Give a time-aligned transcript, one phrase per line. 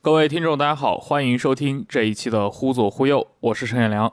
[0.00, 4.12] 各位听众，大家好，欢迎收听这一期的《忽左忽右》，我是陈彦良。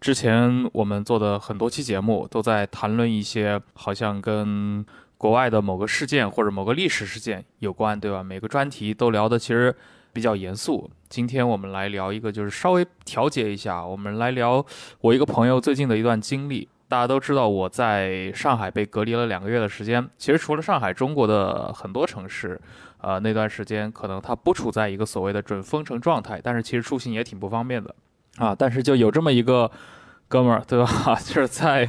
[0.00, 4.84] 之前我们做的很多期节目都在谈论一些好像跟
[5.18, 8.22] 国外的某个事件或者某个历史事件有关，对吧？
[8.22, 9.74] 每个专题都聊的其实
[10.16, 10.90] 比较严肃。
[11.10, 14.64] 今天我们来聊一个，就是稍微调节一下，我们来聊
[15.02, 16.66] 我一个朋友最近的一段经历。
[16.88, 20.08] 大家都知道我在上海被隔离了两个月的时间。
[20.16, 22.58] 其实除了上海，中国的很多城市，
[23.02, 27.94] 呃，那段时间可能它不处在一个所谓的准封城状态，但是其实出行也挺不方便的
[28.38, 28.56] 啊。
[28.58, 29.70] 但是就有这么一个
[30.28, 31.14] 哥们儿，对吧？
[31.22, 31.86] 就是在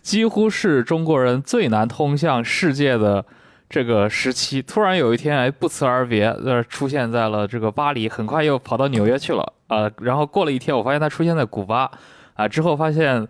[0.00, 3.26] 几乎是中国人最难通向世界的
[3.68, 9.90] 这个时期，突然有一天哎不辞而别，呃，出现在了这个巴黎，很快又跑到纽约去了啊。
[10.00, 11.90] 然后过了一天，我发现他出现在古巴
[12.34, 13.26] 啊，之后发现。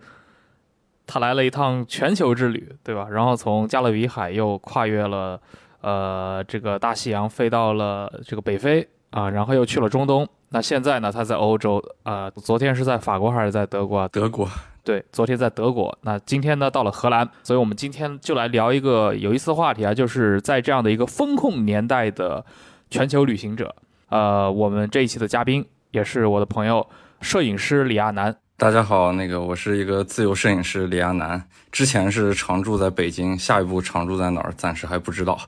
[1.09, 3.07] 他来了一趟全球之旅，对吧？
[3.09, 5.39] 然后从加勒比海又跨越了，
[5.79, 10.27] 呃，这个大西洋，飞到了这个北非啊，然后又去了中东。
[10.49, 11.11] 那现在呢？
[11.11, 14.07] 他在欧洲啊，昨天是在法国还是在德国啊？
[14.07, 14.49] 德国。
[14.81, 15.97] 对，昨天在德国。
[16.03, 17.29] 那今天呢，到了荷兰。
[17.43, 22.45] 所以我们今天就来聊一个有意思的话题啊，就是在这样的一个风控年代的
[22.89, 23.75] 全球旅行者。
[24.07, 26.87] 呃，我们这一期的嘉宾也是我的朋友，
[27.19, 28.33] 摄影师李亚男。
[28.55, 35.37] 大家好，那个我是一个自由摄影师李亚男，之前是常住在北京，下一步常住在哪儿，暂时还不知道。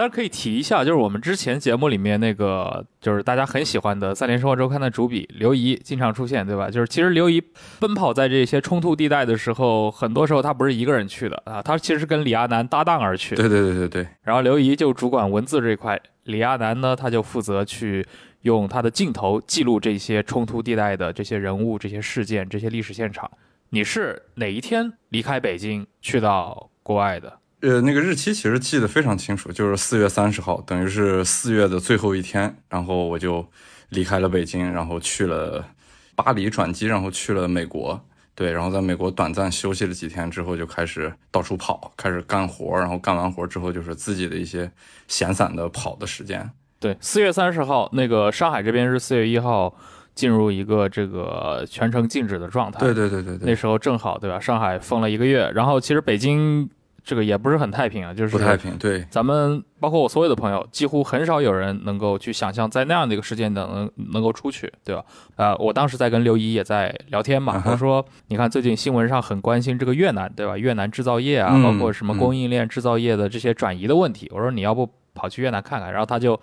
[0.00, 6.70] 当然可以提一下，就是我们之前节目里面那个，就是大家很喜欢的《三联生活周刊》的主笔刘怡经常出现，对吧？
[6.70, 7.38] 就是其实刘怡
[7.78, 13.36] 奔跑在这些冲突地带的时候，很多时候他不是一个人去的啊，他其实是跟李亚男搭档而去。
[13.36, 14.08] 对对对对对。
[14.22, 18.06] 然后刘怡就主管文字这一块，李亚男呢，他就负责去。
[18.42, 23.30] 用他的镜头记录这些冲突地带的这些人物、这些事件、这些历史现场。
[23.68, 27.39] 你是哪一天离开北京去到国外的？
[27.62, 32.56] 呃，那个日期其实记得非常清楚，就是四月三十号，等于是四月的最后一天。
[32.68, 33.46] 然后我就
[33.90, 35.64] 离开了北京，然后去了
[36.14, 38.00] 巴黎转机，然后去了美国。
[38.34, 42.78] 对，然后在美国短暂休息了几天之后，就开始到处跑，开始干活。
[42.78, 44.70] 然后干完活之后，就是自己的一些
[45.08, 46.50] 闲散的跑的时间。
[46.78, 49.76] 对，四月三十号，那个上海这边是四月一号
[50.14, 52.80] 进入一个这个全程禁止的状态。
[52.80, 54.40] 对对对对对，那时候正好对吧？
[54.40, 56.70] 上海封了一个月，然后其实北京
[57.04, 58.76] 这个也不是很太平啊，就是不太平。
[58.78, 65.04] 对，咱们包括我所有的朋友，几乎很少有人能够去想象在那样的一个时间能能能够出去，对吧？
[65.36, 70.56] 呃，我当时在跟刘怡也在聊天嘛，我说你看最近新闻上很关心这个越南，对吧？
[70.56, 76.40] 越南制造业啊，包括什么供应链制造业的这些转移的问题，我说你要不跑去越南看看，然后他就。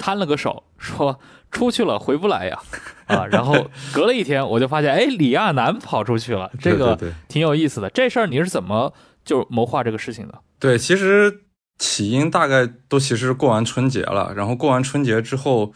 [0.00, 1.18] 摊了个手，说
[1.50, 2.56] 出去了回不来呀，
[3.08, 3.52] 啊，然后
[3.92, 7.90] 隔了一天，我就发现，哎，李亚男跑出去了，这个挺有意思的。
[7.90, 8.94] 这事儿你是怎么
[9.28, 10.34] 就谋划这个事情的？
[10.58, 11.42] 对，其实
[11.78, 15.72] 起因大概都其实过完春节了，然后过完春节之后，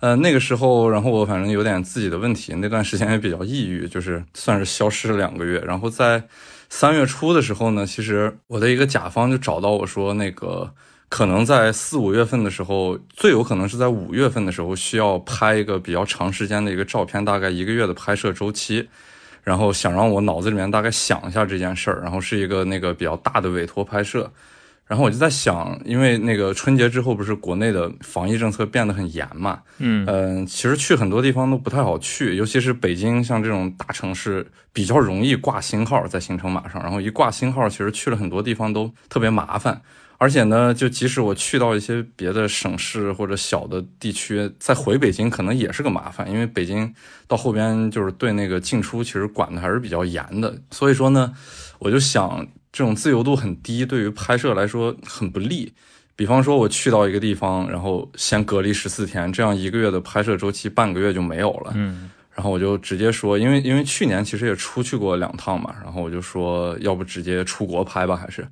[0.00, 5.60] 呃，那个时候，然后我反正有点自己的问题，那段时间也比较抑郁，就是算是消失了两个月。
[5.60, 6.22] 然后在
[6.68, 10.74] 三月初的时候呢，其实我的一个甲方就找到我说，那个。
[11.08, 18.88] 可能在四五月份的时候，最有可能是在五月份的时候，需要拍一个比较长时间的一个照片，大概一个月的拍摄周期。
[19.46, 24.28] 然后想让我脑子里面大概想一下这件事儿，然后是一个那个比较大的委托拍摄。
[24.88, 39.80] 然后我就在想，因为那个春节之后不是国内的防疫政策变得很严嘛，嗯嗯，其实去很多地方都不太好去，尤其是北京像这种大城市，比较容易挂星号在行程码上，然后一挂星号，其实去了很多地方都特别麻烦。
[40.18, 46.94] 而且呢，就即使我去到一些别的省市或者小的地区，再回北京可能也是个麻烦，因为北京
[47.28, 50.58] 到后边就是对那个进出其实管的还是比较严的。
[50.70, 51.32] 所以说呢，
[51.78, 55.72] 我就想这种自由度很低，对于拍摄来说很不利。
[56.14, 61.72] 比方说我去到一个地方，然后先隔离十四天，这样一个月的拍摄周期半个月就没有了。
[61.74, 68.48] 嗯，然后我就直接说，因为因为去年其实也出去过两趟嘛，然后我就说要不直接出国拍吧，还是。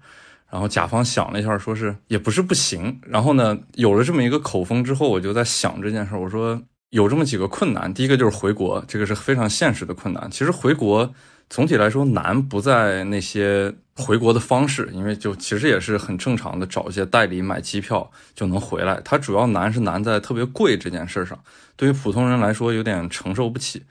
[0.54, 2.96] 然后甲方想了一下，说是也不是不行。
[3.04, 6.20] 然后呢，有了这么一个口风之后，我就在想这件事儿。
[6.20, 10.30] 我说有这么几个困难，第一个就是回国，这个是非常现实的困难。
[10.30, 11.12] 其实回国
[11.50, 19.00] 总体来说难不在那些回国的方式，因为就其实也是很正常的，找一些代理买机票就能回来。
[19.04, 21.36] 它主要难是难在特别贵这件事上，
[21.74, 23.82] 对于普通人来说有点承受不起。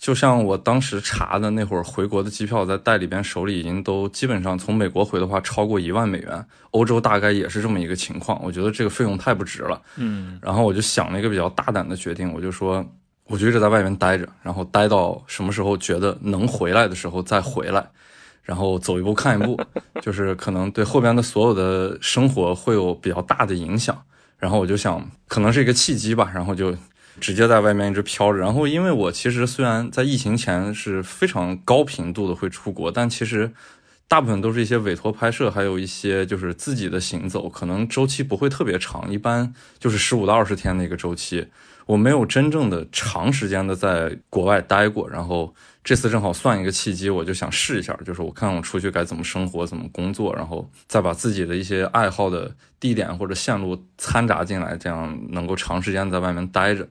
[0.00, 8.42] 就像我当时查的那会儿，回国的机票在代理边手里已经都基本上从美国回的话超过一万美元，欧洲大概也是这么一个情况。
[8.42, 10.40] 我觉得这个费用太不值了，嗯。
[10.42, 12.82] 然后我就想了一个比较大胆的决定，我就说
[13.26, 17.86] 我就一直在外面待着，然后待到什么时候觉得能回来的时候再回来，
[18.42, 19.60] 然后走一步看一步，
[20.00, 24.02] 就是可能对后边的所有的生活会有比较大的影响。
[24.38, 26.74] 然后我就想，可能是一个契机吧，然后就
[27.20, 28.38] 直接在外面一直飘着。
[28.38, 33.52] 然后因为我其实虽然在疫情前是非常高频度的会出国，但其实
[34.08, 41.46] 大部分都是一些委托拍摄，还有一些就是自己的行走，可能周期不会特别长，一般就是十五到二十天的一个周期。
[41.86, 45.52] 我没有真正的长时间的在国外待过，然后
[45.82, 56.86] 这次正好算一个契机，我就想试一下，就是我看我出去该怎么生活，怎么工作，然后再把自己的一些爱好的地点或者线路掺杂进来，这样能够长时间在外面待着。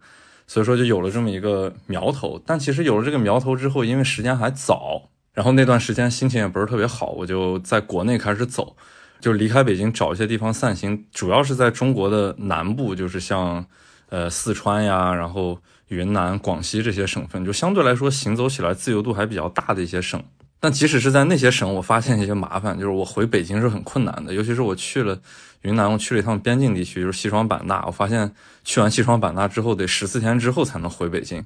[0.50, 2.42] 所以说就有了这么一个苗头。
[2.46, 8.76] 但其实有了这个苗头之后，因为时间还早，然后那段时间心情也不是特别好，我就在国内开始走，
[9.22, 13.66] 就离开北京找一些地方散心，主要是在中国的南部，就是像。
[14.12, 15.56] 呃，四川呀，然后
[15.90, 20.20] 云南、广西这些省份，就相对来说行走起来自由度还比较大的一些省。
[20.60, 24.34] 但即使是在那些省，我发现一些麻烦，就是我回北京是很困难的。
[24.34, 25.16] 尤其是我去了
[25.62, 28.34] 云南，我去了一趟边境地区，就是西双版纳，我发现
[28.70, 31.44] 去完西双版纳之后，得十四天之后才能回北京。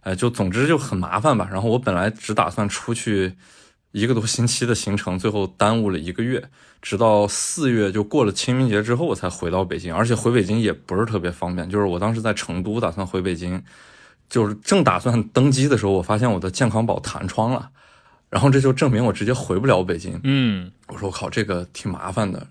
[0.00, 1.48] 呃，就总之就很麻烦吧。
[1.52, 3.34] 然后我本来只打算出去。
[3.92, 6.42] 一个多星期的行程，最后耽误了一个月，
[6.82, 9.94] 直到四月就过了清明节之后，我才回到北京。
[9.94, 13.62] 而且回北京也不是特别方便，就是我当时在成都打算回北京，
[14.28, 17.70] 就是正打算登机的时候，我发现我的健康宝弹窗了，
[18.28, 20.18] 然后这就证明我直接回不了北京。
[20.24, 22.44] 嗯，我说我靠，这个挺麻烦的，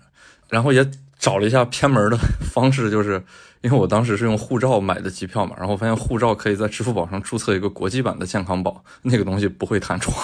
[0.48, 3.22] 然后也找了一下偏门的方式，就是。
[3.64, 10.14] 因为我当时是用护照买的机票嘛，然后发现护照可以在支付宝上注册一个国际版的健康宝，那个东西不会弹窗，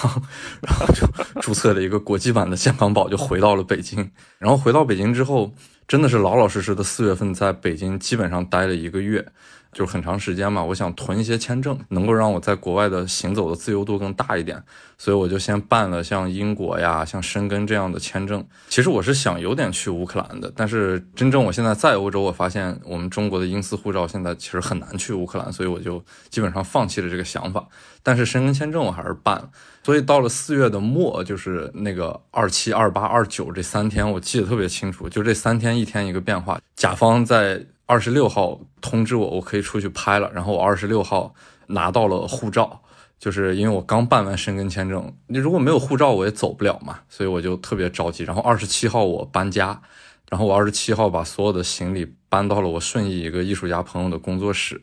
[0.61, 1.07] 然后就
[1.41, 4.11] 注册了一个国际版的健康宝，就回到了北京。
[4.39, 5.55] 然后回到北京之后，
[5.89, 9.27] 真的是老老实实的四月份在北京基本上待了一个月。
[9.72, 14.61] 就是很长时间嘛，我想囤一些签证，能够让我在国外的行走的自由度更大一点，
[14.99, 18.44] 所以我就先办了像英国呀、像申根这样的签证。
[18.69, 27.67] 其实我是想有点去乌克兰的，但是真正我现在在欧洲，我发现我们中国的英私护照现在其实很难去乌克兰，所以我就基本上放弃了这个想法。
[28.02, 29.49] 但是申根签证我还是办了，
[29.84, 36.58] 所以到了四月的末，就是那个二七、二八、二九这三天，我记得特别清楚，就这三天一天一个变化。
[36.75, 37.64] 甲方在。
[37.91, 40.31] 二十六号通知我，我可以出去拍了。
[40.33, 41.35] 然后我二十六号
[41.67, 42.81] 拿到了护照，
[43.19, 48.23] 就是因为我刚办完申根签证，你如果没有护照我也走不了嘛，所以我就特别着急。
[48.23, 49.83] 然后二十七号我搬家，
[50.29, 54.81] 然后我二十七号把所有的行李搬到了我顺义一个艺术家朋友的工作室。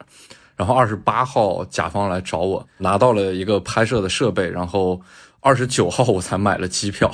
[0.57, 4.49] 然后二十八号甲方来找我，拿到了一个拍摄的设备。
[4.49, 4.99] 然后
[5.39, 7.09] 二十九号我才买了机票，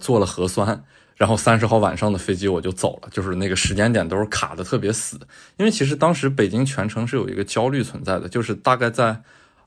[0.00, 0.82] 做了核酸。
[1.16, 5.18] 然后三十号晚上的飞机我就走了，就是那个时间点都是卡的特别死，
[5.56, 9.22] 因为其实当时北京全程是有一个焦虑存在的，就是大概在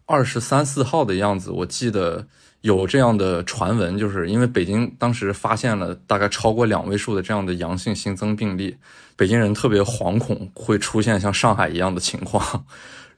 [0.05, 2.25] 二十三四号的样子，我记得
[2.61, 8.75] 有这样的传闻，就是因为北京当时发现了大概超过两位数的这样的阳性新增病例，
[9.15, 12.65] 北京人特别惶恐会出现像上海一样的情况。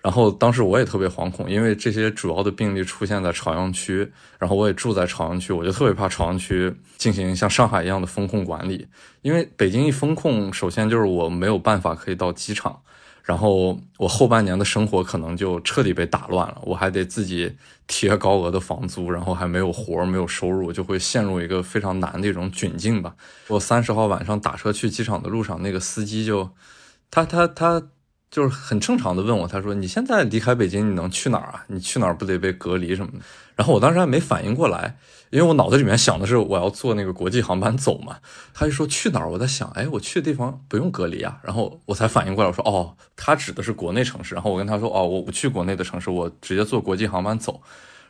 [0.01, 8.88] 然后当时我也特别惶恐，因为这些主要的病例出现在朝阳区，然后我也住在朝阳区，我就特别怕朝阳区进行像上海一样的风控管理。
[9.24, 12.80] 因为北京一风控，首先就是我没有办法可以到机场，
[13.24, 17.54] 然后我后半年的生活可能就彻底被打乱了，我还得自己
[17.86, 23.13] 贴高额的房租，然后还没有活没有收入，就会陷入一个非常难的一种窘境吧。
[23.50, 26.51] 我三十号晚上打车去机场的路上，那个司机就，
[27.12, 27.84] 他他他。
[28.31, 31.63] 就是很正常的问我，他说：“你现在离开北京，你能去哪儿啊？
[31.67, 33.19] 你去哪儿不得被隔离什么的？”
[33.55, 34.95] 然后我当时还没反应过来，
[35.31, 38.17] 因为我脑子里面想的是我要坐那个国际航班走嘛。
[38.53, 41.39] 他就说去哪儿，我在想，哎，我去的地方不用隔离啊。
[41.43, 47.59] 然后我才反应过来，我说：“哦，他指的是国内城市。”然后我跟他说：“哦，我不去国内的城市，我直接坐国际航班走。”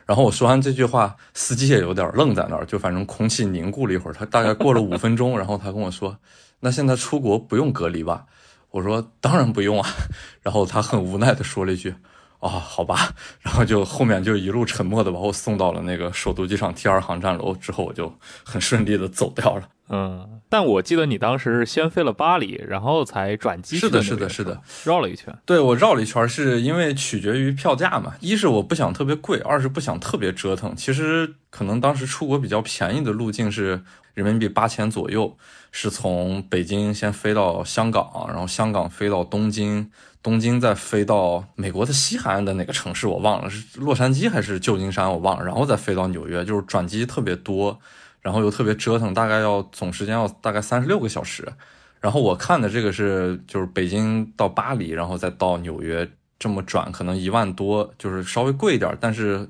[0.06, 4.14] 然后我说完这句话，司机也有点愣在那儿，就反正空气凝固了一会儿。
[4.14, 6.18] 他大概过了五分钟，然后他跟我说
[6.60, 8.26] ：“那现在出国不用隔离吧？”
[8.72, 9.90] 我说当然不用啊，
[10.42, 11.96] 然后他很无奈的说了一句
[12.40, 13.14] ：“啊，好吧。
[13.42, 19.64] ”然后就后面就一路沉默的把我送到了那个首都机场 T 二航站楼，之后我就很顺利的走掉了。
[19.92, 23.78] 嗯，但我记得你当时是先飞了巴黎，然后才转机。
[23.80, 25.36] 是的，是的，是的，绕了一圈。
[25.46, 28.14] 对我绕了一圈，是因为取决于票价嘛。
[28.20, 30.76] 一是我不想特别贵，二是不想特别折腾。
[30.76, 33.82] 其实可能当时出国比较便宜的路径是
[34.14, 35.36] 人民币八千左右。
[35.72, 47.80] 是从北京先飞到香港，然后香港飞到东京，东京再飞到美国的西海岸的哪个城市我忘了，是洛杉矶还是旧金山我忘了，然后再飞到纽约，就是转机特别多，
[48.22, 51.48] 然后又特别折腾，大概要总时间要大概三十六个小时。
[52.02, 59.46] 然后我看的这个是就是北京到巴黎，然后再到纽约，这么转，可能一万多，就是稍微贵一点，但是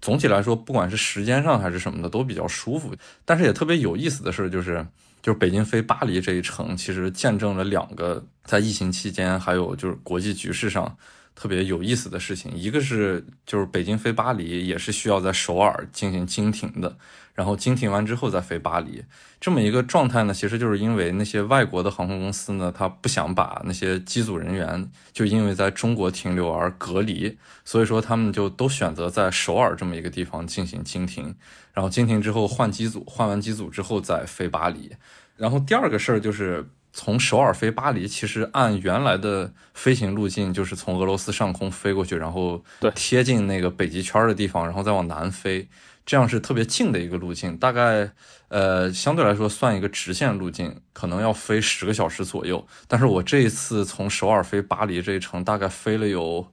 [0.00, 2.94] 总体来说，不管是时间上还是什么的，都比较舒服。
[3.24, 4.86] 但是也特别有意思的事就是，
[5.28, 10.96] 就是北京飞巴黎这一程，其实见证了两个在疫情期间，还有就是国际局势上。
[11.34, 16.96] 特别有意思的事情，一个是就是北京飞巴黎也是需要在首尔进行经停的，
[17.32, 19.04] 然后经停完之后再飞巴黎，
[19.40, 31.32] 这么一个状态呢，其实就是因为那些外国的航空公司呢，他不想把那些机组人员就因为在中国停留而隔离，所以说他们就都选择在首尔这么一个地方进行经停，
[31.72, 34.90] 然后经停之后换机组，换完机组之后再飞巴黎，
[35.38, 36.68] 然后第二个事儿就是。
[36.90, 42.64] 从首尔飞巴黎，其实按原来的飞行路径，就是从俄罗斯上空飞过去，然后
[42.94, 45.68] 贴近那个北极圈的地方，然后再往南飞，
[46.04, 47.56] 这样是特别近的一个路径。
[47.56, 48.10] 大概
[48.48, 52.66] 呃，相对来说算一个直线路径，可能要飞十个小时左右。
[52.88, 56.50] 但是我这一次从首尔飞巴黎这一程，大概飞了有。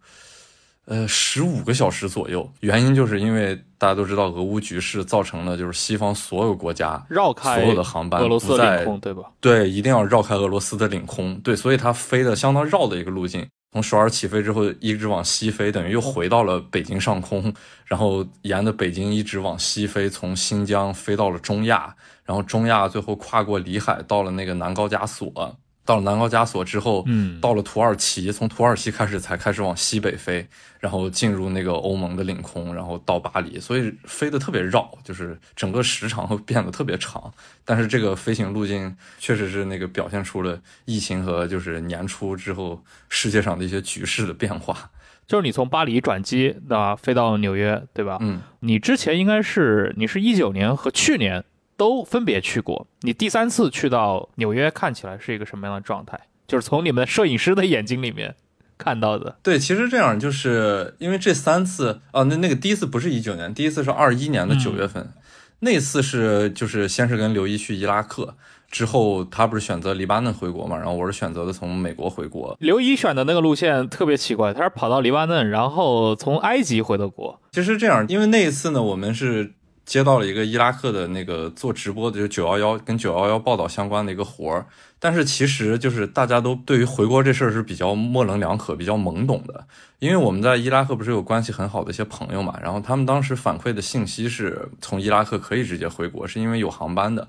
[0.85, 9.23] 呃，十五个小时左右，原因就是因为大家都知道，俄乌局势造成了就是西方所有国家绕开所有的航班俄罗斯领空，对吧？
[9.41, 17.51] 对，一定要绕开俄罗斯的领空，对，所以它飞的相当绕的一个路径，从首尔起飞之后一直往西飞，等于又回到了北京上空，
[17.85, 25.57] 然后沿着北京一直往西飞，从新疆飞到了中亚，然后中亚最后跨过里海到了那个南高加索。
[25.85, 30.45] 到了南高加索之后，嗯，到了土耳其，从土耳其开始才开始往西北飞，
[30.79, 37.31] 然后进入那个欧盟的领空，然后到巴黎，所以飞得特别绕，就是整个时长会变得特别长。
[37.63, 44.89] 但是这个飞行路径确实是那个表现出了疫情和就是年初之后世界上的一些局势的变化。
[45.27, 48.17] 就是你从巴黎转机，那飞到纽约，对吧？
[48.21, 51.43] 嗯，你之前应该是你是一九年和去年。
[51.77, 56.19] 都分别去过，你第三次去到纽约，看起来是一个什么样的状态？
[56.47, 58.35] 就是从你们摄影师的眼睛里面
[58.77, 59.35] 看到的。
[59.43, 65.11] 对，其实这样，就是因为这三次啊，那那个第一次不是一九年，第一次是二一年的九月份，
[65.59, 68.35] 那次是就是先是跟刘一去伊拉克，
[68.69, 72.55] 之后他不是选择黎巴嫩回国嘛，然后我是选择的从美国回国。
[72.59, 77.41] 刘一选的那个路线特别奇怪，他是跑到黎巴嫩，然后从埃及回的国。
[77.51, 79.53] 其实这样，因为那一次呢，我们是。
[79.85, 84.65] 接到了一个伊拉克的那个做直播的，就九幺幺跟九幺幺报道相关的一个活儿，
[84.99, 89.67] 但是其实就是大家都对于回国这事儿是比较模棱两可、比较懵懂的，
[89.99, 97.27] 因为我们在伊拉克不是有关系很好的一些朋友嘛，然后他们当时反馈的信息是从伊拉克可以直接回国，是因为有航班的，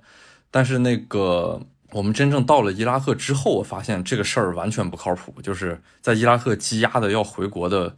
[0.50, 1.60] 但是那个
[1.90, 7.94] 我们真正到了伊拉克之后，我发现这个事儿完全不靠谱，就是在伊拉克积压的要回国的。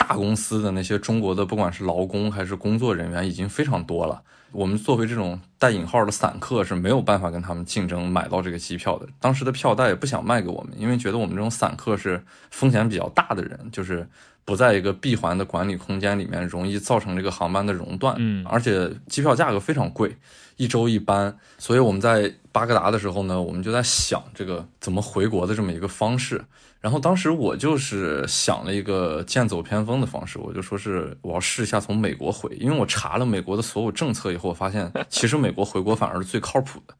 [0.00, 4.22] 大公司的那些中国的，不管是劳工还是工作人员，已经非常多了。
[4.50, 9.06] 我们作为这种带引号的散客，是没有办法跟他们竞争买到这个机票的。
[9.20, 14.08] 当时的票代也不想卖给我们，因为觉得我们这种散客是风险比较大的人，就是
[14.44, 18.16] 不在一个闭环的管理空间里面，容易造成这个航班的熔断。
[18.18, 20.16] 嗯，而且机票价格非常贵，
[20.56, 21.36] 一周一班。
[21.58, 26.44] 所以我们在巴格达的时候呢，我们就在想这个怎么回国的这么一个方式。
[26.80, 36.94] 然后当时我就是想了一个剑走偏锋的方式，我就说是我要试一下从美国回，因为我查了美国的所有政策以后，我发现 其实美国回国反而是最靠谱的，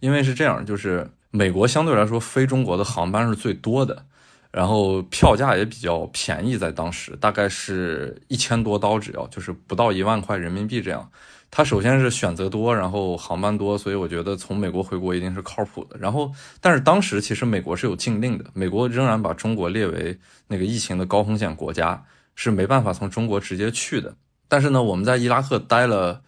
[0.00, 4.04] 因为是这样，就是美国相对来说飞中国的航班是最多的，
[4.50, 11.08] 然后票价也比较便宜，在当时大概是一千多刀，只要就是不到一万块人民币这样。
[11.50, 15.98] 他首先是选择多，然后航班多，所以我觉得从美国回国一定是靠谱的。
[15.98, 20.16] 然后，但是当时其实美国是有禁令的，美国仍然把中国列为
[20.46, 22.00] 那个疫情的高风险国家，
[22.36, 24.14] 是没办法从中国直接去的。
[24.46, 26.22] 但是呢，我们在伊拉克待了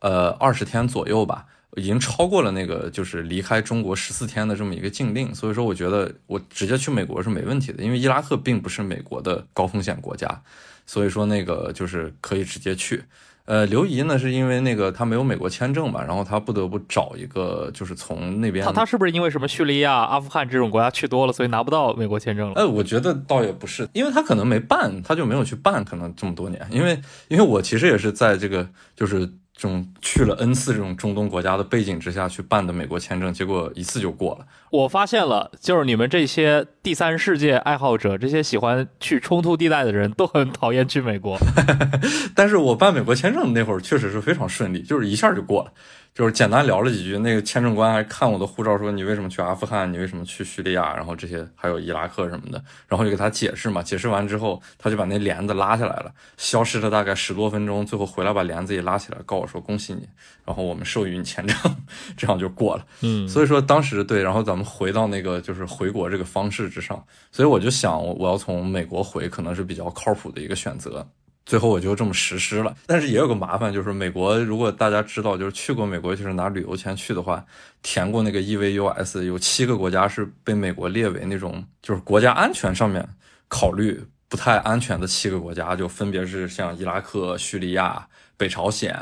[0.00, 10.42] 呃二十天左右吧，已经超过了那个就是离开中国十四天的这么一个禁令，所以说我觉得我直接去美国是没问题的，因为伊拉克并不是美国的高风险国家，
[10.84, 13.02] 所以说那个就是可以直接去。
[13.46, 18.64] 呃，刘怡呢，是因为那个他没有美国签证嘛，然后他不得不找一个，就是从那边。
[18.64, 22.54] 他他是不是因为什么叙利亚、阿富汗这种国家去多了，所以拿不到美国签证了？
[22.56, 26.60] 呃，我觉得倒也不是，因为他可能没办，他就没有去办，可能这么多年。
[26.70, 29.28] 因为因为我其实也是在这个就是。
[29.56, 34.46] 这种去了 N 次这种中东国家的背景之下去办的美国签证，结果一次就过了。
[34.70, 41.38] 我发现了，就是你们这些第三世界爱好者，这些喜欢去冲突地带的人都很讨厌去美国。
[42.36, 45.72] 但是我办美国签证那会儿确实是非常顺利，就是一下就过了。
[46.16, 49.92] 就是简单聊了几句，那个签证官还看我的护照，说你为什么去阿富汗？
[49.92, 50.96] 你为什么去叙利亚？
[50.96, 53.82] 然后这些还有伊拉克什么的，然后就给他解释嘛。
[53.82, 60.08] 解释完之后，他就把那帘子拉下来了，消失了大概十多分钟，最后回来把帘子也拉起来，告我说恭喜你，
[60.46, 61.54] 然后我们授予你签证，
[62.16, 62.86] 这样就过了。
[63.02, 71.06] 嗯，所以说当时对，然后咱们回到那个就是回国这个方式之上，所以我就想我要从美国回可能是比较靠谱的一个选择。
[71.46, 77.42] 最后我就这么实施了，但是也有个麻烦，就是美国如果大家知道，就是去过美国就是拿旅游签去的话，
[77.82, 83.08] 填过那个 EVUS，有七个国家是被美国列为那种就是国家安全上面
[83.46, 88.04] 考虑不太安全的七个国家，就分别是像伊拉克、叙利亚、
[88.36, 88.92] 北朝鲜，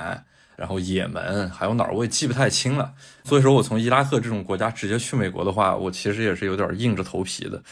[0.54, 2.92] 然后也门，还有哪儿我也记不太清了。
[3.24, 7.62] 所以说我从伊拉克这种国家直接去美国的话，我其实也是有点硬着头皮的。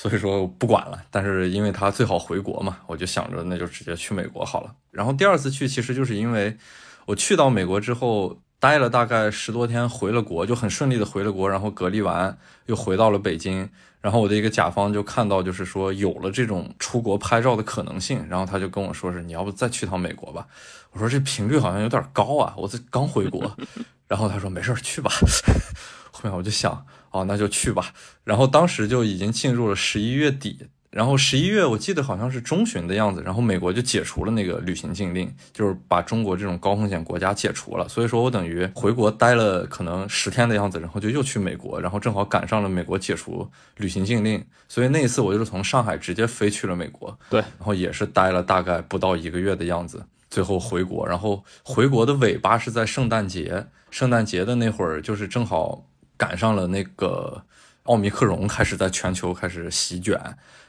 [0.00, 4.72] 所以说不管了，但是因为他最好回国嘛，我就想着那就直接去美国好了。
[4.92, 6.56] 然后第二次去其实就是因为
[7.04, 13.68] 我去到美国之后待了大概十多天，回了国就很顺利的回了国，然后隔离完又回到了北京。
[14.00, 20.46] 然后我的一个甲方就看到就是说有了这种出国拍照的可能性，然后他就跟我说是你要不再去趟美国吧？
[20.92, 23.50] 我说这频率好像有点高啊，我这刚回国。
[24.08, 25.10] 然后他说没事去吧。
[26.10, 26.84] 后面我就想。
[27.10, 27.94] 哦，那就去吧。
[28.22, 37.88] 然后当时就已经进入了十一月底，然后十一月我记得好像是中旬的样子，然后美国就解除了那个旅行禁令，就是把中国这种高风险国家解除了。
[37.88, 47.18] 所以说我等于回国待了可能十天的样子，然后就又去美国，然后正好赶上了美国解除旅行禁令，所以那一次我就是从上海直接飞去了美国。
[47.30, 51.06] 对，然后也是待了大概不到一个月的样子，最后回国。
[51.06, 55.84] 然后回国的尾巴是在圣诞节，圣诞节的那会儿就是正好。
[56.18, 57.40] 赶上了那个
[57.84, 60.20] 奥密克戎开始在全球开始席卷，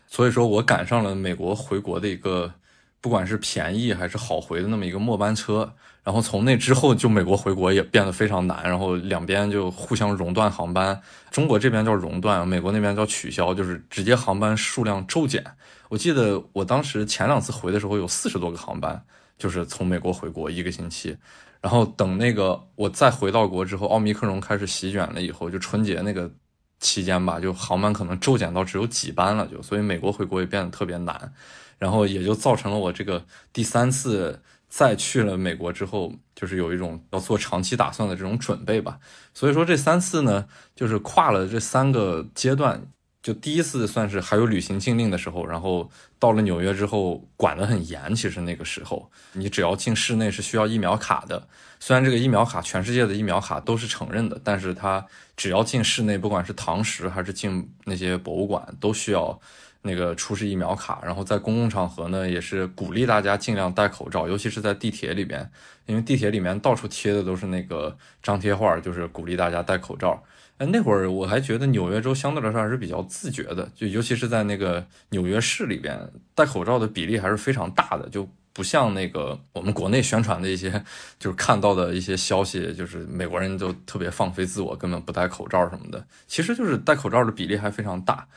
[0.06, 2.54] 所以说我赶上了美国回国的一个，
[3.02, 5.74] 不管是便宜还是好回的那么一个末班车。
[6.04, 11.02] 然后从那之后，就美国回国也变得非常难，然后两边就互相熔断航班。
[11.32, 15.44] 中国这边叫熔断，美国那边叫取消，就是直接航班数量骤减。
[15.88, 19.04] 我记得我当时前两次回的时候有四十多个航班，
[19.40, 21.18] 就是从美国回国一个星期。
[21.62, 26.32] 然后等那个我再回到国之后，奥密克戎开始席卷了以后，就春节那个
[26.80, 31.34] 期间吧，就航班可能骤减到只有几班了，就所以美国回国也变得特别难，
[31.78, 39.00] 然后也就造成了我这个第三次再去了美国之后，就是有一种要做长期打算的这种准备吧。
[39.34, 42.82] 所以说这三次呢，就是跨了这三个阶段。
[43.22, 48.16] 就第一次算是还有旅行禁令的时候，然后到了纽约之后管得很严。
[48.16, 51.48] 其实那个时候，你只要进室内是需要疫苗卡的。
[51.82, 55.06] 虽然这个疫苗卡全世界的疫苗卡都是承认的，但是它
[55.36, 59.38] 只要进室内，不管是堂食还是进那些博物馆，都需要
[59.82, 61.02] 那个出示疫苗卡。
[61.04, 65.50] 然后在公共场合呢，也是鼓励大家尽量戴口罩，尤其是在地铁里边，
[65.88, 70.24] 因为地铁里面到处贴的都是那个张贴画，就是鼓励大家戴口罩。
[70.60, 75.98] 哎，那会儿我还觉得纽约州相对来说还是比较自觉的，就尤其是在那个纽约市里边，
[76.36, 80.70] 戴口罩的比例还是非常大的，就不像那个我们国内宣传的一些，
[81.18, 88.28] 就是看到的一些消息，就是美国人都特别放飞自我，根本不戴口罩什么的，其实就是戴口罩的比例还非常大。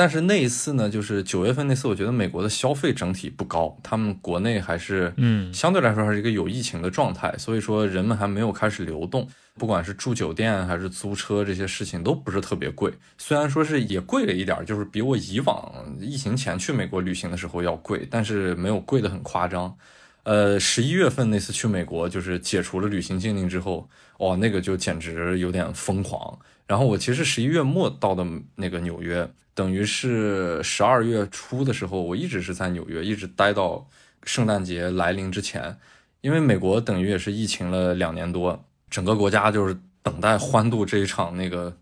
[0.00, 9.28] 但是那一次呢，就是九月份那次，我觉得美国的消费整体不高，他们国内还是嗯相对来说还是一个有疫情的状态，所以说人们还没有开始流动。
[9.58, 12.90] 不管是住酒店还是租车，这些事情都不是特别贵。
[13.18, 19.76] 虽然说是也贵了一点，就是比我以往疫情前去美国旅行的时候要贵，但是没有贵的很夸张。
[20.22, 23.86] 呃，十一月份那次去美国，就是解除了旅行禁令之后，
[24.20, 26.38] 哇，那个就简直有点疯狂。
[26.66, 29.28] 然后我其实十一月末到的那个纽约，
[29.60, 33.86] 等于是十二月初的时候，我一直是在纽约，一直待到
[34.24, 35.76] 圣诞节来临之前，
[36.22, 38.64] 因为美国等于也是疫情了两年多。
[38.88, 41.76] 整个国家就是等待欢度这一场那个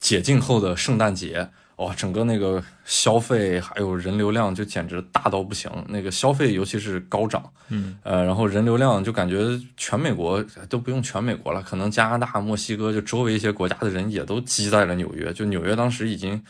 [0.00, 1.94] 解禁后的圣诞节，哇！
[1.94, 5.70] 整个那个消费还有人流量就简直大到不行。
[5.86, 15.32] 那个消费尤其是高涨，嗯，呃，然后人流量就感觉全美国都不用全美国了，可能加拿大、墨西哥就周围一些国家的人也都积在了纽约。
[15.32, 16.42] 就纽约当时已经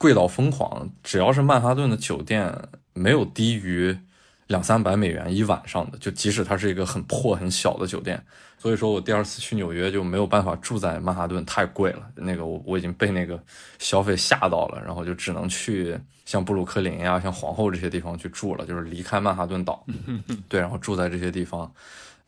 [0.00, 2.50] 贵到疯狂，只要是曼哈顿的酒店
[2.94, 3.94] 没有低于
[4.46, 8.18] 两三百美元一晚上的，就即使它是一个很破很小的酒店。
[8.56, 12.08] 所以说我第二次去纽约就没有办法住在曼哈顿，太贵了。
[12.14, 13.38] 那个我我已经被那个
[13.78, 19.84] 消费吓到了，然后就只能去像布鲁克林呀、像皇后这些地方去住了，就是离开曼哈顿岛。
[20.48, 21.70] 对，然后住在这些地方。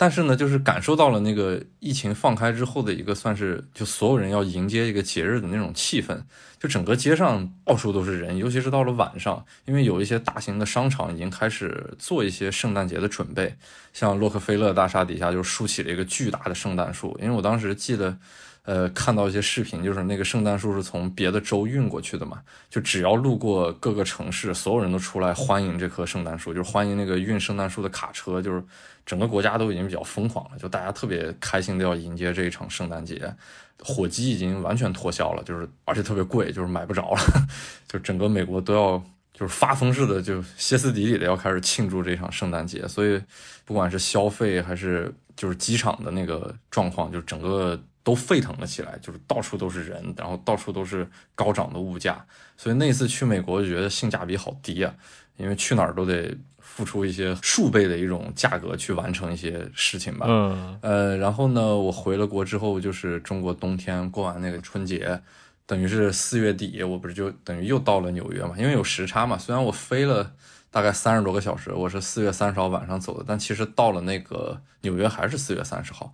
[0.02, 6.20] 但是呢，就是感受到了那个疫情放开之后的一个算是就所有人要迎接一个节日的那种气氛，
[6.58, 13.54] 就整个街上到处都是人，尤其是到了晚上，因为有一些大型的商场已经开始做一些圣诞节的准备，
[13.92, 16.32] 像洛克菲勒大厦底下就竖起了一个巨。
[16.32, 18.18] 大的圣诞树，因为我当时记得。
[18.64, 28.62] 呃，看到一些视频，就是那个圣诞树是从别的州运过去的嘛，就只要路过各个城市，所有人都出来欢迎这棵圣诞树，就是欢迎那个运圣诞树的卡车，就是
[29.04, 33.34] 整个国家都已经比较疯狂了，就大家特别开心的要迎接这一场圣诞节，
[33.80, 37.20] 火鸡已经完全脱销了，就是而且特别贵，就是买不着了，
[37.88, 38.96] 就整个美国都要
[39.34, 43.20] 就是发疯似的，就歇斯底里的要开始庆祝这场圣诞节，所以
[43.64, 47.76] 不管是消费还是就是机场的那个状况，就整个。
[48.04, 52.24] 都沸腾了起来，就是到处都是人，然后到处都是高涨的物价，
[52.56, 54.92] 所以那次去美国就觉得性价比好低啊，
[55.36, 60.26] 因为去哪儿都得付出一些数倍的一种价格去完成一些事情吧。
[60.28, 65.20] 嗯，呃，然后呢，我回了国之后，就是中国冬天过完那个春节，
[65.64, 69.38] 等于是四月底，我不是就等于又到了纽约嘛，因为有时差嘛。
[69.38, 70.32] 虽然我飞了
[70.70, 76.12] 大概三十多个小时，我是四月三十号晚上走的，但其实到了那个纽约还是四月三十号。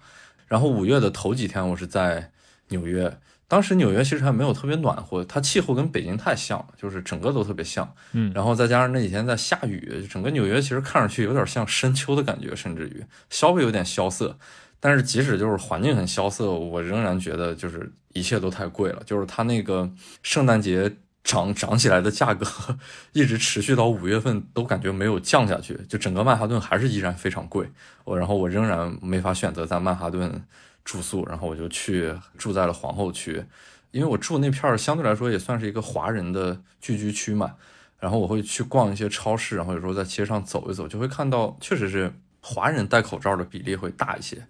[0.48, 2.32] 然后五月的头几天，我是在
[2.68, 3.16] 纽约。
[3.46, 7.90] 当时纽约其实还没有特别暖和，它气候跟北京太像了，就是整个都特别像。
[8.12, 14.36] 嗯，然后再加上那几天在下雨，整个纽约其实看上去有点像深秋的感觉，甚至于稍微有点萧瑟。
[14.80, 19.02] 但是即使就是环境很萧瑟，我仍然觉得就是一切都太贵了。
[19.06, 19.90] 就是它那个
[20.22, 20.92] 圣诞节。
[21.28, 22.46] 涨涨起来的价格
[23.12, 27.70] 一直持续到五月份，都感觉没有降下去，就整个曼哈顿还是依然非常贵。
[28.04, 30.42] 我然后我仍然没法选择在曼哈顿
[30.86, 33.44] 住宿，然后我就去住在了皇后区，
[33.90, 37.56] 因为我住那片儿相对来说也算是一个华人的聚居区嘛。
[38.00, 42.10] 然后我会去逛一些超市，然后有时候在街上走一走，就会看到确实是
[42.40, 44.46] 华人戴口罩的比例会大一些。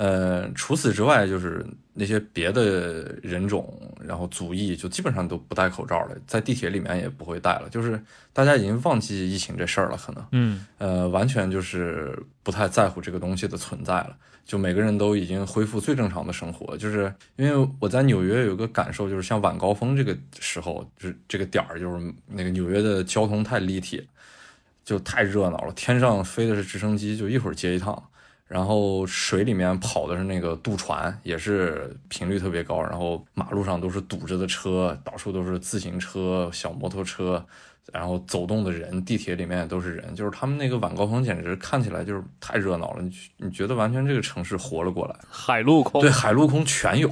[0.00, 7.68] 呃，除此之外，就是那些别的人种，然后族裔，就基本上都不戴口罩了，在地铁里面也不会戴了。
[7.70, 14.16] 就是大家已经忘记疫情这事儿了，可能，嗯，呃，完全就是不太在乎这个东西的存在了。
[14.46, 16.74] 就每个人都已经恢复最正常的生活。
[16.78, 24.02] 就是因为我在纽约有个感受，就是像晚高峰这个时候，就是这个点儿，就是那个纽约的交通太立体，
[24.82, 25.72] 就太热闹了。
[25.74, 28.02] 天上飞的是直升机，就一会儿接一趟。
[28.50, 32.82] 然后水里面跑的是那个渡船，也是频率特别高。
[32.82, 37.46] 然后马路上都是堵着的车，到处都是自行车、小摩托车，
[37.92, 40.12] 然后走动的人，地铁里面也都是人。
[40.16, 43.02] 就是他们那个晚高峰，简直看起来就是太热闹了。
[43.02, 47.08] 你你觉得完全这个城市活了过来，海陆空对海陆空全有，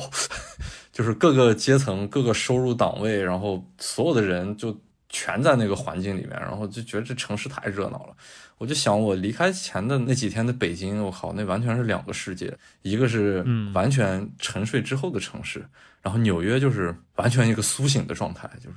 [0.90, 4.76] 就是各个阶层、各个收入档位，然后所有的人就
[5.08, 8.16] 全在那个环境里面，然后就觉得这城市太热闹了。
[8.58, 12.52] 我就想，我离开前的那几天的北京，我靠，那完全是两个世界。
[12.82, 15.64] 一个是完全沉睡之后的城市，
[16.02, 18.76] 然后纽约就是完全一个苏醒的状态，就是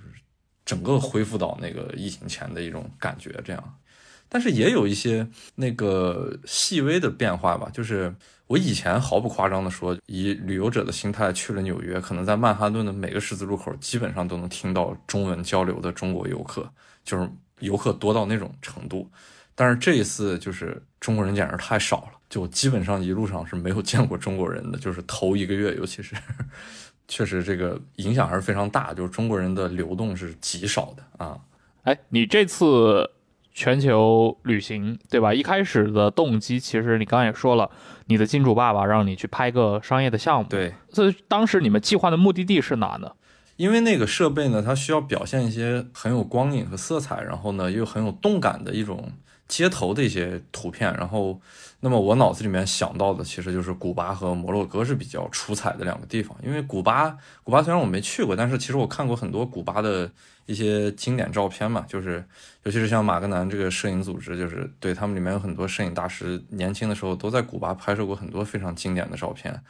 [0.63, 3.31] 整个恢复到那个疫情前的一种感觉。
[3.43, 3.75] 这样，
[4.29, 7.67] 但是也有一些那个细微的变化吧。
[7.73, 8.13] 就是
[8.45, 16.71] 我以前毫不夸张的说，以旅游者的心态去了纽约，可能在曼哈顿的每个十字路口，基本上都能听到中文交流的中国游客，
[17.03, 17.27] 就是
[17.61, 19.09] 游客多到那种程度。
[19.53, 26.15] 但是这一次就是中国人简直太少了，就基本上一路上是没有见过中国人的，就是头一个月，尤其是
[27.07, 31.37] 确实这个影响还是非常大，就是中国人的流动是极少的啊。
[31.83, 33.11] 哎，你这次
[33.51, 35.33] 全球旅行对吧？
[35.33, 37.69] 一开始的动机其实你刚刚也说了，
[38.05, 40.73] 你的金主爸爸让你去拍个商业的项目，对。
[40.91, 43.11] 所以当时你们计划的目的地是哪呢？
[43.57, 49.11] 因为那个设备呢，它需要表现一些很有光影和色彩，然后呢又很有动感的一种。
[49.51, 51.37] 街头的一些图片，然后，
[51.81, 56.33] 那么我脑子里面想到的其实就是古巴和摩洛哥是比较出彩的两个地方。
[56.41, 60.09] 因为古巴，古巴虽然我没去过，但是其实我看过很多古巴的
[60.45, 62.25] 一些经典照片嘛，就是
[62.63, 69.61] 尤其是像马格南这个摄影组织，就是对他们里面有很多摄影大师，年轻的时候都在古巴拍摄过很多非常经典的照片。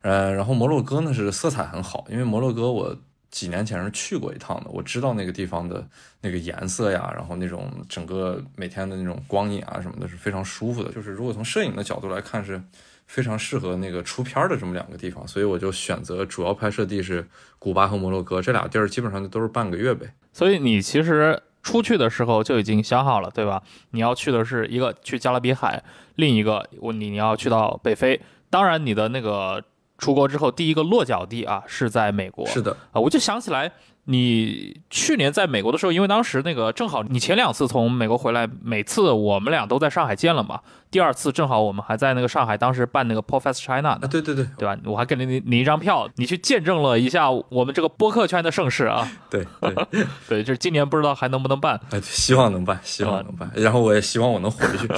[0.00, 2.96] 呃，然后摩洛哥呢是色彩很好，因为摩洛哥我。
[3.36, 5.86] 几年前是去过一趟的，我知道那个地方的
[6.22, 10.90] 那个颜色呀，然后那种整个每天的那种光影啊什么的，是非常舒服的。
[10.90, 12.58] 就是如果从摄影的角度来看，是
[13.06, 20.10] 非常适合那个出片的这么两个地方，所以我就选择主要拍摄地是古巴和摩洛哥这俩地儿，基本上就都是半个月呗。
[20.32, 23.62] 所以你其实出去的时候就已经想好了，对吧？
[23.90, 28.18] 你要去的是一个去加勒比海，另一个我你你要去到北非。
[28.48, 29.62] 当然，你的那个。
[29.98, 33.70] 出国之后第一个落脚地啊是在美国，是的啊，我就想起来
[34.04, 40.60] 你去年在美国的时候，因为当时那个正好你前两次从美国回来，每次我们俩都在上海见了嘛。
[40.90, 44.78] 第二次正好我们还在那个上海，当时办那个 Profess China 啊，对对对，对吧？
[44.84, 49.10] 我还给了你你一张票，你去见证了一下我们这个播客圈的盛世啊。
[49.28, 53.50] 对对 对，就是今年不知道还能不能办，哎，希望能办，希望能办。
[53.56, 54.88] 然后我也希望我能回去。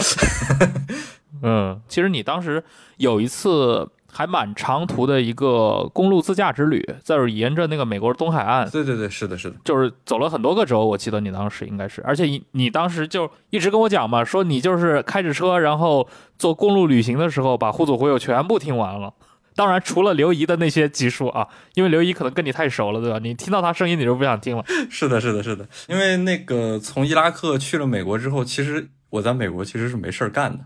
[1.43, 2.63] 嗯，其实你当时
[2.99, 10.87] 有一次还蛮长途的一个公路自驾之旅，在沿着那个美国东海岸，对对对，是的，是的，就是走了很多个州。
[10.87, 19.12] 我记得你当时应该是，而且你你当时就一直跟我讲嘛，说你就是开着车，然后做公路旅行的时候，把《互左忽右》全部听完了。
[19.55, 23.18] 当然，除了刘怡的那些集数啊，因为刘怡可能跟你太熟了，对吧？
[23.18, 24.64] 你听到他声音，你就不想听了。
[24.88, 25.66] 是的，是的，是的。
[25.88, 30.61] 因为那个从伊拉克去了美国之后，其实我在美国其实是没事儿干的，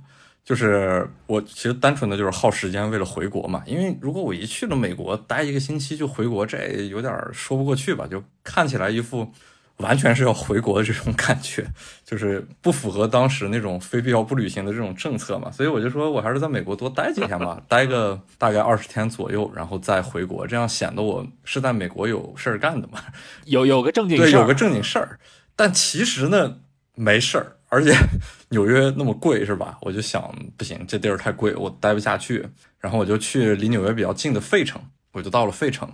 [0.45, 3.63] 就是我其实单纯的就是耗时间为了回国嘛。
[3.67, 8.07] 因为如果我一去了美国待一个星期就回国，这有点说不过去吧？
[8.07, 9.29] 就看起来一副。
[9.79, 11.67] 完全是要回国的这种感觉，
[12.05, 23.03] 就是不符合当时那种非必要不旅行的这种政策嘛，所以我就说我还是在美国多待几天吧，待个大概二十天左右，然后再回国，这样显得我是在美国有事儿干的嘛，
[23.47, 25.19] 有有个正经对，有个正经事儿。
[25.57, 26.59] 但其实呢，
[26.95, 27.97] 没事儿，而且
[28.51, 29.79] 纽约那么贵是吧？
[29.81, 32.47] 我就想不行，这地儿太贵，我待不下去，
[32.79, 34.79] 然后我就去离纽约比较近的费城，
[35.13, 35.89] 我就到了费城。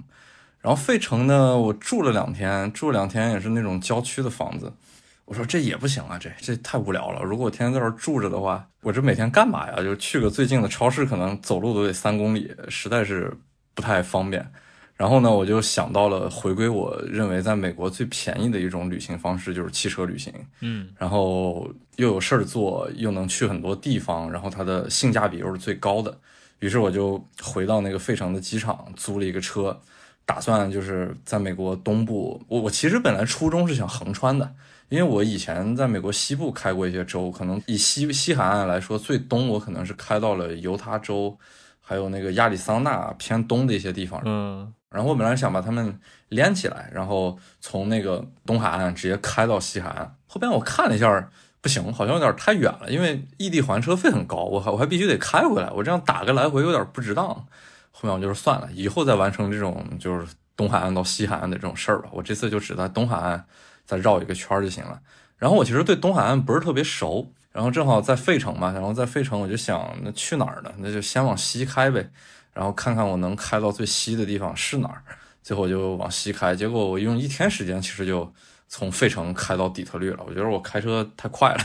[0.61, 4.73] 然后费城呢，我住了两天，住两天也是那种郊区的房子。
[5.25, 7.23] 我说这也不行啊，这这太无聊了。
[7.23, 9.81] 如果我天天在这儿住着的话，我这每天干嘛呀？
[9.81, 13.33] 就去个最近的超市，可能走路都得三公里，实在是
[13.73, 14.45] 不太方便。
[14.99, 20.31] 然后呢，我就想到了回归我认为在美国最便宜的一种旅行方式，就是汽车旅行。
[20.61, 26.19] 嗯，然后又有事儿做，又能去很多地方，然后它的性价比又是最高的。
[26.59, 29.81] 于是我就回到那个费城的机场，租了一个车。
[30.27, 34.53] 打算就是在美国东部，我我其实本来初衷是想横穿的，
[34.91, 41.39] 因为我以前在美国西部开过一些州，可能以西西海岸来说，最东我可能是开到了犹他州，
[41.81, 44.21] 还有那个亚利桑那偏东的一些地方。
[44.27, 50.17] 嗯，然后我本来想把它们连起来，然后从那个东海岸直接开到西海岸。
[50.27, 57.27] 后边我看了一下，不行，好像有点太远了，因为异地还车费很高，我还我还必须得开回来，我这样打个来回有点不值当。
[57.91, 62.09] 后面我就是算了，以后再完成这种就是东海岸到西海岸的这种事儿吧。
[62.13, 63.45] 我这次就只在东海岸
[63.85, 65.01] 再绕一个圈就行了。
[65.37, 70.73] 然后我其实对东海岸不是特别熟，然后正好在费城嘛，然后在费城我就想，那去哪儿呢？
[70.79, 72.09] 那就先往西开呗，
[72.59, 75.01] 然后看看我能开到最西的地方是哪儿。
[75.41, 78.31] 最后就往西开，结果我用一天时间，其实就
[78.69, 80.25] 从费城开到底特律了。
[80.27, 81.65] 我觉得我开车太快了，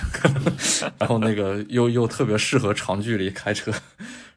[0.99, 3.73] 然后那个又又特别适合长距离开车。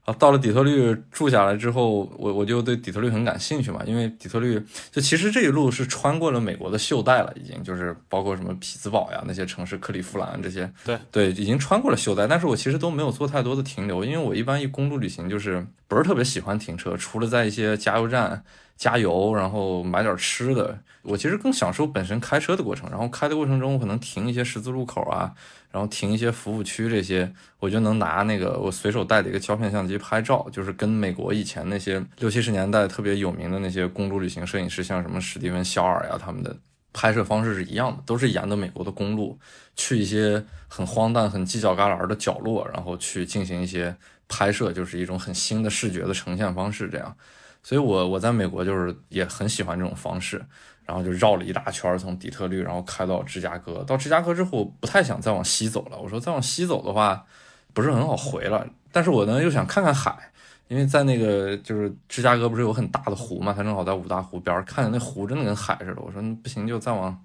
[0.06, 10.96] 啊，到了底特律住下来之后，我我就对底特律很感兴趣嘛，因为底特律就其实这一路是穿过了美国的袖带了，已经就是包括什么匹兹堡呀那些城市，克利夫兰这些，对。
[11.10, 18.44] 对，已经穿过了袖带，但是我其实都没有做太多的停留，因为我一般一公路旅行就是不是特别喜欢停车，除了在一些加油站
[18.76, 25.34] 加油，然后买点吃的，我其实更享受本身开车的过程，然后开的过程中我可能停一些十字路口啊。
[25.72, 36.56] 然后停一些服务区，这些我就能拿那个我随手带的一个胶片相机拍照，就是跟美国以前那些六七十年代特别有名的那些公路旅行摄影师，像什么史蒂芬肖尔呀，他们的
[36.94, 39.38] 拍摄方式是一样的，都是沿着美国的公路
[39.74, 43.94] 去一些很荒诞、很犄角旮旯的角落，然后去进行一些
[44.28, 46.88] 拍摄，就是一种很新的视觉的呈现方式。
[46.88, 47.14] 这样，
[47.66, 50.40] 所以我我在美国就是也很喜欢这种方式。
[50.86, 53.82] 然后就绕了一大圈，从底特律，然后开到芝加哥。
[53.82, 55.98] 到芝加哥之后，不太想再往西走了。
[55.98, 57.26] 我说再往西走的话，
[57.72, 58.64] 不是很好回了。
[58.92, 60.16] 但是我呢又想看看海，
[60.68, 66.00] 因为在那个就是芝加哥不是有很大的湖嘛，它正好在五大湖边，看见那湖真的跟海似的。
[66.00, 67.20] 我说不行，就再往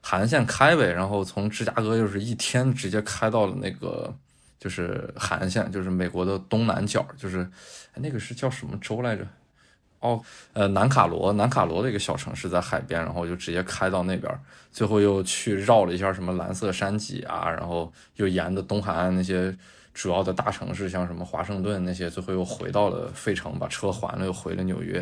[0.00, 0.92] 海岸线开呗。
[0.92, 4.14] 然后从芝加哥就是一天直接开到了那个
[4.60, 7.44] 就是海岸线，就是美国的东南角，就是
[7.96, 9.26] 那个是叫什么州来着？
[10.00, 10.20] 哦，
[10.54, 14.32] 呃，南卡罗，南卡罗的一个小城市在海边，然后就直接开到那边，
[14.72, 19.54] 最后又去绕了一下什么蓝色山脊啊，然后又沿着东海岸那些
[19.92, 24.94] 主要的大城市，像什么华盛顿那些，最后又回到了费城，把车还了，又回了纽约，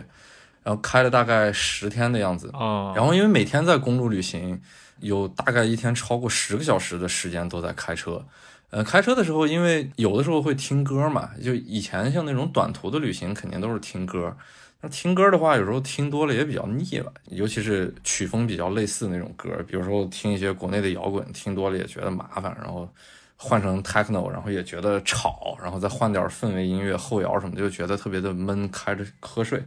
[0.64, 2.92] 然后开了大概十天的样子啊。
[2.96, 4.61] 然后因为每天在公路旅行，
[4.98, 8.26] 有大概一天超过十个小时的时间都在开车，
[8.70, 14.37] 呃，开车的时候，因为有的时候会听歌嘛，就以前像那种短途的旅行，肯定都是听歌。
[14.81, 22.88] 那听歌的话，有时候听多了也比较腻了，尤其是曲风比较类似那种歌，比如说听一些国内的摇滚，听多了也觉得麻烦，然后
[23.35, 29.61] 换成 techno，然后也觉得吵，然后再换点氛围音乐、后摇什么的，就觉得特别的闷，开着瞌睡，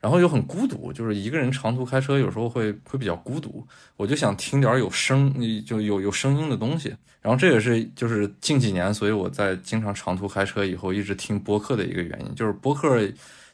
[0.00, 5.32] 然后又很孤独，就是一个人长途开车有时候会会比较孤独，我就想听点有声，
[5.64, 13.00] 就有有声音的东西，然后这也是就是近几年，所以我在经常长途开车以后一直听播客的一个原因，就是播客。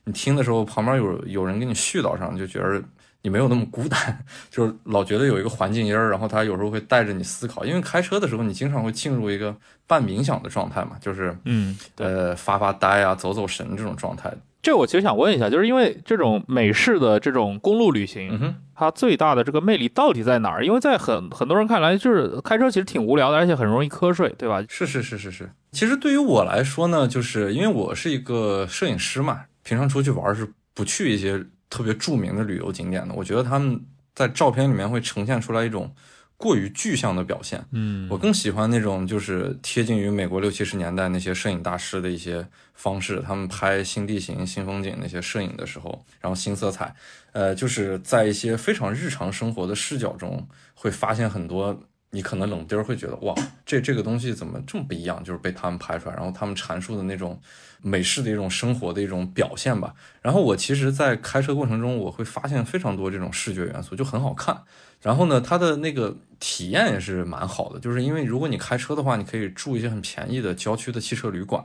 [0.08, 2.84] 你听的时候，旁边有有人给你絮叨上，就觉得你
[3.24, 7.62] 你没有那么孤单， 就是老觉得有一个环境音儿，然后他有时候会带着你思考。
[7.62, 9.54] 因为开车的时候，你经常会进入一个
[9.86, 14.32] 半冥想的状态嘛，就是嗯，呃发发呆啊、走走神这种状态。
[14.60, 20.64] 这我其实想问一下，就是因为这种美式的这种公路旅行，嗯，它最大的这个魅力到底在哪儿？
[20.64, 24.62] 因为在很很多人看来，就是开车其实挺无聊的，而且很容易瞌睡，对吧？
[24.68, 25.50] 是是是是是。
[25.70, 33.14] 其实对于我来说呢，就是因为我是一个摄影师嘛，平常出去玩是不去一些特别著名的旅游景点的。
[33.14, 33.78] 我觉得他们
[34.14, 35.94] 在照片里面会呈现出来一种
[36.38, 37.62] 过于具象的表现。
[37.72, 46.94] 嗯我更喜欢那种就是贴近于美国六七十年代那些摄影大师的一些方式，他们拍新地形、新风景那些摄影的时候，然后新色彩，
[47.32, 51.78] 呃，就是在一些非常日常生活的视角中，会发现很多
[52.10, 53.34] 你可能冷丁儿会觉得哇，
[53.66, 55.22] 这这个东西怎么这么不一样？
[55.22, 57.38] 就是被他们拍出来，然后他们阐述的那种
[57.82, 59.94] 美式的一种生活的一种表现吧。
[60.22, 64.62] 然后我其实，在开车过程中，我会发现非常多这种视觉元素，就很好看。
[65.02, 71.62] 然后呢，它的那个体验也是蛮好的，就是因为如果你开车的话，你可以住一些很便宜的郊区的汽车旅馆，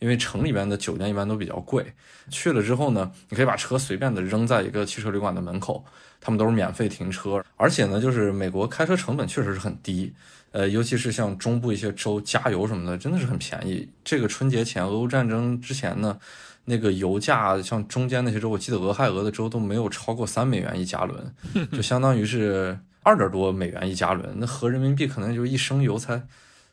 [0.00, 1.86] 因为城里边的酒店一般都比较贵。
[2.28, 5.84] 去了之后呢，你可以把车随便的扔在一个汽车旅馆的门口，
[6.20, 10.12] 他们都是免费停车，而且呢，就是美国开车成本确实是很低，
[10.50, 13.88] 呃，尤其是像中部一些州加油什么的，真的是很便宜。
[14.04, 16.18] 这个春节前，俄乌战争之前呢。
[16.66, 21.34] 那个油价像中间那些州，我记得俄亥俄的州都没有超过三美元一加仑，
[21.72, 26.22] 就相当于是二点多美元一加仑，那合人民币可能就一升油才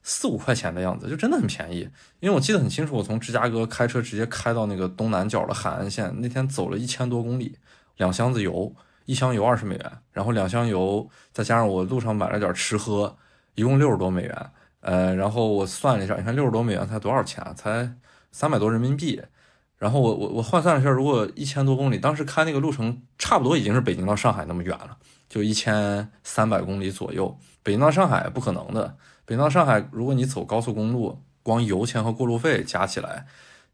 [0.09, 1.79] 四五块钱的样子，就真的很便宜。
[2.21, 7.57] 因为我记得很清楚，我从芝加哥开车直接开到那个东南角的海岸线，那天走了一千多公里，
[7.97, 13.17] 两箱子油，一箱油二十美元，然后两箱油再加上我路上买了点吃喝，
[13.55, 14.51] 一共六十多美元。
[14.79, 17.53] 呃，然后我算了一下，你看六十多美元才多少钱啊？
[17.53, 17.93] 才
[18.31, 19.21] 三百多人民币。
[19.77, 27.37] 然后我我我换算了一下，如果一千多公里，当时开那个路程差不多已经是北京到上海那么远了，就一千三百公里左右。
[27.61, 28.95] 北京到上海不可能的，
[29.27, 33.27] 北京到上海，如果你走高速公路，光油钱和过路费加起来，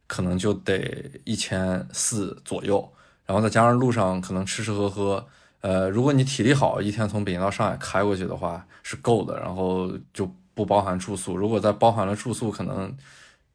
[0.07, 2.91] 可能就得一千四左右。
[3.25, 5.25] 然后再加上路上可能吃吃喝喝，
[5.61, 11.37] 呃，如果你体力好，一天从北京到上海开过去的话是够的，然后就不包含住宿。
[11.37, 12.93] 如果再包含了住宿，可能。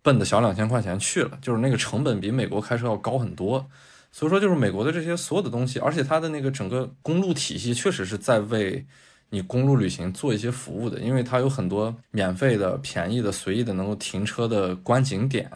[0.00, 3.68] 奔的小两千块钱去了，就是那个成本比美国开车要高很多，
[4.10, 8.86] 所以说就是美国的这些所有的东西，而且它的那个整个公路体系确实是在为
[9.30, 15.50] 你公路旅行做一些服务的，因为它有很多免费的、便宜的、随意的能够停车的观景点。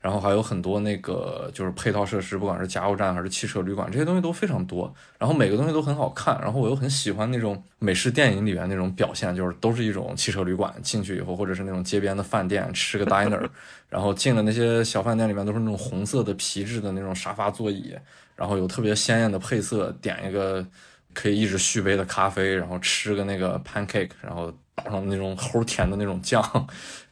[0.00, 4.90] 然后还有很多那个就是配套设施，不管是加油站还是汽车旅馆，这些东西都非常多。
[5.18, 6.40] 然后每个东西都很好看。
[6.40, 13.46] 然后我又很喜欢那种美式电影里面那种表现，就是都是一种汽车旅馆进去以后，或者是那种街边的饭店吃个 diner，
[13.90, 17.94] 然后进了那些小饭店里面都是那种红色的皮质的那种沙发座椅，
[18.34, 20.66] 然后有特别鲜艳的配色，点一个
[21.14, 26.42] 可以一直续杯的咖啡，然后吃个那个 pancake，然后倒上那种齁甜的那种酱。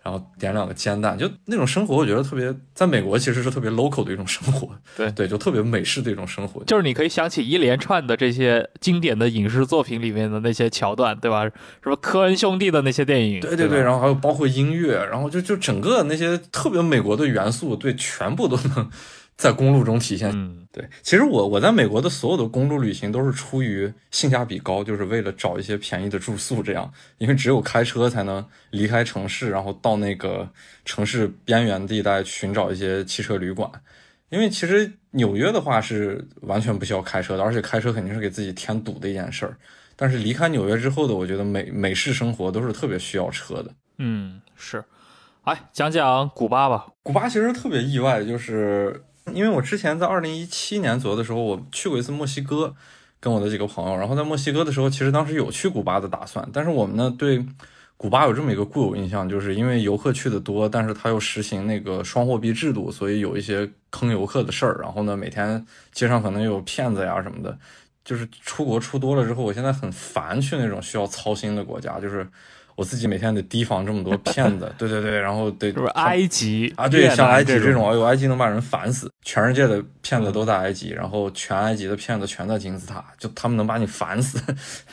[0.01, 4.71] 然后点两个煎蛋，就那种生活，我觉得特别，在美国其实是特别 local 的一种生活。
[4.97, 6.65] 对对，就特别美式的一种生活。
[6.65, 11.45] 就是你可以想起一连串的这些经典的影视作品里面的那些桥段，对吧？
[11.45, 18.91] 什么科恩兄弟的那些电影，对对对，然后还有包括音乐，然后就就整个那些特别美国的元素，对，全部都能。
[19.37, 26.89] 在公路中体现，嗯，对，其实我我在美国的所有的公路旅行都是出于性价比高，就是为了找一些便宜的住宿，这样，
[27.19, 30.49] 因为只有开车才能离开城市，然后到那个
[30.85, 33.69] 城市边缘地带寻找一些汽车旅馆。
[34.29, 39.59] 因为其实纽约的话是完全不需要开车的，而且开车肯定是给自己添堵的一件事儿。
[39.97, 43.75] 但是离开纽约之后的，我觉得美美式生活都是特别需要车的。
[43.97, 44.85] 嗯，是。
[45.43, 46.87] 哎，讲讲古巴吧。
[47.03, 49.03] 古巴其实特别意外，就是。
[49.35, 52.75] 因为我之前在二零一七年左右的时候，我去过一次墨西哥，
[53.21, 53.97] 跟我的几个朋友。
[53.97, 57.45] 然后在墨西哥的时候，其实当时有去古巴的打算，但是我们呢对
[57.97, 64.79] 古巴有这么一个固有印象，就是因为游客去的多，但是他又实行那个双货币制度，所以有一些坑游客的事儿。
[64.81, 67.59] 然后呢，每天街上可能有骗子呀什么的。
[68.05, 72.27] 就是出国出多了之后，我现在很烦去那种需要操心的国家，就是。
[72.79, 76.89] 我自己每天得提防这么多骗子，对对对，然后对是不是埃及啊？
[76.89, 79.11] 对，像埃及这种，哎呦，埃及能把人烦死。
[79.23, 84.41] 全世界的骗子都在埃及，然后全埃及的骗子全在金字塔，就他们能把你烦死，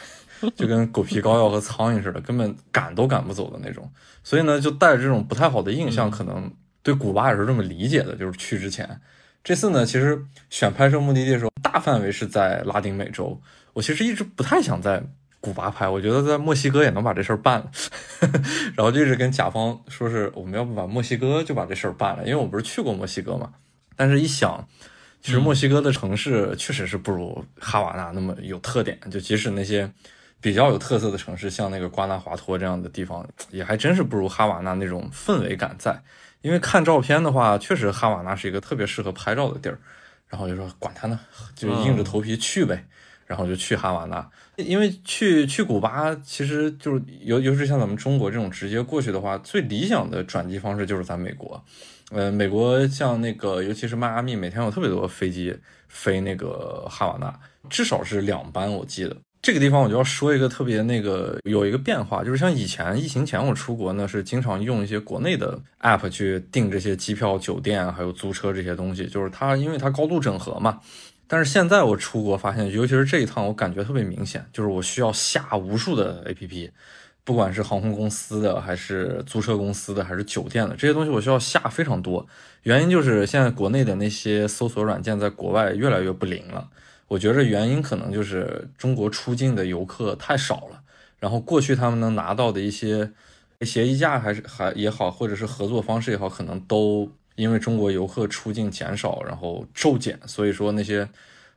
[0.58, 3.88] 就跟狗皮膏药和苍蝇似的，根本赶都赶不走的那种。
[4.24, 8.16] 所以呢，就带着这种不太好的印象，可能对古巴也是这么理解的。
[8.16, 9.00] 就是去之前，
[9.44, 10.20] 这次呢，其实
[10.50, 13.40] 选拍摄目的地的时候，大范围是在拉丁美洲。
[13.74, 15.04] 我其实一直不太想在。
[15.46, 17.72] 古巴拍，我觉得在墨西哥也能把这事儿办了，
[18.76, 23.54] 然后就一直跟甲方说是我们要不把墨西哥就把这事儿办了，因为我不是去过墨西哥嘛。
[23.96, 24.68] 但是一想，
[25.22, 29.88] 其实墨西哥的城市确实是不如哈瓦那那么有特点，就即使那些
[30.42, 36.02] 比较有特色的城市，像那个瓜纳华托这样的地方，也还真是不如哈瓦那那种氛围感在。
[36.42, 39.78] 因为看照片的话，确实哈瓦那是一个特别适合拍照的地儿，
[40.28, 41.20] 然后就说管他呢，
[41.56, 42.86] 就硬着头皮去呗，
[43.26, 44.28] 然后就去哈瓦那。
[44.58, 51.62] 因为去去古巴，其实就是尤尤其是像咱们中国这种直接过去的话，最理想的转机方式就是在美国。
[52.12, 55.58] 呃，美国像那个，尤其是迈阿密，每天有特别多飞机
[55.88, 57.34] 飞那个哈瓦那，
[57.70, 59.18] 至少是两班，我记得。
[59.42, 70.80] 这个地方我就要说一个特别那个有一个变化，就是像以前疫情前我出国呢，是经常用一些国内的 app 去订这些机票、酒店还有租车这些东西，就是它因为它高度整合嘛。
[71.28, 76.72] 但是现在我出国发现，尤其是这一趟，我感觉特别明显，就是我需要下无数的 app。
[77.24, 82.24] 不管是航空公司的，还是租车公司的，还是酒店的这些东西，我需要下非常多。
[82.62, 86.70] 原因就是现在国内的那些搜索软件在国外越来越不灵了。
[87.08, 90.84] 我觉着原因可能就是中国出境的游客太少了，
[91.20, 93.12] 然后过去他们能拿到的一些
[93.62, 101.08] 协议价还是还也好，或者是合作方式也好，可能都因为中国游客出境减少，然后骤减，所以说那些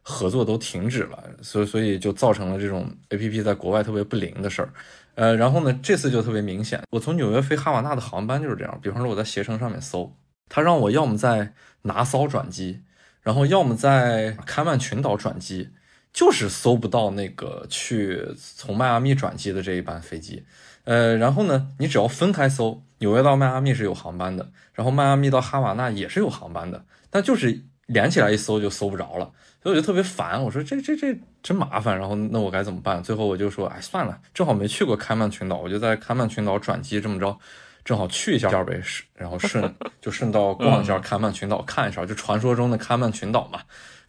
[0.02, 4.72] 合作都停止了，所以所以就造成了这种 APP 在国外特别不灵的事儿。
[5.14, 6.80] 呃，然后呢，这次就特别明显。
[6.90, 8.78] 我从纽约飞哈瓦那的航班就是这样。
[8.82, 10.16] 比方说我在携程上面搜，
[10.48, 11.52] 他让我要么在
[11.82, 12.82] 拿骚转机，
[13.22, 15.70] 然后要么在开曼群岛转机，
[16.12, 20.44] 就是搜不到那个去从迈阿密转机的这一班飞机。
[20.88, 29.30] 呃，然后呢，你只要分开搜，纽约到迈阿密是有航班的，然后迈阿密到哈瓦那也是有航班的，但就是连起来一搜就搜不着了。
[29.62, 33.02] 所以我就特别烦，我说这这这真麻烦，然后那我该怎么办？
[33.02, 37.36] 最后我就说，哎，算了，正好没去过开曼群岛，我就在开曼群岛转机，这么着，
[37.84, 38.80] 正好去一下呗，
[39.12, 43.60] 然后顺 就顺道逛一下开曼群岛，看一下，就传说中的开曼群岛嘛，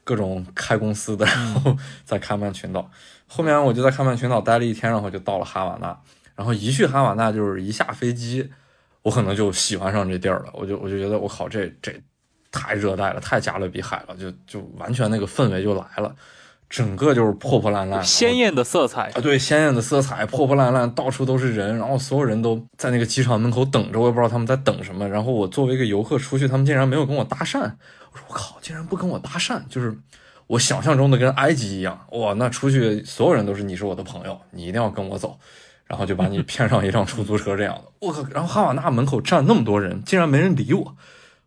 [0.05, 1.75] 各种开公司的，然后
[2.05, 2.89] 在开曼群岛。
[3.27, 5.99] 后面我就在开曼群岛待了一天，然后就到了哈瓦那，
[6.39, 8.49] 然后一去哈瓦那就是一下飞机，
[9.01, 11.93] 我可能就喜欢上这地儿了，我就我就觉得我靠，这这。
[12.51, 16.15] 太热带了，太加勒比海了，就就完全那个氛围就来了，
[16.67, 25.07] 整个就是破破烂烂，鲜艳的色彩啊，对，鲜艳的色彩，破破烂烂，到处都是人，然后所有人都在那个机场门口等着，我也不知道他们在等什么。
[25.07, 29.95] 然后我作为一个游客出去，他们竟然没有跟我搭讪，我说我靠，竟然不跟我搭讪，就是
[30.47, 35.37] 我想象中的跟埃及一样，哇，那出去所有人都是你是我的朋友，你一定要跟我走，
[35.89, 40.95] 然后就把你骗上一辆出租车这样的， 我靠，然后哈瓦那门口站那么多人，竟然没人理我。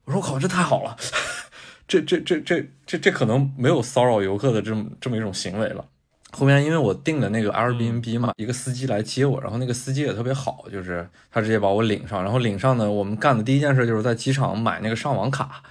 [0.04, 0.96] 我说我靠，这太好了，
[1.86, 5.84] 这这这这这这可能没有骚扰游客的这么这么一种行为了。
[6.32, 15.62] 后面因为我订的那个 Airbnb 嘛，一个司机来接我，然后那个司机也特别好，就是他直接把我领上，然后领上呢，我们干的第一件事就是在机场买那个上网卡。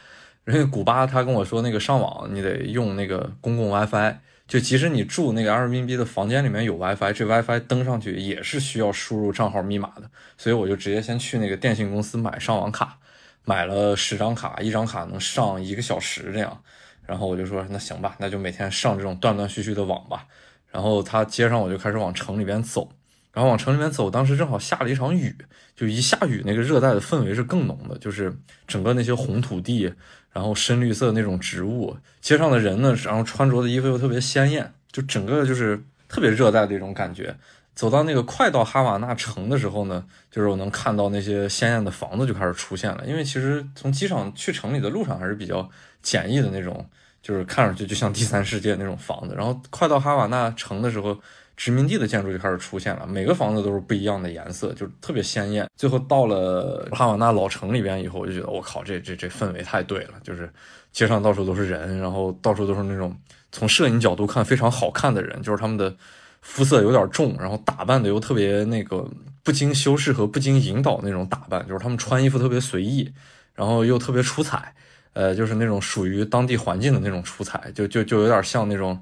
[0.47, 4.15] 因为古巴他跟我说那个上网你得用那个公共 WiFi，
[4.51, 12.97] 就即使你住那个 Airbnb 的房间里面有 WiFi，这 WiFi 登上去也是需要输入账号密码的，所以我就直接先去那个电信公司买上网卡。
[13.45, 16.61] 买了十张卡，一张卡能上一个小时这样，
[17.07, 20.27] 然后我就说那行吧，那就每天上这种断断续续的网吧。
[20.69, 22.91] 然后他接上我就开始往城里边走，
[23.31, 25.33] 然后往城里面走，当时正好下了一场雨，
[25.77, 28.37] 就一下雨，那个热带的氛围是更浓的，就是
[28.67, 29.91] 整个那些红土地，
[30.33, 37.35] 然后深绿色那种植物，街上的人呢，然后穿着的衣服又特别鲜艳，就整个就是特别热带的一种感觉。
[37.73, 43.05] 走到那个快到哈瓦那城的时候呢，就是我能看到那些鲜艳的房子就开始出现了。
[43.05, 45.67] 因为其实从机场去城里的路上还是比较
[46.01, 46.85] 简易的那种，
[47.21, 49.33] 就是看上去就像第三世界那种房子。
[49.35, 51.17] 然后快到哈瓦那城的时候，
[51.61, 55.69] 殖民地的建筑就开始出现了，每个房子都是不一样的颜色，就特别鲜艳。
[55.75, 60.51] 最后到了哈瓦那老城里边以后，我就觉得我靠，这这这氛围太对了，就是
[60.91, 63.15] 街上到处都是人，然后到处都是那种
[63.51, 65.95] 从摄影角度看非常好看的人，就是他们的。
[66.43, 69.07] 肤色有点重，然后打扮的又特别那个
[69.43, 73.13] 不经修饰和不经引导那种打扮，就是他们穿衣服特别随意，
[73.53, 74.73] 然后又特别出彩，
[75.13, 78.99] 呃，就是那种属于当地环境的那种出彩，就就就有点像那种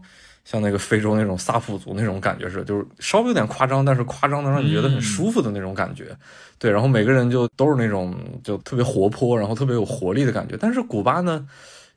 [0.50, 6.06] 像那个非洲那种萨普族那种感觉似的，就是稍微有点夸张，但是夸张的让你觉得很舒服的那种感觉。
[6.58, 10.58] 对，然后每个人就都是那种就特别活泼，然后特别有活力的感觉。
[10.60, 11.46] 但是古巴呢，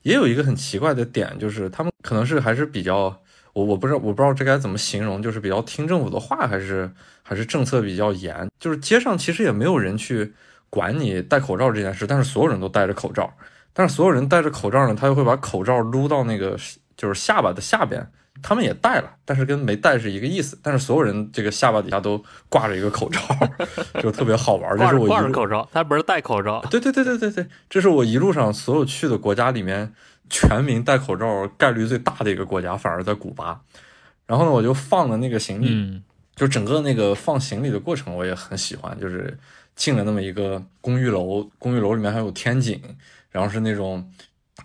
[0.02, 3.18] 也有一个很奇怪的点，就是他们可能是还是比较。
[3.54, 6.90] 我我不知道我不知道这该怎么形容，就是比较听政府的话，还是
[7.22, 8.48] 还是政策比较严。
[8.58, 10.32] 就是街上其实也没有人去
[10.70, 13.30] 管你戴口罩这件事，但是所有人都戴着口罩。
[13.74, 16.58] 但是所有人戴着口罩呢，他又会把口罩撸到那个
[16.96, 18.06] 就是下巴的下边，
[18.40, 20.58] 他们也戴了，但是跟没戴是一个意思。
[20.62, 23.20] 但是所有人这个下巴底下都挂着一个口罩，
[24.00, 24.76] 就特别好玩。
[24.76, 26.64] 这是我挂着口罩，他不是戴口罩。
[26.70, 29.92] 对对对对对对，这是我一路上所有去的国家里面，
[30.30, 33.60] 全民戴口罩概率最大的一个国家，反而在古巴。
[34.26, 36.02] 然后呢，我就放了那个行李，
[36.34, 39.38] 就整个那个放行李的过程我也很喜欢，就是
[39.76, 42.80] 进了那么一个公寓楼，公寓楼里面还有天井，
[43.30, 44.10] 然后是那种。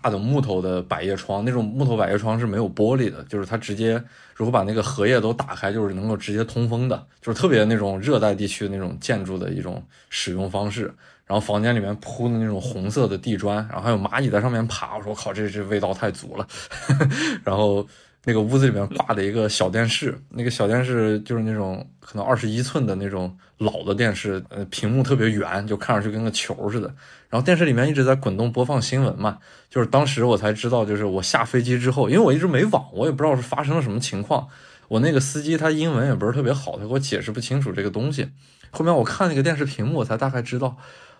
[0.02, 4.02] 大的木头的百叶窗，那种木头百叶窗是没有玻璃的，就是它直接
[4.34, 10.92] 如果把那个荷叶都打开，就是能够直接通风的，就是特别那种热带地区那种建筑的一种使用方式。
[11.26, 16.46] 然后房间里面铺的那种红色的地砖，然后还有蚂蚁在上面爬，我说我靠，这这味道太足了。
[17.44, 17.86] 然后。
[18.24, 26.92] 那个屋子里面挂的一个小电视，那个小电视就是那种可能二十一寸的那种老的电视，呃，屏幕特别圆，就看上去跟个球似的。
[27.28, 34.48] 然后电视里面一直在滚动播放新闻嘛，就是当时我才知道，就是我下飞机之后，因为我一直没网，我也不知道是发生了什么情况。
[34.88, 38.30] 我那个司机他英文也不是特别好，他给我解释不清楚这个东西。
[38.70, 40.76] 后面我看那个电视屏幕，我才大概知道，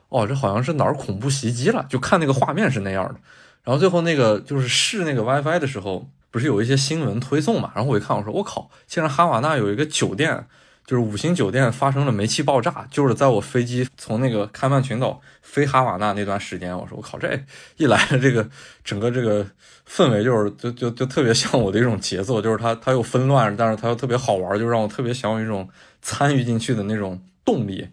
[0.09, 3.21] 哦，这好像是哪儿恐怖袭击了，就看那个画面是那样的。
[3.65, 6.09] 然后最后那个就是试那个 WiFi 的时候。
[6.31, 7.73] 不是有一些新闻推送嘛？
[7.75, 10.47] 然后我一看，我说我靠，竟然哈瓦那有一个酒店，
[10.89, 16.75] 就是五星酒店发生了煤气爆炸，就是在我飞机从那个开曼群岛飞哈瓦那那段时间。
[16.75, 17.39] 我说我靠，这
[17.77, 18.49] 一来这个
[18.83, 19.47] 整个这个
[19.87, 25.69] 氛围就是就就就特别像我的一种节奏，就是它它又纷乱，但是它又特别好玩，就让我特别想有一种
[26.01, 27.87] 参与进去的那种动力。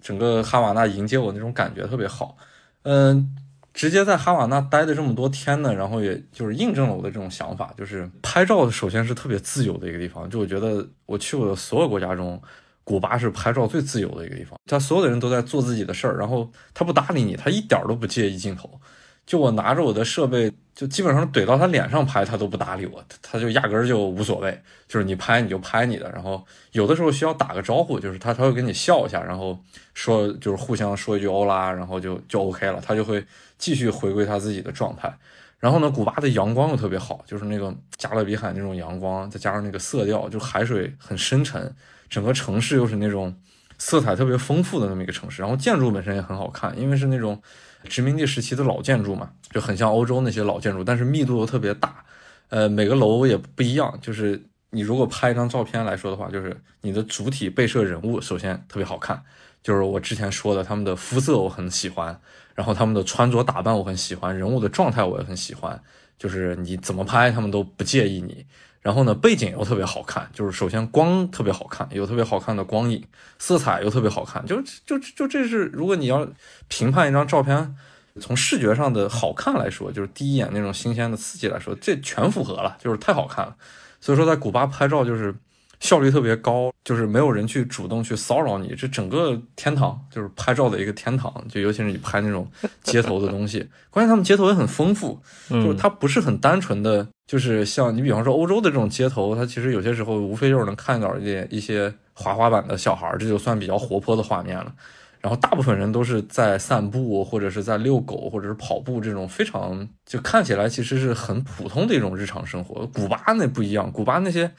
[0.00, 2.38] 整个哈瓦那迎接我那种感觉特别好，
[2.84, 3.36] 嗯。
[3.78, 10.28] 直接在哈瓦那待的这么多天呢，然后也就是印证了我的这种想法，就是拍照首先是特别自由的一个地方。
[10.28, 12.42] 就我觉得我去过的所有国家中，
[12.82, 14.58] 古巴是拍照最自由的一个地方。
[14.66, 18.68] 他所有的人都在做自己的事儿，然后他不搭理你，他一点儿都不介意镜头。
[19.28, 24.58] 就我拿着我的设备，就基本上怼到他脸上拍，他都不搭理我，他就压根儿就无所谓。
[24.88, 29.62] 就是你拍你就拍你的，然后有的时候需要打个招呼，就是他他会跟你笑一下，然后
[29.92, 33.22] 说就是互相说一句欧拉，然后就就 OK 了，他就会
[33.58, 35.14] 继续回归他自己的状态。
[35.58, 41.70] 然后呢，古巴的阳光又特别好，就是那个加勒比海那种阳光，再加上那个色调，就海水很深沉，
[42.08, 43.36] 整个城市又是那种
[43.76, 47.38] 色彩特别丰富的那么一个城市，然后建筑本身也很好看，因为是那种。
[47.84, 52.04] 殖民地时期的老建筑嘛，就很像欧洲那些老建筑，但是密度又特别大，
[52.48, 53.98] 呃，每个楼也不一样。
[54.02, 59.22] 就是你如果拍一张照片来说的话，就是你的主体被摄人物首先特别好看，
[59.62, 62.20] 就是我之前说的他们的肤色我很喜欢，
[62.54, 65.80] 然后他们的穿着打扮我很喜欢，人物的状态我也很喜欢，
[66.18, 68.44] 就是你怎么拍他们都不介意你。
[68.88, 73.04] 然后呢，背景又特别好看，就是首先光特别好看，有特别好看的光影，
[73.38, 76.26] 色彩又特别好看，就就就这是如果你要
[76.68, 77.76] 评判一张照片，
[78.18, 83.54] 从视觉上的好看来说，就是第一眼那种新鲜的刺激来说，这全符合了，就是太好看了。
[84.00, 85.34] 所以说在古巴拍照就是。
[85.80, 92.50] 效率特别高，就是没有人去主动去骚扰你，这整个天堂就是拍照的一个天堂，就尤其是你拍那种
[92.82, 104.74] 街头的东西， 关键他们街头也很丰富，就是它不是很单纯的，就是像你比方说欧洲的这种街头，它其实有些时候无非就是能看到一点一些滑滑板的小孩，这就算比较活泼的画面了。
[105.20, 112.86] 然后大部分人都是在散步或者是在遛狗或者是跑步这种非常就看起来其实是很普通的一种日常生活。
[112.86, 114.50] 古巴那不一样，古巴那些。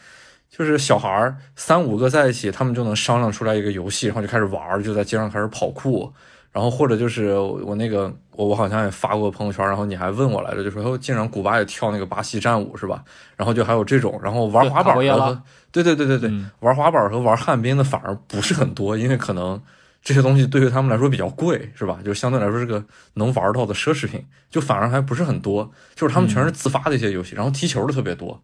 [0.50, 6.12] 就是小孩儿三五个在一起，他们就能商量出来一个游戏，然后就开始玩儿，就在街上开始跑酷，
[6.52, 13.04] 然后或者就是我那个我我好像也发过朋友圈，然后你还问我来着，就说竟然古巴也跳那个巴西战舞是吧？
[13.36, 15.42] 然后就还有这种，然后玩滑板的，
[15.72, 16.32] 对对对对对，
[16.62, 19.62] 玩滑板和玩旱冰的反而不是很多，因为可能
[20.02, 22.00] 这些东西对于他们来说比较贵是吧？
[22.04, 22.84] 就相对来说是个
[23.14, 28.42] 能玩到的奢侈品，就反而还不是很多，就是他们全是自发的一些游戏，然后踢球的特别多。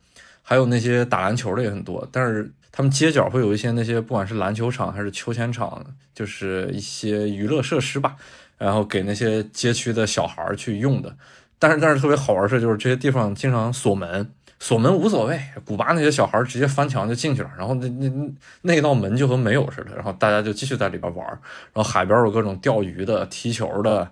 [0.48, 5.82] 还有那些打篮球的也很多，但是他们街角会有一些那些不管是篮球场还是秋千场，
[6.14, 8.18] 就是一些娱乐设施吧，
[8.58, 11.16] 然后给那些街区的小孩去用的。
[11.58, 21.26] 但是但是特别好玩是，就是这些地方经常锁门，锁门无所谓，古巴那些小孩直接翻墙就进去了，然后那那那道门就和没有似的，然后大家就继续在里边玩。
[21.26, 24.12] 然后海边有各种钓鱼的、踢球的，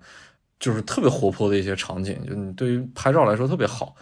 [0.58, 3.94] 就是特别活泼的一些场景，就你对于拍照来说特别好。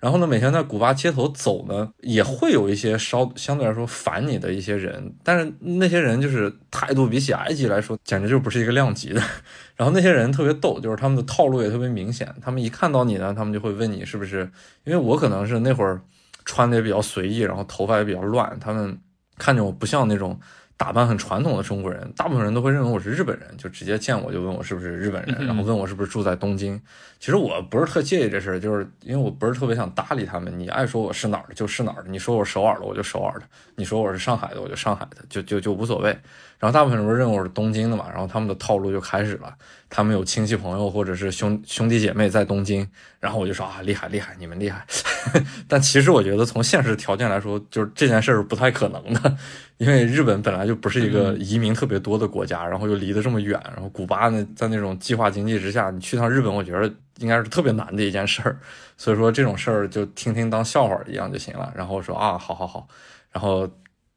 [0.00, 9.22] 然后呢，每天在古巴街头走呢，也会有一些稍相对来说烦你的一些人，但是那些人就是态度比起埃及来说，简直就不是一个量级的。
[9.76, 14.50] 然后那些人特别逗，就是他们的套路也特别明显，他们一看到你呢，他们就会问你是不是，
[14.84, 16.00] 因为我可能是那会儿
[16.46, 18.98] 穿的也比较随意，然后头发也比较乱，他们
[19.36, 20.40] 看着我不像那种。
[20.80, 26.80] 打扮很传统的中国人，大部分人都会认为我是日本人，就直接见我就问我是不是日本人，然后问我是不是住在东京。
[27.18, 30.58] 其实我不是特介意这事儿，就是因为我不是特别想搭理他们。
[30.58, 33.44] 你爱说我是哪儿的就是哪儿的，你说我是首尔的我就首尔的，
[33.76, 36.18] 你说我是上海的我就上海的，就就就无所谓。
[36.58, 39.54] 然后大部分人都认为我是东京的嘛，然后他们的套路就开始了。
[39.90, 42.88] 他们有亲戚朋友或者是兄兄弟姐妹在东京，
[43.18, 44.86] 然后我就说啊厉害厉害，你们厉害。
[45.68, 49.36] 但其实我觉得从现实条件来说，就是这件事儿不太可能的。
[49.78, 58.56] 因为日本本来就不是一个移民特别多的国家，然后又离得这么远，然后古巴呢，在那种计划经济之下，你去趟日本，我觉得应该是特别难的一件事儿。
[58.96, 61.72] 所以说这种事儿就听听当笑话一样就行了。
[61.74, 62.86] 然后我说啊，好好好，
[63.32, 63.68] 然后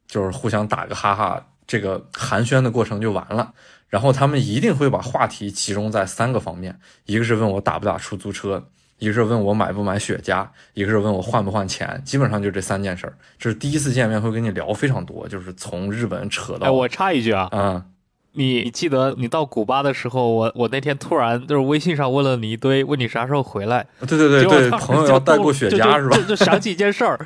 [0.06, 3.52] 就是互相打个哈哈，这个寒暄的过程就完了。
[3.88, 8.64] 然后他们一定会把话题集中在三个方面，一个是问我打不打出租车。
[8.98, 13.12] 一个是问我买不买雪茄，一个是问我换不换钱，基本上就这三件事儿。
[13.36, 16.68] 就是第一次见面会跟你聊非常多，就是从日本扯到……
[16.68, 17.84] 哎，我插一句啊，嗯，
[18.32, 23.84] 你记得你到古巴的时候，我我那天突然就是微信上问了你一堆，问你啥时候回来？
[24.06, 26.16] 对对对对，朋友要带过雪茄是吧？
[26.28, 27.18] 就想起一件事儿，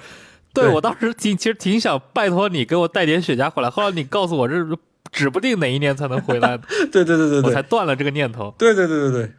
[0.53, 4.55] 对我当时挺其实挺想拜托你给我带点雪茄回来，后来你告诉我这
[5.13, 6.59] 指不定哪一年才能回来，
[6.93, 8.55] 对对对对对，我才断了这个念头。
[8.59, 9.33] 对对对对对。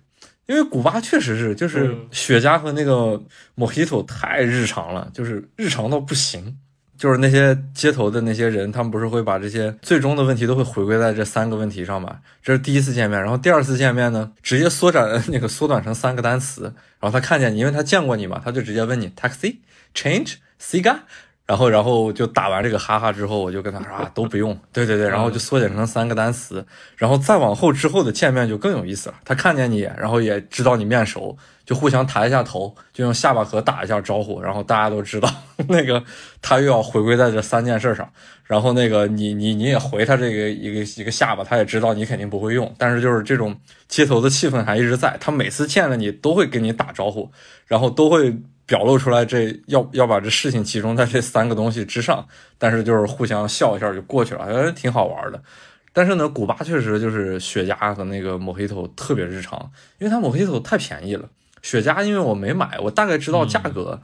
[0.48, 3.22] 因为古巴确实是，就是雪茄和那个
[3.56, 6.58] Mojito 太日常了，就是日常到不行。
[6.98, 12.18] 就是那些街头的那些人，他们不是会把这些最终的问题都会回归在这三个问题上嘛？
[12.44, 16.64] 这是第一次见面，然后第二次见面呢，直接缩展 那个缩短成三个单词，
[17.00, 19.58] 然后他看见你，因为他见过你嘛，他就直接问你 taxi
[19.96, 20.98] change cigar。
[21.46, 26.64] 然后，然后就打完这个哈哈之后，我就跟他说啊，都不用，对对对，然后就缩减成三个单词，
[26.96, 29.16] 然后再往后之后的见面就更有意思了。
[29.26, 31.36] 他看见你，然后也知道你面熟，
[31.66, 35.28] 就互相抬一下头，就用下巴颏打一下招呼，然后大家都知道
[35.68, 36.04] 那个
[36.40, 38.08] 他又要回归在这三件事上。
[38.44, 45.18] 然后那个你你你也回他这个一个一个下巴，他也知道你肯定不会用，但是就是这种街头的气氛还一直在。
[45.20, 47.32] 他每次见了你都会跟你打招呼，
[47.66, 48.38] 然后都会。
[48.70, 52.24] 表露出来，这要要把这事情集中在这三个东西之上，
[52.60, 55.42] 但是就是互相笑一下就过去了，哎，挺好玩的。
[55.92, 59.60] 但是呢，古巴确实就是雪茄和那个抹黑头特别日常，
[59.98, 61.28] 因为它抹黑头太便宜了。
[61.64, 64.00] 雪茄因为我没买，我大概知道价格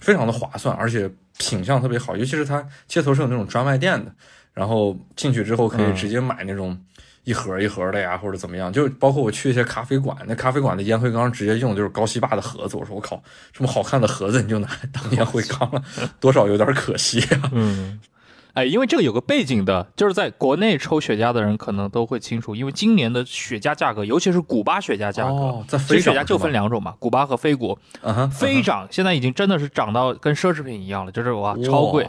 [0.00, 1.08] 非常的划算，而且
[1.38, 4.12] 品相特别好，尤其是它街头是有那种专卖店的，
[4.52, 6.76] 然后进去之后可以直接买那种。
[7.24, 12.76] 一盒一盒的呀，或者怎么样，就包括我去一些咖啡馆，那咖啡馆的烟灰缸直接用就是高希霸的盒子。
[12.76, 15.82] 我说我靠，这么好看的盒子你就拿来当烟灰缸了，
[16.18, 17.50] 多少有点可惜啊。
[17.52, 18.00] 嗯，
[18.54, 27.78] 哎，因为这个有个背景的，就是在国内抽雪茄的人可能都会清楚，因为今年的雪茄价格，尤其是古巴雪茄价格，哦在飞雪茄就分两种嘛，古巴和非古。
[28.00, 32.08] 嗯哼，飞涨现在已经真的是涨到跟奢侈品一样了，就是哇超贵，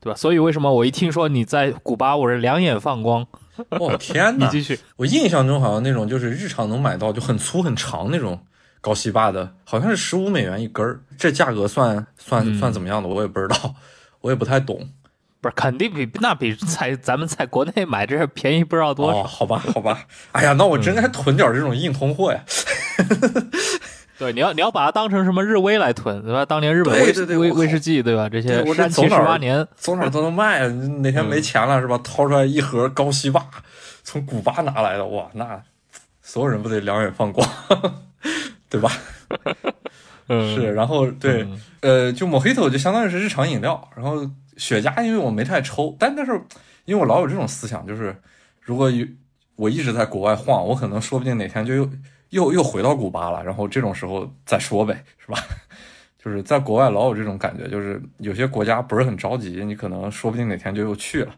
[0.00, 0.16] 对吧？
[0.16, 3.26] 所以为什么我一听说你在古巴，我是两眼放光。
[3.70, 4.46] 哦天哪！
[4.46, 4.78] 你继续。
[4.96, 8.40] 我印象中好像那种就是日常能买到就很粗很长那种
[8.80, 11.00] 高希霸的，好像是十五美元一根儿。
[11.18, 13.08] 这价格算算算怎么样的？
[13.08, 13.74] 我也不知道，
[14.22, 14.88] 我也不太懂。
[15.42, 19.22] 不是，肯定比那比在咱们在国内买这便宜不知道多少。
[19.24, 20.06] 好吧，好吧。
[20.32, 22.44] 哎呀，那我真该囤点这种硬通货呀。
[24.20, 26.44] 对，你要你要把它当成什么日威来囤，对吧？
[26.44, 28.28] 当年日本威威威士忌，对吧？
[28.28, 30.68] 这些山崎十八年，从哪都能卖。
[30.68, 31.96] 哪天没钱了，是吧？
[32.04, 33.48] 掏出来一盒高希霸，
[34.02, 35.62] 从古巴拿来的，哇，那
[36.20, 37.48] 所有人不得两眼放光，
[38.68, 38.92] 对吧？
[40.28, 41.48] 是，然后对，
[41.80, 46.32] 呃，就 Mojito 就相当于是日常饮料，然后雪茄，因为我没太抽，但但是
[46.84, 48.14] 因为我老有这种思想，就是
[48.60, 49.06] 如果有
[49.56, 51.88] 我一直在国外晃，我可能说不定哪天就又。
[52.30, 55.38] 又又回到古巴了，然后这种时候再说呗，是吧？
[56.22, 61.34] 就是在国外老有这种感觉，就是有些国家不是很着急，你可能说不定哪天就又去了，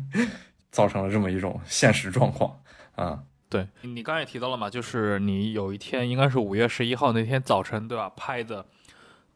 [0.72, 2.58] 造成了这么一种现实状况
[2.94, 3.18] 啊。
[3.48, 8.10] 对你刚才也提到了嘛，就是你有一天应该是五月十一号那天早晨，对吧？
[8.16, 8.64] 拍的，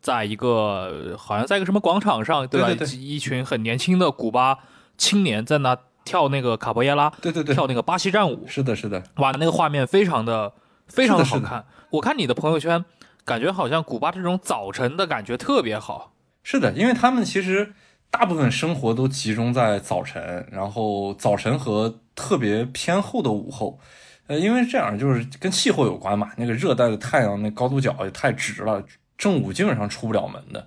[0.00, 2.70] 在一个好像在一个什么广场上，对吧？
[2.98, 4.58] 一群很年轻的古巴
[4.96, 10.52] 青年在那跳那个卡波耶拉，对对对，跳那个巴西战舞，是的，是的，哇，那个画面非常的。
[10.90, 12.84] 非常的好看，我看你的朋友圈，
[13.24, 16.12] 感觉好像古巴这种早晨的感觉特别好。
[16.42, 17.72] 是的，因为他们其实
[18.10, 23.78] 大部分生活都集中在早晨，然后早晨和特别偏后的午后，
[24.26, 26.30] 呃，因为这样就是跟气候有关嘛。
[26.36, 28.82] 那个热带的太阳那高度角也太直了，
[29.16, 30.66] 正午基本上出不了门的。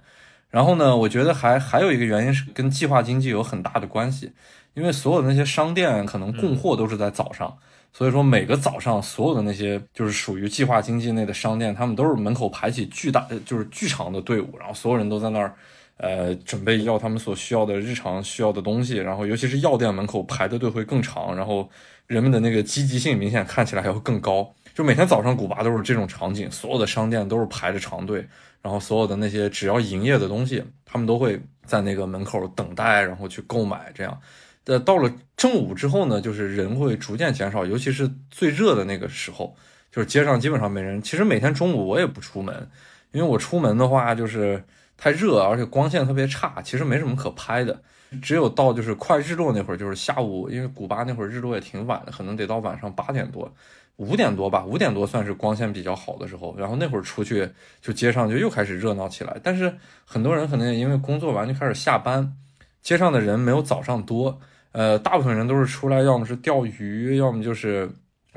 [0.50, 4.32] 然后呢，我觉得还还有一个原因是跟计划经济有很大的关系，
[4.76, 7.58] 因为所有的那些商店可能供货都是在早上。
[7.96, 15.54] 所以说，每个早上，所有的那些就是属于计划经济内的商店，他们都是门口排起巨大，就是巨长的队伍，然后所有人都在那儿，
[15.98, 21.70] 呃，准备要他们所需要的日常需要的东西，然后尤其是药店门口排的队会更长，然后
[22.08, 24.52] 人们的那个积极性明显看起来还会更高。
[24.74, 28.26] 就每天早上古巴都是这种场景，所有的商店都是排着长队，
[28.64, 33.92] 然后所有的那些只要营业的东西，他们都会在那个门口等待，然后去购买。
[33.94, 34.20] 这样，
[34.66, 39.56] 呃，到了正午之后呢，就是人会逐渐减少，尤其是最热的那个时候，
[39.92, 41.02] 就是街上基本上没人。
[41.02, 42.70] 其实每天中午我也不出门，
[43.12, 44.64] 因为我出门的话就是
[44.98, 47.82] 太热，而且光线特别差，其实没什么可拍的。
[48.22, 53.52] 只有到就是快日落那会儿，就是下午，因为古巴那会儿日落也挺晚的，可能得到晚上八点多。
[53.98, 56.56] 五点多吧，五点多算是光线比较好的时候。
[56.58, 57.50] 然后那会儿出去，
[57.82, 59.36] 就街上就又开始热闹起来。
[59.44, 62.36] 但是很多人可能也因为工作完就开始下班，
[62.82, 64.40] 街上的人没有早上多。
[64.74, 67.90] 呃，大部分人都是出来，要么是钓鱼，要么就是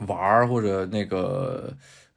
[0.06, 1.70] 玩儿，或者那个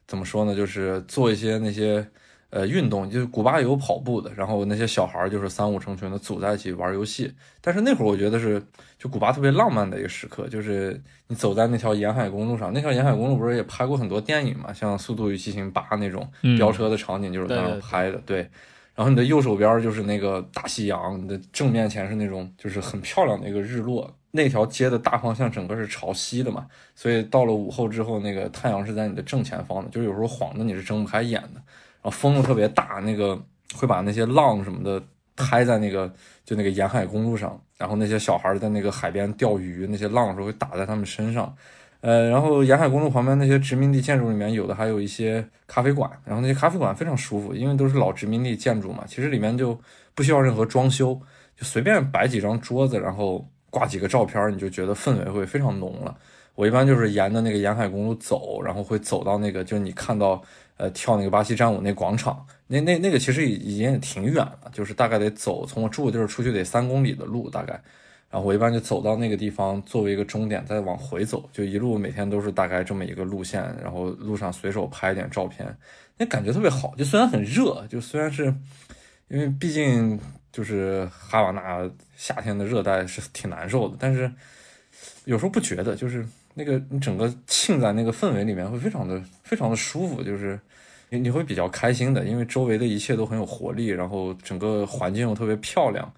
[0.06, 2.06] 怎么说呢，就是做一些那些。
[2.52, 7.32] 呃，运动就是古巴有跑步的，然后那些小孩就是三五成群的组在一起玩游戏。
[7.60, 8.60] 但是那会儿我觉得是
[8.98, 18.20] 就古巴特别浪漫的一个时刻，就是你走在那条沿海公路上，那条沿海公路不是也拍过很多电影嘛，像《速度与激情八》那种飙车的场景就是在那拍的。
[18.26, 18.50] 对，
[18.94, 24.12] 然后你的右手边就是那个大西洋，你的正面前是那种就是很漂亮的一个日落。
[24.32, 31.60] 那条街的大方向整个是朝西的嘛，所以到了午后之后，那个太阳是在你的正前方的，就是有时候晃的你是睁不开眼的。
[32.02, 33.36] 然后风又特别大，那个
[33.74, 35.02] 会把那些浪什么的
[35.34, 36.12] 拍在那个
[36.44, 41.54] 就那个沿海公路上，然后那些小孩在那个海边钓鱼，那些浪的时候会打在他们身上。
[42.00, 49.78] 呃，然后沿海公路旁边那些殖民地建筑里面有的还有一些咖啡馆，然后那些咖啡馆非常舒服，因为都是老殖民地建筑嘛，其实里面就
[50.14, 51.14] 不需要任何装修，
[51.56, 56.16] 就随便摆几张桌子，然后挂几个照片，你就觉得氛围会非常浓了。
[56.54, 60.42] 我一般就是沿着那个沿海公路走，然后会走到那个就是你看到。
[60.80, 67.78] 呃，跳那个巴西战舞那广场，那那那个其实已已经挺远了，就是大概得走从我住的地儿出去得三公里的路大概，
[68.30, 75.76] 然后我一般就走到那个地方作为一个终点，再往回走，就一路每天都是大概这么一个路线，然后路上随手拍一点照片，
[76.16, 76.94] 那感觉特别好。
[76.96, 78.44] 就虽然很热，就虽然是
[79.28, 80.18] 因为毕竟
[80.52, 84.30] 就是哈瓦那夏天的热带是挺难受的，但是
[85.24, 86.24] 有时候不觉得，就是
[86.54, 90.58] 那个你整个浸在那个氛围里面会非常的非常的舒服，就是。
[91.12, 96.08] 你你会比较开心的，因为周围的一切都很有活力，然后整个环境又特别漂亮，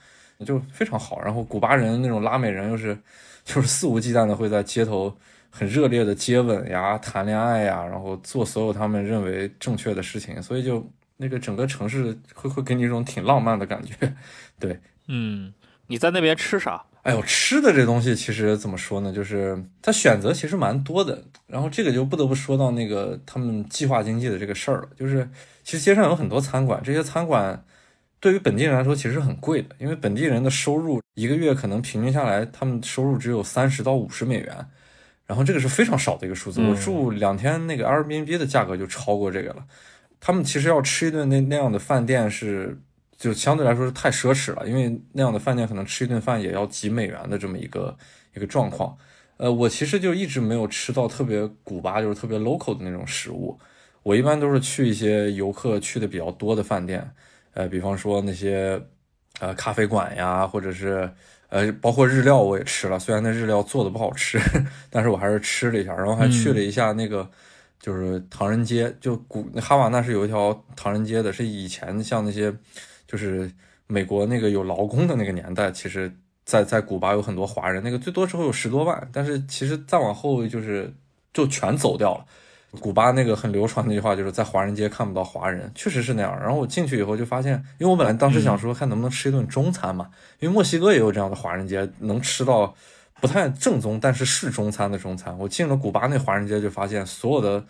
[0.44, 1.20] 就非常好。
[1.22, 2.96] 然后古巴人那种拉美人又是，
[3.44, 5.14] 就是肆无忌惮的会在街头
[5.50, 13.94] 很热烈的接吻呀、谈恋爱呀，然后做所有他们认为正确的事情，所以就那个整个城市会会给你一种挺浪漫的感觉。
[14.58, 14.78] 对，
[15.08, 15.52] 嗯，
[15.86, 16.82] 你在那边吃啥？
[17.02, 19.12] 哎呦，吃的这东西其实怎么说呢？
[19.12, 21.20] 就是它选择其实蛮多的。
[21.48, 24.88] 然后这个就不得不说到那个他们计划经济的这个事儿了。
[24.96, 25.28] 就是
[25.64, 27.60] 其实街上有很多餐馆，这些餐馆
[28.22, 34.66] 对于本地人来说其实很贵的，因为本地人的收入一个月可能平均下来，他们收入只有三十到五十美元。
[35.26, 36.62] 然后这个是非常少的一个数字。
[36.62, 39.66] 我住两天那个 Airbnb 的价格就超过这个了。
[40.20, 42.78] 他们其实要吃一顿那那样的饭店是。
[43.18, 47.96] 就相对来说是太奢侈了，因为那样的饭店可能吃一顿饭也要几美元的这么一个
[48.34, 48.98] 一个状况。
[49.36, 53.56] 呃，我其实就一直没有吃到特别古巴，就是特别 local 的那种食物。
[54.02, 57.08] 我一般都是去一些游客去的比较多的饭店，
[57.54, 58.80] 呃，比方说那些
[59.40, 61.10] 呃咖啡馆呀，或者是
[61.48, 64.38] 呃包括日料我也吃了，虽然那日料做的不好吃，
[64.90, 67.28] 但是我还是吃了一下，然后还去了一下那个
[67.80, 72.54] 就是唐人街，就古哈瓦那是有一条唐人街的，是以前像那些。
[73.04, 73.52] 就是
[73.88, 76.10] 美国那个有劳工的那个年代，其实，
[76.46, 80.90] 在在古巴有很多华人，那个最多时候有十多万，但是其实再往后就是
[81.34, 82.24] 就全走掉了。
[82.80, 86.38] 古巴那个很流传那句话，就是在华人街看不到华人，确实是那样。
[86.40, 90.08] 然后我进去以后就发现，因为我本来当时想说看能不能吃一顿中餐嘛，
[90.40, 92.74] 因为墨西哥也有这样的华人街，能吃到
[93.20, 95.36] 不太正宗但是是中餐的中餐。
[95.38, 97.64] 我进了古巴那华人街，就发现所有的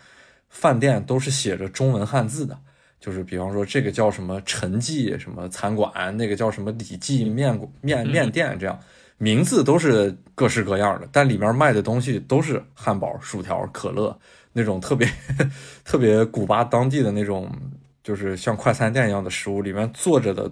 [0.49, 2.57] 饭店都是写着中文汉字的。
[2.99, 8.79] 就是比方说，这个叫什么陈记什么餐馆，那个叫什么李记面面面店，这样
[9.17, 14.17] 名字都是各式各样的，但里面卖的东西都是汉堡、薯条、可乐
[14.53, 15.07] 那种特别
[15.83, 17.51] 特别古巴当地的那种，
[18.03, 19.61] 就是像快餐店一样的食物。
[19.61, 20.49] 里面坐着的，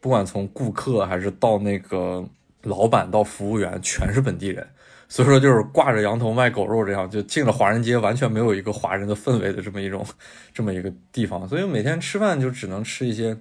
[0.00, 2.24] 不管从顾客还是到那个
[2.62, 4.66] 老板到服务员，全是本地人。
[5.10, 10.04] 所以说，就是挂着羊头卖狗肉，这样就进了华人街，完全没有一个华人的氛围的这么一种，
[10.52, 11.48] 这么一个地方。
[11.48, 13.34] 所以每天吃饭就只能吃一些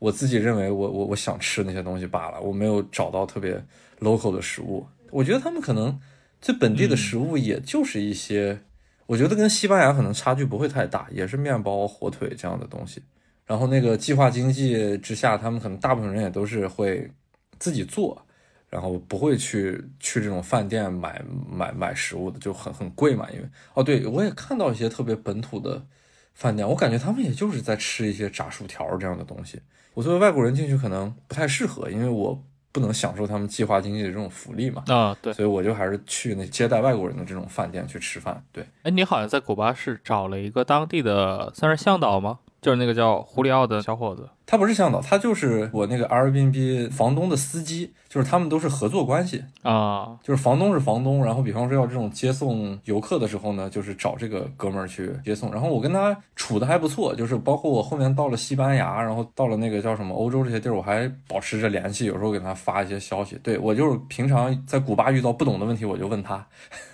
[0.00, 2.40] 我自己认为我我我想吃那些东西罢了。
[2.40, 3.64] 我没有找到特别
[4.00, 4.84] local 的食物。
[5.12, 6.00] 我觉得他们可能
[6.40, 8.58] 最本地的食物，也就是一些，
[9.06, 13.02] 我觉得跟西班牙可能差距不会太大，也是面包、火腿这样的东西。
[13.46, 17.10] 然后那个计划经济之下，他们可能大部分人也都是会
[17.58, 18.24] 自己做，
[18.70, 23.28] 然后不会去去这种饭店买买买食物的，就很很贵嘛。
[23.30, 25.84] 因为哦，对我也看到一些特别本土的
[26.32, 29.60] 饭店，我感觉他们也就是在吃一些炸薯条这样的东西。
[29.92, 32.42] 我作为外国人进去可能不太适合，因为我
[32.74, 34.82] 不能享受他们计划经济的这种福利嘛。
[34.88, 38.42] 啊，对，所以我就还是去那接待外国人的这种饭店去吃饭。
[38.50, 42.40] 对，哎，你好像在古巴是找了一个当地的，算是向导吗？
[42.64, 50.18] 就是那个叫胡里奥的小伙子，他不是向导，他就是我那个 Airbnb 房东的司机，就是他们都是合作关系啊。
[50.22, 55.52] 就是房东是房东，然后比方说要这种接送游客的时候呢，就是找这个哥们儿去接送。
[55.52, 63.38] 然后我跟他处的还不错，就是包括我后面到了西班牙，然后到了那个叫什么欧洲这些地儿，我还保持着联系，有时候给他发一些消息。
[63.42, 66.46] 对我就是平常在古巴遇到不懂的问题，我就问他，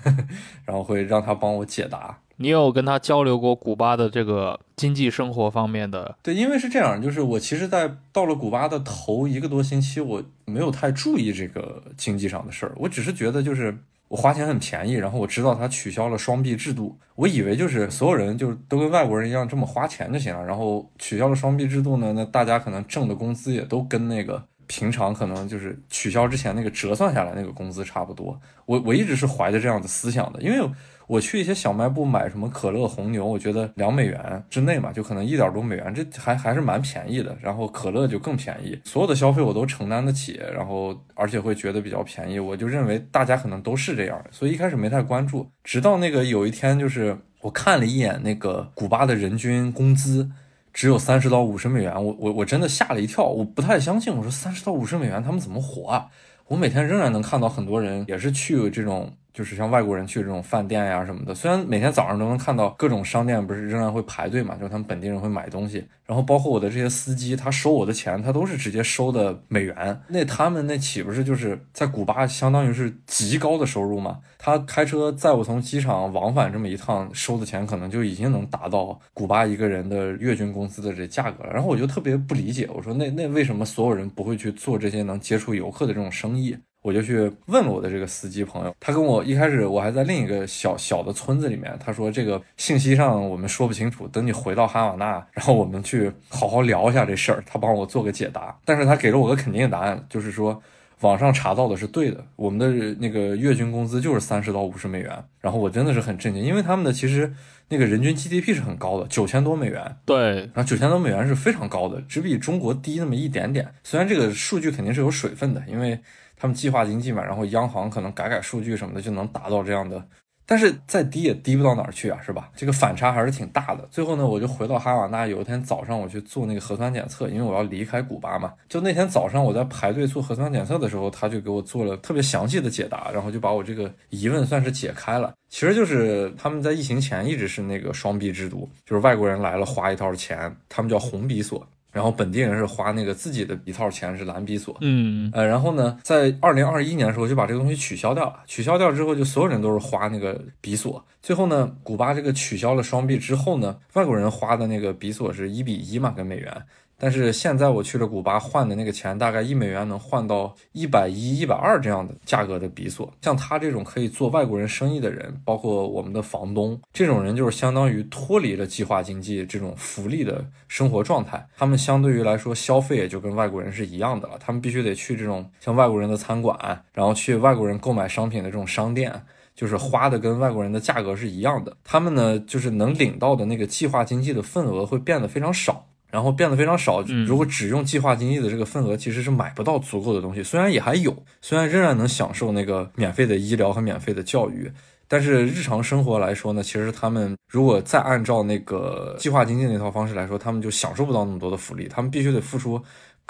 [0.66, 2.18] 然后会让他帮我解答。
[2.43, 6.16] 你有跟他交流过古巴的这个经济生活方面的？
[6.22, 13.76] 对，因为是这样，就是我其实，在到了古巴的头一个多星期，我没有太注意这个经济上的事儿，我只是觉得就是
[14.09, 30.66] 我花钱很便宜，然后我知道他取消了双币制度，我以为就是所有人就都跟外国人一样这么花钱就行了，然后取消了双币制度呢，那大家可能挣的工资也都跟那个平常可能就是取消之前那个折算下来那个工资差不多，我我一直是怀着这样的思想的，因为。
[31.11, 37.37] 我去一些小卖部买什么可乐、红牛，我觉得两美元之内嘛，就可能一点多美元，这还还是蛮便宜的。
[37.41, 42.39] 然后可乐就更便宜，所有的消费我都承担得起，然后而且会觉得比较便宜。
[42.39, 45.51] 我就认为大家可能都是这样，所以一开始没太关注。
[45.65, 50.31] 直到那个有一天，就是我看了一眼那个古巴的人均工资
[50.73, 54.15] 只有三十到五十美元，我我我真的吓了一跳，我不太相信。
[54.17, 56.07] 我说三十到五十美元他们怎么活啊？
[56.47, 59.13] 我每天仍然能看到很多人也是去这种。
[59.33, 74.18] 就是像外国人去这种饭店呀什么的，虽然每天早上都能看到各种商店不是仍然会排队嘛，就是他们本地人会买东西，然后包括我的这些司机，他收我的钱，他都是直接收的美元，那他们那岂不是就是在古巴相当于是极高的收入嘛？
[74.39, 81.53] 他开车载我从机场往返这么一趟，收的钱可能就已经能达到古巴一个人的月均工资的这价格了。
[81.53, 86.57] 然后我就特别不理解，我说那那为什么所有人不会去做这些能接触游客的这种生意？
[86.83, 98.59] 我就去问了我的这个司机朋友，他跟我一开始我还在另一个小小的村子里面，他说这个信息上我们说不清楚，等你回到哈瓦那，然后我们去好好聊一下这事儿，他帮我做个解答。
[98.64, 100.62] 但是他给了我个肯定的答案，就是说
[101.01, 105.22] 网上查到的是对的，我们的那个月均工资就是三十到五十美元。
[105.41, 107.31] 然后我真的是很震惊，因为他们的其实
[107.68, 109.97] 那个人均 GDP 是很高的，九千多美元。
[110.07, 113.70] 对，然后九千多美元是非常高的，只比中国低那么一点点。
[113.85, 116.01] 虽然这个数据肯定是有水分的，因为。
[116.41, 120.03] 他们计划经济嘛，然后央行可能改改数据什么的就能达到这样的，
[120.47, 122.51] 但是再低也低不到哪儿去啊，是吧？
[122.57, 123.86] 这个反差还是挺大的。
[123.91, 128.55] 最后呢，我就回到哈瓦那，有一天早上我去做那个核酸检测，因为我要离开古巴嘛。
[128.70, 135.34] 就那天早上我在排队做核酸检测的时候，他就给我做了特别详细的解答，然后就把我这个疑问算是解开了。
[135.51, 141.64] 其实就是他们在疫情前一直是那个双币制度，就是外国人来了花一套钱，他们叫红比索。
[141.93, 156.62] 然后本地人是花那个自己的一套钱是蓝比索，嗯，呃，然后呢，在二零二一年的时候就把这个东西取消掉了，取消掉之后就所有人都是花那个比索，最后呢，古巴这个取消了双币之后呢，外国人花的那个比索是一比一嘛，跟美元。
[157.01, 163.11] 但是现在我去了古巴换的那个钱，大概一美元能换到一百一、一百二这样的价格的比索。
[163.22, 171.42] 像他这种可以做外国人生意的人，包括我们的房东，这种人就是相当于脱离了计划经济这种福利的生活状态。
[171.57, 174.34] 他们相对于来说消费也就跟外国人是一样的了。
[174.38, 179.11] 他们必须得去这种像外国人的餐馆，然后去外国人购买商品的这种商店，
[179.55, 181.74] 就是花的跟外国人的价格是一样的。
[181.82, 185.86] 他们呢，就是能领到的那个计划经济的份额会变得非常少。
[186.11, 187.01] 然后变得非常少。
[187.27, 190.43] 如果只用计划经济的这个份额，其实是买不到足够的东西。
[190.43, 194.71] 虽然也还有，虽然仍然能享受那个免费的医疗和免费的教育，
[195.09, 201.89] 但是日常生活来说呢，其实他们如果再按照那个计划经济那套方式来说，他们就享受不到那么多的福利。
[201.89, 202.81] 他们必须得付出。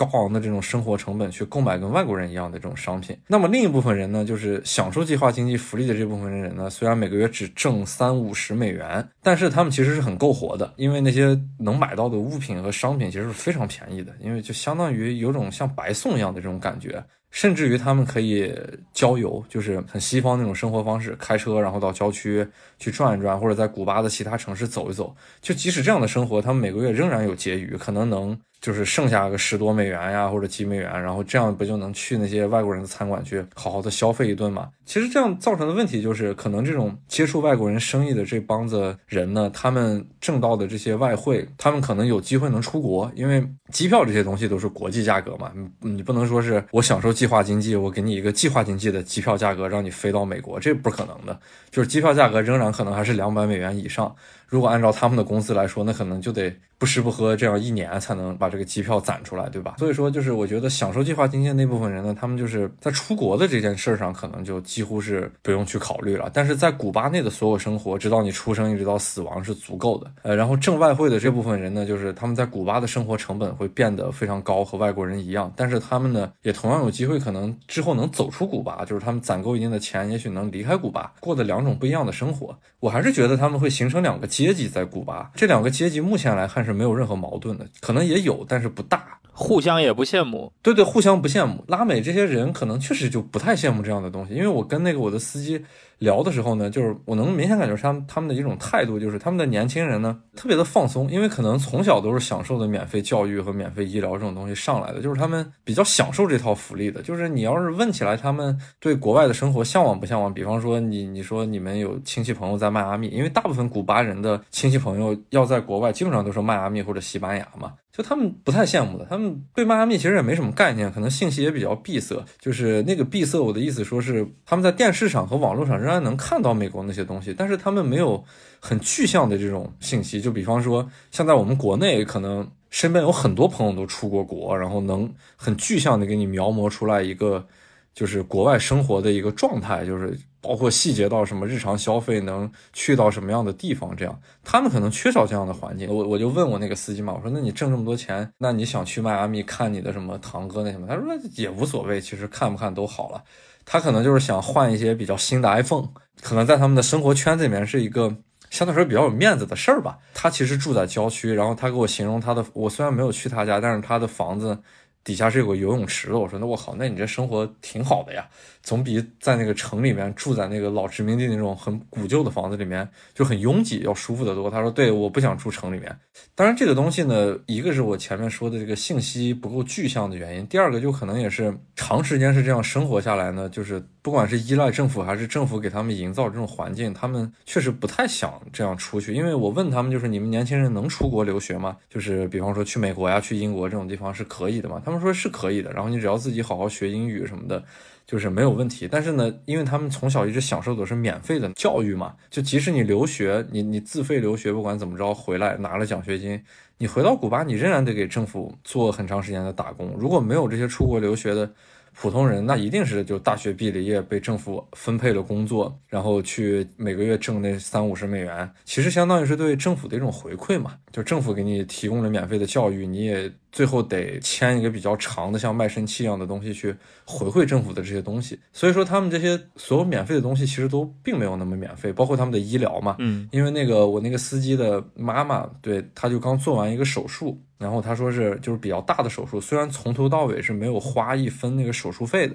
[0.07, 18.53] 高昂的这种生活成本去购买跟外国人一样的这种商品，那么另一部分人呢，就是享受计划经济福利的这部分人呢，虽然每个月只挣三五十美元，但是他们其实是很够活的，因为那些能买到的物品和商品其实是非常便宜的，因为就相当于有种像白送一样的这种感觉，甚至于他们可以
[18.95, 22.47] 郊游，就是很西方那种生活方式，开车然后到郊区
[22.81, 28.37] 去转一转，或者在古巴的其他城市走一走，就即使这样的生活，他们每个月仍然有结余，可能能。
[28.61, 34.69] 就是剩下个十多美元呀，或者几美元，然后这样不就能去那些外国人的餐馆去好好的消费一顿吗？
[34.85, 45.51] 其实这样造成的问题就是，可能这种接触外国人生意的这帮子人呢，他们挣到的这些外汇，他们可能有机会能出国，因为机票这些东西都是国际价格嘛，
[45.81, 54.15] 你你不能说是我享受计划经济，我给你一个计划经济的机票价格让你飞到美国，这不可能的，就是机票价格仍然可能还是两百美元以上。
[54.51, 59.77] 如果按照他们的公司来说，那可能就得不吃不喝这样一年才能把这个机票攒出来，对吧？
[59.79, 66.29] 所以说，就是我觉得享受计划经济那部分人呢，他们就是在出国的这件事上，可能就几乎是不用去考虑了。
[66.35, 70.11] 但是在古巴内的所有生活，直到你出生一直到死亡是足够的。
[70.23, 75.53] 呃，然后挣外汇的这部分人呢，就是他们在古巴的生活成本会变得非常高，和外国人一样。
[75.55, 82.59] 但是他们呢，也同样有机会可能之后能走出古巴，就是他们攒够一定的钱，也许能离开古巴，过的两种不一样的生活。
[82.81, 85.31] 我还是觉得他们会形成两个阶级在古巴。
[85.35, 90.53] 这两个阶级目前来看是没有任何矛盾的，可能也有，但是不大，互相也不羡慕。
[90.63, 91.65] 对对，互相不羡慕。
[91.69, 95.65] 拉美这些人可能确实就不太羡慕这样的东西，因为我跟那个我的司机。
[96.01, 107.03] 聊的时候呢，就是我能明显感觉他们他们的一种态度，就是他们的年轻人呢特别的放松，因为可能从小都是享受的免费教育和免费医疗这种东西上来的，就是他们比较享受这套福利的。
[107.03, 110.33] 就是你要是问起来，他们对国外的生活向往不向往？
[110.33, 117.75] 比方说你你说你们有亲戚朋友在迈阿密，因为大部分古巴人的亲戚朋友要在国外，基本上都是迈阿密或者西班牙嘛。
[118.03, 122.25] 他们不太羡慕的，他们对迈阿密其实也没什么概念，可能信息也比较闭塞。
[122.39, 128.25] 就是那个闭塞，我的意思说是他们在电视上和网络上仍然能看到美国那些东西，但是他们没有
[128.59, 130.21] 很具象的这种信息。
[130.21, 137.47] 就比方说，像在我们国内，可能身边有很多朋友都出过国，然后能很具象的给你描摹出来一个。
[137.93, 145.89] 就是国外生活的一个状态，就是包括细节到什么日常消费能去到什么样的地方，这样他们可能缺少这样的环境。
[145.89, 150.87] 我我就问我那个司机嘛，我说那你挣这么多钱，那你想去迈阿密看你的什么堂哥那什么？
[150.87, 153.23] 他说也无所谓，其实看不看都好了。
[153.65, 155.89] 他可能就是想换一些比较新的 iPhone，
[156.23, 158.17] 可能在他们的生活圈子里面是一个
[158.49, 159.99] 相对来说比较有面子的事儿吧。
[160.15, 164.59] 他其实住在郊区，然后他给我形容他的，我虽然没有去他家，但是他的房子。
[165.03, 168.29] 底下是有个游泳池的，我说那我靠，那你这生活挺好的呀，
[168.63, 174.51] 总比在那个城里面住在那个老殖民地那种很古旧的房子里面就很拥挤要舒服得多。
[174.51, 175.97] 他说对，我不想住城里面。
[176.35, 189.15] 当然这个东西呢，一个是我前面说的这个信息不够具象的原因，第二个就可能也是长时间是这样生活下来呢，就是不管是依赖政府还是政府给他们营造这种环境，他们确实不太想这样出去。
[189.15, 191.77] 因为我问他们，就是你们年轻人能出国留学吗？
[191.89, 194.81] 就是比方说去美国呀、去英国这种地方是可以的吗？
[194.85, 197.63] 他们说是可以的，然后你只要自己好好学英语什么的，
[198.11, 198.89] 就是没有问题。
[198.91, 206.43] 但是呢，因为他们从小一直享受的是免费的教育嘛，就即使你留学，你你自费留学，不管怎么着回来拿了奖学金，
[206.79, 209.95] 你回到古巴，你仍然得给政府做很长时间的打工。
[209.97, 211.51] 如果没有这些出国留学的。
[211.93, 220.77] 普通人那一定是就大学毕了业，被政府分配了工作，然后去每个月挣那三五十美元，其实相当于是对政府的一种回馈嘛。
[220.93, 226.75] 就政府给你提供了免费的教育，你也最后得签一个比较长的像卖身契一样的东西去
[227.05, 228.39] 回馈政府的这些东西。
[228.53, 232.97] 所以说他们这些所有免费的东西其实都并没有那么免费，包括他们的医疗嘛。
[232.99, 237.41] 嗯，因为那个我那个司机的妈妈，对，他就刚做完一个手术。
[237.59, 242.35] 然后他说是就是比较大的手术，虽然从头到尾是没有花一分那个手术费的，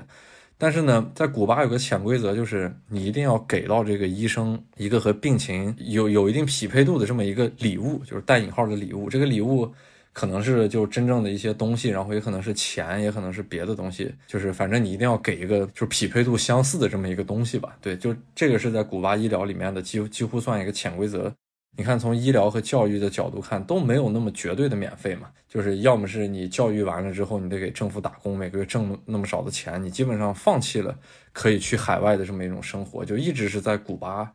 [0.55, 9.09] 但是呢，在古巴有个潜规则，就是你一定要给到这个医生一个和病情有有一定匹配度的这么一个礼物，就是带引号的礼物。
[9.09, 9.73] 这个礼物
[10.15, 17.75] 可能是就真正的一些东西，然后也可能是钱，也可能是别的东西，就是反正你一定要给一个就是匹配度相似的这么一个东西吧。
[17.81, 21.29] 对，就这个是在古巴医疗里面的几乎几乎算一个潜规则。
[21.77, 25.27] 你看，从医疗和教育的角度看，都没有那么绝对的免费嘛。
[25.49, 30.97] 就是要么是你教育完了之后，你得给政府打工，每个月挣那么少的钱，你基本上放弃了
[31.33, 34.31] 可以去海外的这么一种生活，就一直是在古巴，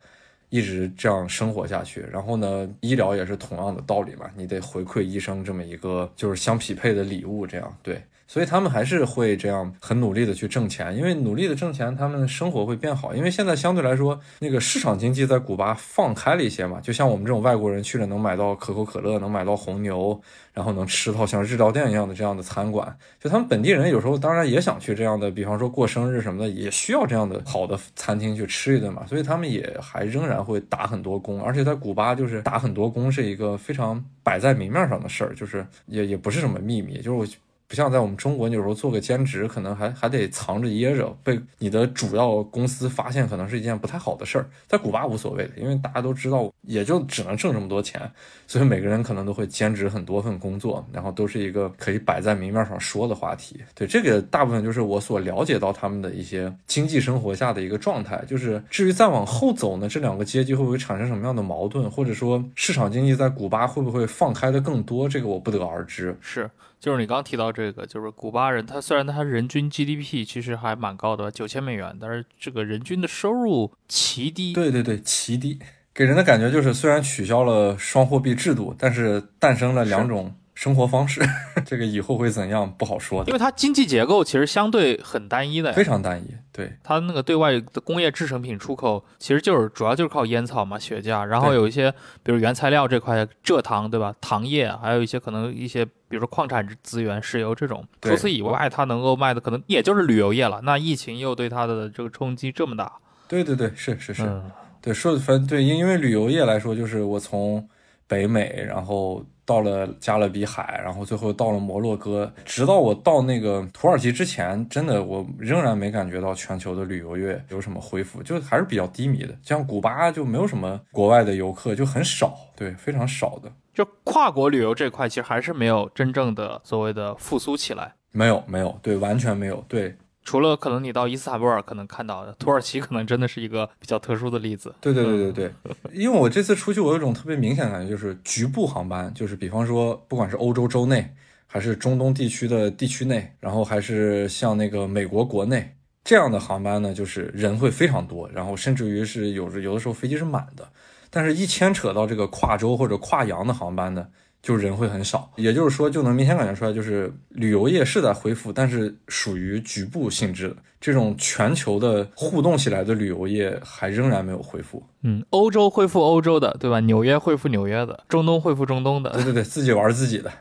[0.51, 2.01] 一直这样生活下去。
[2.11, 7.99] 然后呢，医疗也是同样的道理嘛，你得回馈医生这么一个就是相匹配的礼物，这样对。
[8.31, 13.13] 所以他们还是会这样很努力的去挣钱，因为努力的挣钱，他们生活会变好。
[13.13, 20.17] 因为现在相对来说，那个市场经济在古巴放开了一些嘛，就像我们这种外国人去了能买到可口可乐，能买到红牛，
[20.53, 22.97] 然后能吃到像日料店一样的这样的餐馆。
[23.19, 29.05] 就他们本地人有时候当然也想去这样的，比方说过生日什么的，也需要这样的好的餐厅去吃一顿嘛。
[29.05, 37.27] 所以他们也还仍然会打很多工，而且在古巴就是打很多工是一个非常摆在明面上的事儿，就是也也不是什么秘密，就是我。
[37.71, 44.45] 不像在我们中国，你有时候做个兼职，可能还还得藏着掖着，被你的主要公司发现，可能是一件不太好的事儿。
[44.67, 48.01] 在古巴无所谓的，因为大家都知道，也就只能挣这么多钱，
[48.45, 53.61] 所以每个人可能都会兼职很多份工作，然后都是一个可以摆在明面上说的话题。
[53.73, 58.21] 对这个大部分就是我所了解到他们的一些经济生活下的一个状态。
[58.27, 66.13] 就是至于再往后走呢，这两个阶级会不会产生什么样的矛盾，或者说市场经济在古巴会不会放开的更多，这个我不得而知。
[66.19, 66.51] 是。
[66.81, 74.51] 就是你刚提到这个，就是古巴人，他虽然他人均 GDP 其实还蛮高的，九千美元，但是这个人均的收入奇低。
[74.51, 75.59] 对对对，奇低，
[75.93, 80.33] 给人的感觉就是虽然取消了双货币制度，但是诞生了两种。
[80.61, 81.19] 生活方式，
[81.65, 86.27] 这个以后会怎样不好说的，因为它经济结构其实相对很单一的，非常单一。
[86.51, 91.91] 对它那个对外的工业制成品出口，其实就是主要就是靠烟草嘛、雪茄，然后有一些
[92.21, 94.13] 比如原材料这块蔗糖，对吧？
[94.21, 97.83] 糖业，还有一些可能一些比如说矿产资源、石油这种。
[97.99, 100.61] 除此以外，它能够卖的可能也就是旅游业了。
[100.61, 102.93] 那疫情又对它的这个冲击这么大？
[103.27, 104.41] 对对对，是是是，
[104.79, 107.67] 对说的分对，因因为旅游业来说，就是我从
[108.05, 109.25] 北美，然后。
[109.51, 119.37] 到了加勒比海，然后最后到了摩洛哥，直到我到那个土耳其之前，真的我仍然没感觉到全球的旅游业有什么恢复，就还是比较低迷的。
[119.43, 123.51] 像古巴就没有什么国外的游客，就很少，对，非常少的。
[123.73, 127.93] 就跨国旅游这块，其实还是没有真正的所谓的复苏起来。
[128.13, 129.97] 没有，没有，对，完全没有，对。
[130.23, 134.73] 除了可能你到伊斯坦布尔可能看到的，土耳其可能真的是一个比较特殊的例子。
[134.79, 135.53] 对对对对对，
[135.93, 141.13] 因为我这次出去，我有一种特别明显的感觉，就是局部航班，就是比方说，不管是欧洲州内，
[141.47, 150.69] 还是中东地区的地区内，然后还是像那个美国国内这样的航班呢，就是人会非常多，然后甚至于是有有的时候飞机是满的，
[151.09, 154.07] 但是一牵扯到这个跨州或者跨洋的航班呢。
[154.41, 160.55] 就人会很少，也就是说，就能明显感觉出来，就是旅游业是在恢复，但是属于局部性质的。
[160.79, 164.81] 这种全球的互动起来的旅游业还仍然没有恢复。
[165.03, 166.79] 嗯，欧洲恢复欧洲的，对吧？
[166.79, 169.11] 纽约恢复纽约的，中东恢复中东的。
[169.11, 170.31] 对对对，自己玩自己的。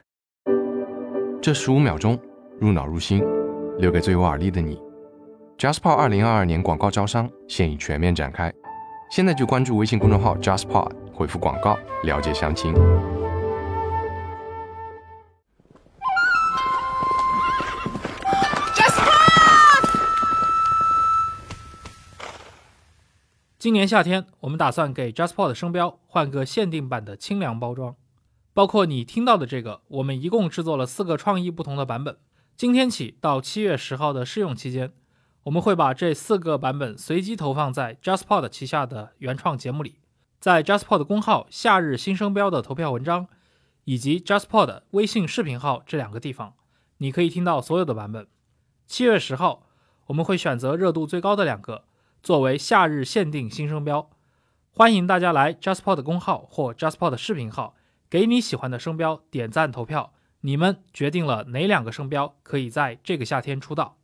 [1.42, 2.18] 这十五秒钟
[2.58, 3.22] 入脑入心，
[3.78, 4.80] 留给最有耳力的你。
[5.58, 8.50] JustPod 二零二二年广告招商现已全面展开，
[9.10, 12.72] 现在就关注微信公众号 JustPod，回复广告了解详情。
[23.60, 27.94] 今年夏天，我们打算给 JustPod 的声标换个限定版的清凉包装，
[28.54, 32.16] 包括你听到的这个，我们一共制作了四个创意不同的版本。
[32.56, 34.94] 今天起到七月十号的试用期间，
[35.42, 39.96] 我们会把这四个版本随机投放在 JustPod 旗下的原创节目里，
[40.38, 43.28] 在 JustPod 公号“夏日新声标”的投票文章，
[43.84, 46.54] 以及 JustPod 微信视频号这两个地方，
[46.96, 48.26] 你可以听到所有的版本。
[48.86, 49.66] 七月十号，
[50.06, 51.84] 我们会选择热度最高的两个。
[52.22, 54.10] 作为夏日限定新声标，
[54.70, 57.74] 欢迎大家来 JustPod 公号或 JustPod 视频号，
[58.10, 60.12] 给你喜欢的声标点赞投票。
[60.42, 63.96] 你们决定了哪两个声标可以在这个夏天出道？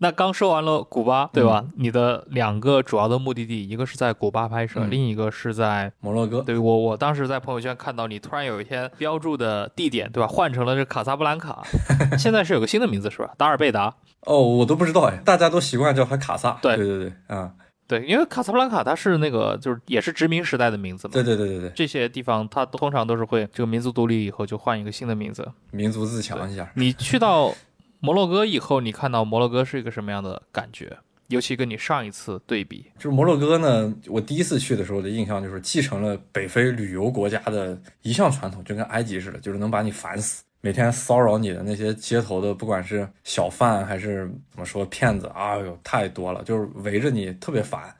[0.00, 1.64] 那刚说完了古巴，对吧？
[1.76, 6.40] 你的两个主要的目的地，一个是在古巴拍摄，另一个是在摩洛哥。
[6.42, 10.28] 对我，我当时在朋友圈看到你突然有一天标注的地点，对吧？
[10.28, 11.64] 换成了这卡萨布兰卡，
[12.16, 13.34] 现在是有个新的名字是吧？
[13.36, 13.92] 达尔贝达。
[14.20, 16.56] 哦，我都不知道哎，大家都习惯叫它卡萨。
[16.62, 17.50] 对对对对，啊，
[17.88, 21.12] 对，因为卡萨布兰卡它是那个就是也是殖民时代的名字嘛。
[21.12, 26.70] 对对对对对，这些地方它通常都是会这个民族独立以后就换一个新的名字，民族自强一下。
[26.76, 27.52] 你去到。
[28.00, 30.98] 摩洛哥以后，你看到摩洛哥是一个什么样的感觉？
[31.28, 47.94] 尤其跟你上一次对比，就是摩洛哥呢，我第一次去的时候的印象就是继承了北非旅游国家的一项传统，就跟埃及似的，就是能把你烦死，每天骚扰你的那些街头的，不管是小贩还是怎么说骗子，哎呦，太多了，就是围着你特别烦。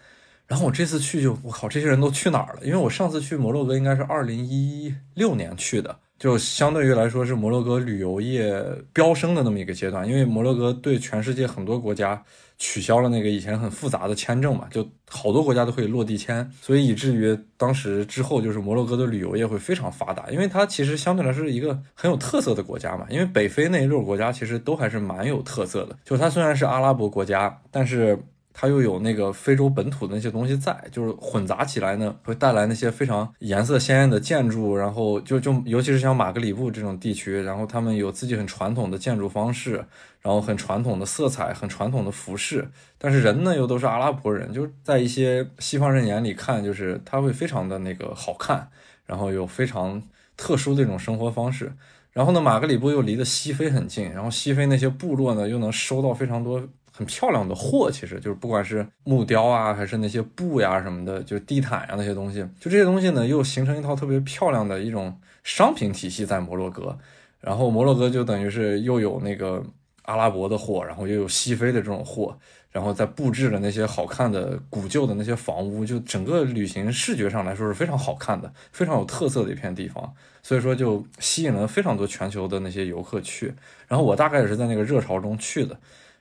[0.47, 2.61] 然后我这次去就，我靠，这些人都去哪儿了？
[2.65, 5.95] 因为我上次去摩洛哥应该是二零一六年去的。
[6.19, 8.61] 就相对于来说是摩洛哥旅游业
[8.93, 12.21] 飙升的那么一个阶段，因为摩洛哥对全世界很多国家
[12.59, 28.19] 取消了那个以前很复杂的签证嘛，就好多国家都可以落地签，所以以至于当时之后就是摩洛哥的旅游业会非常发达，因为它其实相对来说是一个很有特色的国家嘛，因为北非那一溜国家其实都还是蛮有特色的，就它虽然是阿拉伯国家，但是。
[28.61, 39.75] 它又有那个非洲本土的那些东西在，就是混杂起来呢，会带来那些非常颜色鲜艳的建筑，然后就就尤其是像马格里布这种地区，然后他们有自己很传统的建筑方式，
[40.21, 48.69] 然后很传统的色彩，很传统的服饰，但是人呢又都是阿拉伯人，就是在一些西方人眼里看，就是他会非常的那个好看，
[49.07, 50.03] 然后有非常
[50.37, 51.73] 特殊的一种生活方式。
[52.13, 56.61] 然后呢，马格里布又离得西非很近，然后西非那些部落呢又能收到非常多
[56.99, 66.99] 很漂亮的货，其实就是不管是木雕啊，还是那些布呀什么的，就是地毯呀那些东西，就这些东西呢又形成一套特别漂亮的一种商品体系在摩洛哥。
[67.41, 69.65] 然后摩洛哥就等于是又有那个
[70.07, 72.37] 阿拉伯的货，然后又有西非的这种货，
[72.73, 80.13] 然后再布置了那些好看的古旧的那些房屋，就整个旅行视觉上来说是非常好看的，非常有特色的一片地方。
[80.43, 83.55] 所以说就吸引了非常多全球的那些游客去。
[83.87, 85.79] 然后我大概也是在那个热潮中去的。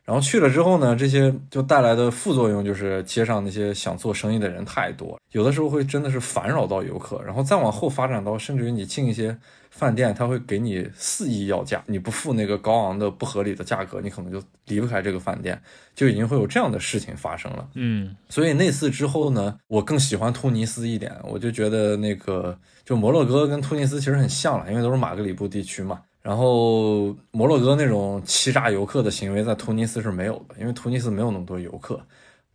[0.08, 7.22] 然后去了之后呢，这些就带来的副作用就是街上那些想做生意的人太多，有的时候会真的是烦扰到游客。
[7.26, 9.38] 然后再往后发展到，甚至于你进一些
[9.70, 15.62] 饭店，他会给你肆意要价，你不付那个高昂的不合理的价格，你可能就离不开这个饭店，
[15.94, 17.68] 就已经会有这样的事情发生了。
[17.74, 26.00] 嗯，所以那次之后呢，我更喜欢突尼斯一点，我就觉得那个就摩洛哥跟突尼斯其实很像了，因为都是马格里布地区嘛。
[26.28, 32.02] 然后摩洛哥那种欺诈游客的行为在突尼斯是没有的，因为突尼斯没有那么多游客，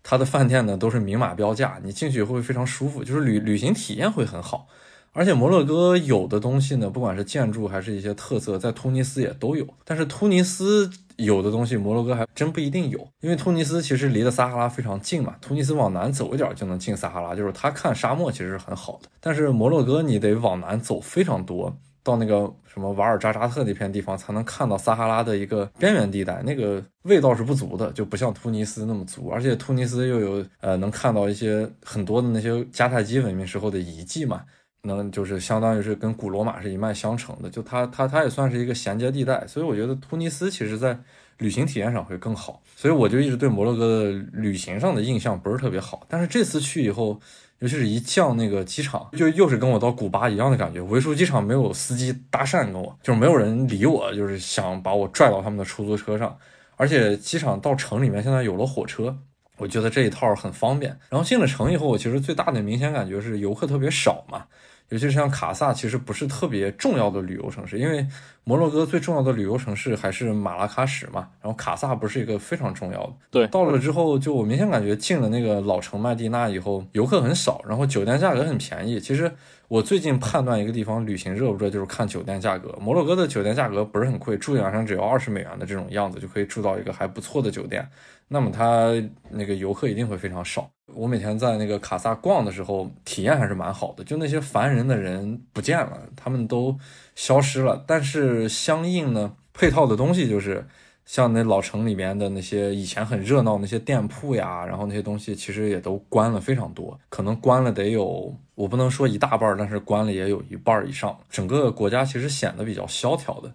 [0.02, 4.68] 它的饭店呢都是明码标价，你进去会非常舒服，就是旅旅行体验会很好。
[5.12, 9.66] 而且摩洛哥有的东西呢，不管是建筑还是一些特色，在突尼斯也都有。
[9.86, 19.08] 但是突尼斯有的东西，摩洛哥还真不一定有，因为突尼斯其实离的撒哈拉非常近嘛，突尼斯往南走一点就能进撒哈拉，就是它看沙漠其实是很好的。
[19.18, 21.74] 但是摩洛哥你得往南走非常多。
[22.04, 29.28] 到那个什么瓦尔扎扎特那片地方，才能看到撒哈拉的一个边缘地带，那个味道是不足的，就不像突尼斯那么足。
[29.28, 34.42] 而且突尼斯又有呃，能看到一些很多的那些迦太基文明时候的遗迹嘛，
[34.82, 39.46] 能就是相当于是跟古罗马是一脉相承的，就它它它也算是一个衔接地带。
[39.46, 40.98] 所以我觉得突尼斯其实在
[41.38, 42.60] 旅行体验上会更好。
[42.74, 46.04] 所以我就一直对摩洛哥的旅行上的印象不是特别好。
[46.08, 47.20] 但是这次去以后。
[47.62, 50.80] 尤其是一降那个机场，就又是跟我到古巴一样的感觉。
[50.80, 56.36] 维苏机场没有司机搭讪跟我，就是没有人理我，就是想把我拽到他们的出租车上。
[56.76, 59.16] 而且机场到城里面现在有了火车，
[59.58, 60.98] 我觉得这一套很方便。
[61.08, 64.46] 然后进了城以后，我其实最大的明显感觉是游客特别少嘛。
[64.92, 68.06] 尤其是像卡萨，其实不是特别重要的旅游城市，因为
[68.44, 71.26] 摩洛哥最重要的旅游城市还是马拉喀什嘛。
[71.40, 73.12] 然后卡萨不是一个非常重要的。
[73.30, 79.00] 对，到了之后，就我明显感觉进了那个老城麦地那以后，游客很少，然后酒店价格很便宜。
[79.00, 79.32] 其实
[79.72, 82.76] 我最近判断一个地方旅行热不热，就是看酒店价格。
[82.78, 87.88] 摩洛哥的酒店价格不是很贵，住一晚上只要二十美元的这种样子，就可以住到一个还不错的酒店。
[88.28, 88.92] 那么它
[89.30, 90.68] 那个游客一定会非常少。
[90.94, 94.04] 我每天在那个卡萨逛的时候，体验还是蛮好的。
[94.04, 96.78] 就那些烦人的人不见了，他们都
[97.14, 97.82] 消失了。
[97.86, 100.66] 但是相应呢，配套的东西就是
[101.04, 111.18] 像那老城里边的那些以前很热闹那些店铺呀，然后那些东西其实也都关了非常多，可能关了得有我不能说一大半，但是关了也有一半以上。
[111.28, 113.52] 整个国家其实显得比较萧条的。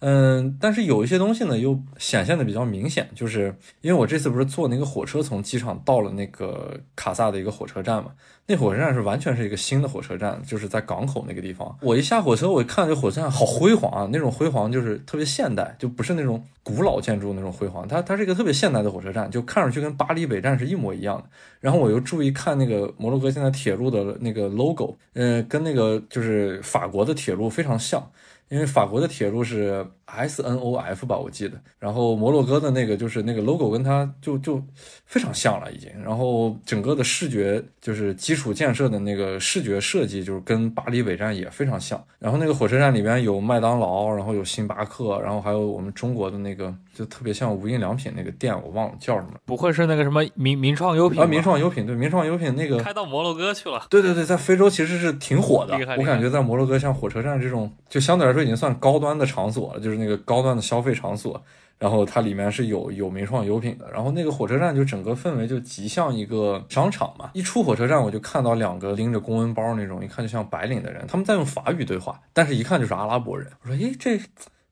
[0.00, 8.12] 嗯，但是有一些东西呢，又显现的比较明显，就是因为我这次不是坐那个火车从机场到了那个卡萨的一个火车站嘛，
[8.46, 11.74] 那火车站是完全是一个新的火车站，就是在港口那个地方。
[11.80, 21.24] 我一下火车，我一看这火车站好辉煌啊，那种辉煌就是特别现代，就不是那种古老建筑那种辉煌，它它是一个特别现代的火车站，就看上去跟巴黎北站是一模一样的。
[21.60, 28.06] 然后我又注意看那个摩洛哥现在铁路的那个 logo，嗯，跟那个就是法国的铁路非常像。
[28.48, 34.62] 因为法国的铁路是 S N O F 吧，我记得，然后摩洛哥的那个就是那个 logo 跟它就就
[35.04, 51.26] 非常像了已经，然后整个的视觉就是基础建设的那个视觉设计就是跟巴黎北站也非常像，然后那个火车站里边有麦当劳，然后有星巴克，然后还有我们中国的那个就特别像无印良品那个店，我忘了叫什么，不会是那个什么名名创优品啊？
[51.26, 58.36] 名创优品对，名创优品那个开到摩洛哥去了，对对对，在非洲其实是挺火的，我感觉在摩洛哥像火车站这种就相对来说。
[58.36, 61.42] 说已经算高端的场所了，就是那个高端的消费场所，
[61.78, 67.30] 然后它里面是有有名创优品的，然后那个火车站就整个氛围就极像一个商场嘛。
[67.34, 73.50] 一出火车站，我就看到两个拎着公文包那种，一看就像白领的人，他们在用法语对话，但是一看就是阿拉伯人。
[73.62, 74.18] 我说，诶，这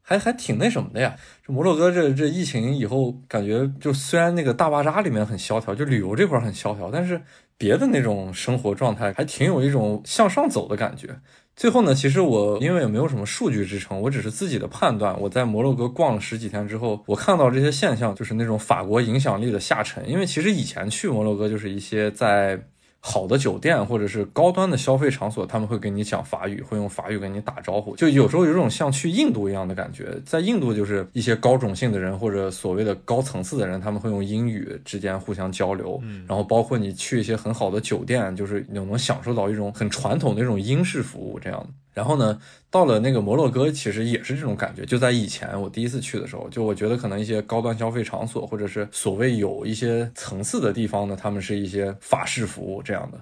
[0.01, 1.15] 还还挺那什么的呀。
[1.47, 7.21] 这摩洛哥这这疫情以后，感觉就虽然那个大巴扎里面很萧条，就旅游这块很萧条，但是
[7.57, 11.09] 别的那种生活状态还挺有一种向上走的感觉。
[11.57, 15.19] 最后呢，其实我因为也没有什么数据支撑，我只是自己的判断。
[15.21, 20.09] 我在摩洛哥逛了十几天之后，我看到这些现象，就是那种法国影响力的下沉。
[20.09, 22.61] 因为其实以前去摩洛哥就是一些在
[23.07, 30.09] 好的酒店或者是高端的消费场所，他们会跟你讲法语，会用法语跟你打招呼，就有时候有种像去印度一样的感觉。
[30.25, 36.01] 在印度，就是一些高种姓的人或者所谓的高层次的人，他们会用英语之间互相交流。
[36.03, 41.69] 嗯，然后包括你去一些很好的酒店，就是你能享受到一种很传统的那种英式服务这样的。
[41.93, 42.37] 然后呢，
[42.71, 44.85] 到了那个摩洛哥，其实也是这种感觉。
[44.85, 53.19] 就在以前我第一次去的时候，就我觉得可能一些高端消费场所，或者是所谓有一些层次的地方呢，他们是一些法式服务这样样的。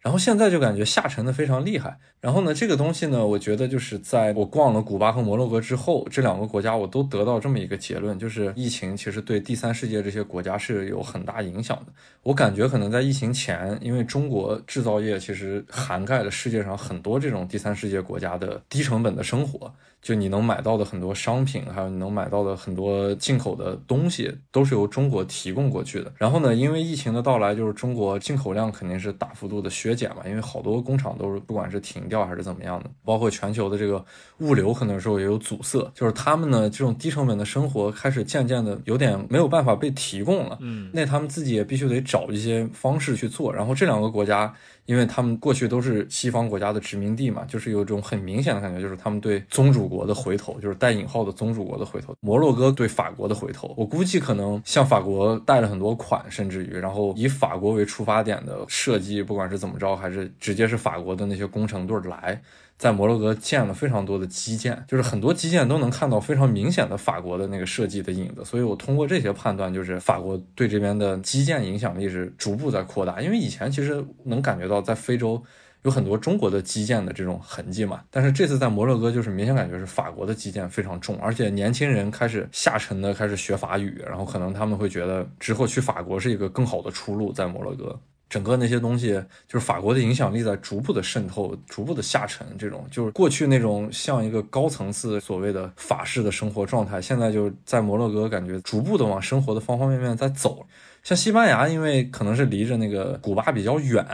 [0.00, 1.98] 然后现在就感觉下沉的非常厉害。
[2.20, 11.92] 然后呢，这个东西呢，我觉得就是在我逛了古巴和摩洛哥之后，这两个国家我都得到这么一个结论，就是疫情其实对第三世界这些国家是有很大影响的。
[12.22, 19.74] 我感觉可能在疫情前，因为中国制造业其实涵盖了世界上很多这种第三世界国家的低成本的生活。
[20.04, 26.12] 就你能买到的很多商品，还有你能买到的很多进口的东西，都是由中国提供过去的。
[26.18, 34.04] 然后呢，因为疫情的到来，就是中国进口量肯定是大幅度的削减嘛，因为好多工厂都是不管是停掉还是怎么样的，包括全球的这个
[34.40, 40.58] 物流可能时候也有阻塞，就是他们呢这种低成本的生活开始渐渐的有点没有办法被提供了。
[40.60, 43.50] 嗯，那他们自己也必须得找一些方式去做。
[43.50, 44.54] 然后这两个国家。
[44.86, 52.14] 因为他们过去都是西方国家的殖民地嘛，就是有一种很明显的感觉，就是他们对宗主国的回头，就是带引号的宗主国的回头。
[52.20, 62.40] 摩洛哥对法国的回头，我估计可能像法国贷了很多款，甚至于然后以法国为出发点的设计，不管是怎么着，还是直接是法国的那些工程队来。
[62.76, 73.22] 在摩洛哥建了非常多的基建，就是很多基建都能看到非常明显的法国的那个设计的影子，所以我通过这些判断，就是法国对这边的基建影响力是逐步在扩大。
[73.22, 75.42] 因为以前其实能感觉到在非洲
[75.82, 87.98] 有很多中国的基建的这种痕迹嘛，但是这次在摩洛哥就是明显感觉是法国的基建非常重，而且年轻人开始下沉的开始学法语，然后可能他们会觉得之后去法国是一个更好的出路，在摩洛哥。
[88.34, 89.12] 整个那些东西，
[89.46, 92.44] 就是法国的影响力在逐步的渗透，逐步的下沉。
[92.58, 100.66] 这种就是过去那种像一个高层次所谓的法式的生活状态，现在就在摩洛哥感觉逐步的往生活的方方面面在走。
[101.04, 104.04] 像西班牙，因为可能是离着那个古巴比较远，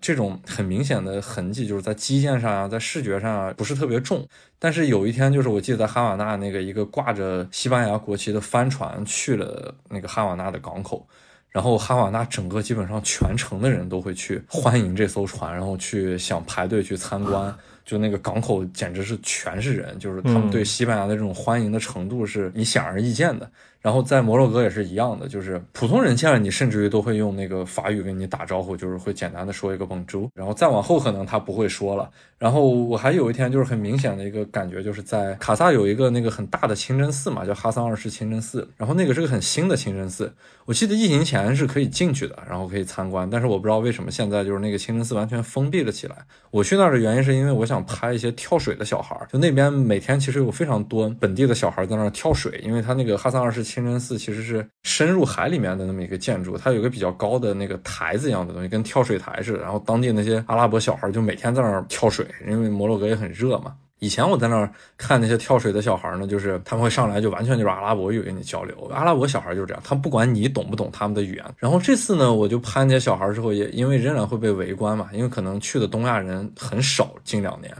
[0.00, 4.26] 这种很明显的痕迹就是在基建上啊，在视觉上啊不是特别重。
[4.58, 11.06] 但是有一天，就是我记得在哈瓦那那个一个挂着西班牙国旗的帆船去了那个哈瓦那的港口。
[11.50, 17.54] 然后哈瓦那整个基本上全城的人都会去欢迎这艘船，然后去想排队去参观，
[17.84, 23.50] 就那个港口简直是全是人，就是他们对西班牙的这种欢迎的程度是你显而易见的。
[23.80, 32.10] 然后在摩洛哥也是一样的，就是普通人见了你，甚至于都会用那个法语跟你打招呼，就是会简单的说一个蹦珠然后再往后可能他不会说了。
[32.38, 38.68] 然后我还有一天就是很明显的一个感觉，就是在卡萨有一个那个很大的清真寺嘛，叫哈桑二世清真寺。
[38.76, 40.32] 然后那个是个很新的清真寺，
[40.64, 43.28] 我记得疫情前是可以进去的，然后可以参观。
[43.28, 46.16] 但是我不知道为什么现在就是那个清真寺完全封闭了起来。
[46.52, 59.58] 我去那儿的原因是因为我想拍一些跳水的小孩，就那边每天其实有非常多本地的小孩在那儿跳水，因为他那个哈桑二世清真寺其实是深入海里面的那么一个建筑，它有个比较高的那个台子一样的东西，跟跳水台似的。
[59.58, 62.26] 然后当地那些阿拉伯小孩就每天在那儿跳水。
[62.48, 68.88] 因为摩洛哥也很热嘛，以前我在那儿看那些跳水的小孩呢，就是他们会上来就完全就是阿拉伯语跟你交流。
[68.92, 71.44] 阿拉伯小孩就是这样，他不管你懂不懂他们的语言。
[71.58, 77.74] 然后这次呢，我就拍那些小孩之后，也因为仍然会被围观嘛，因为可能去的东亚人很少，近两年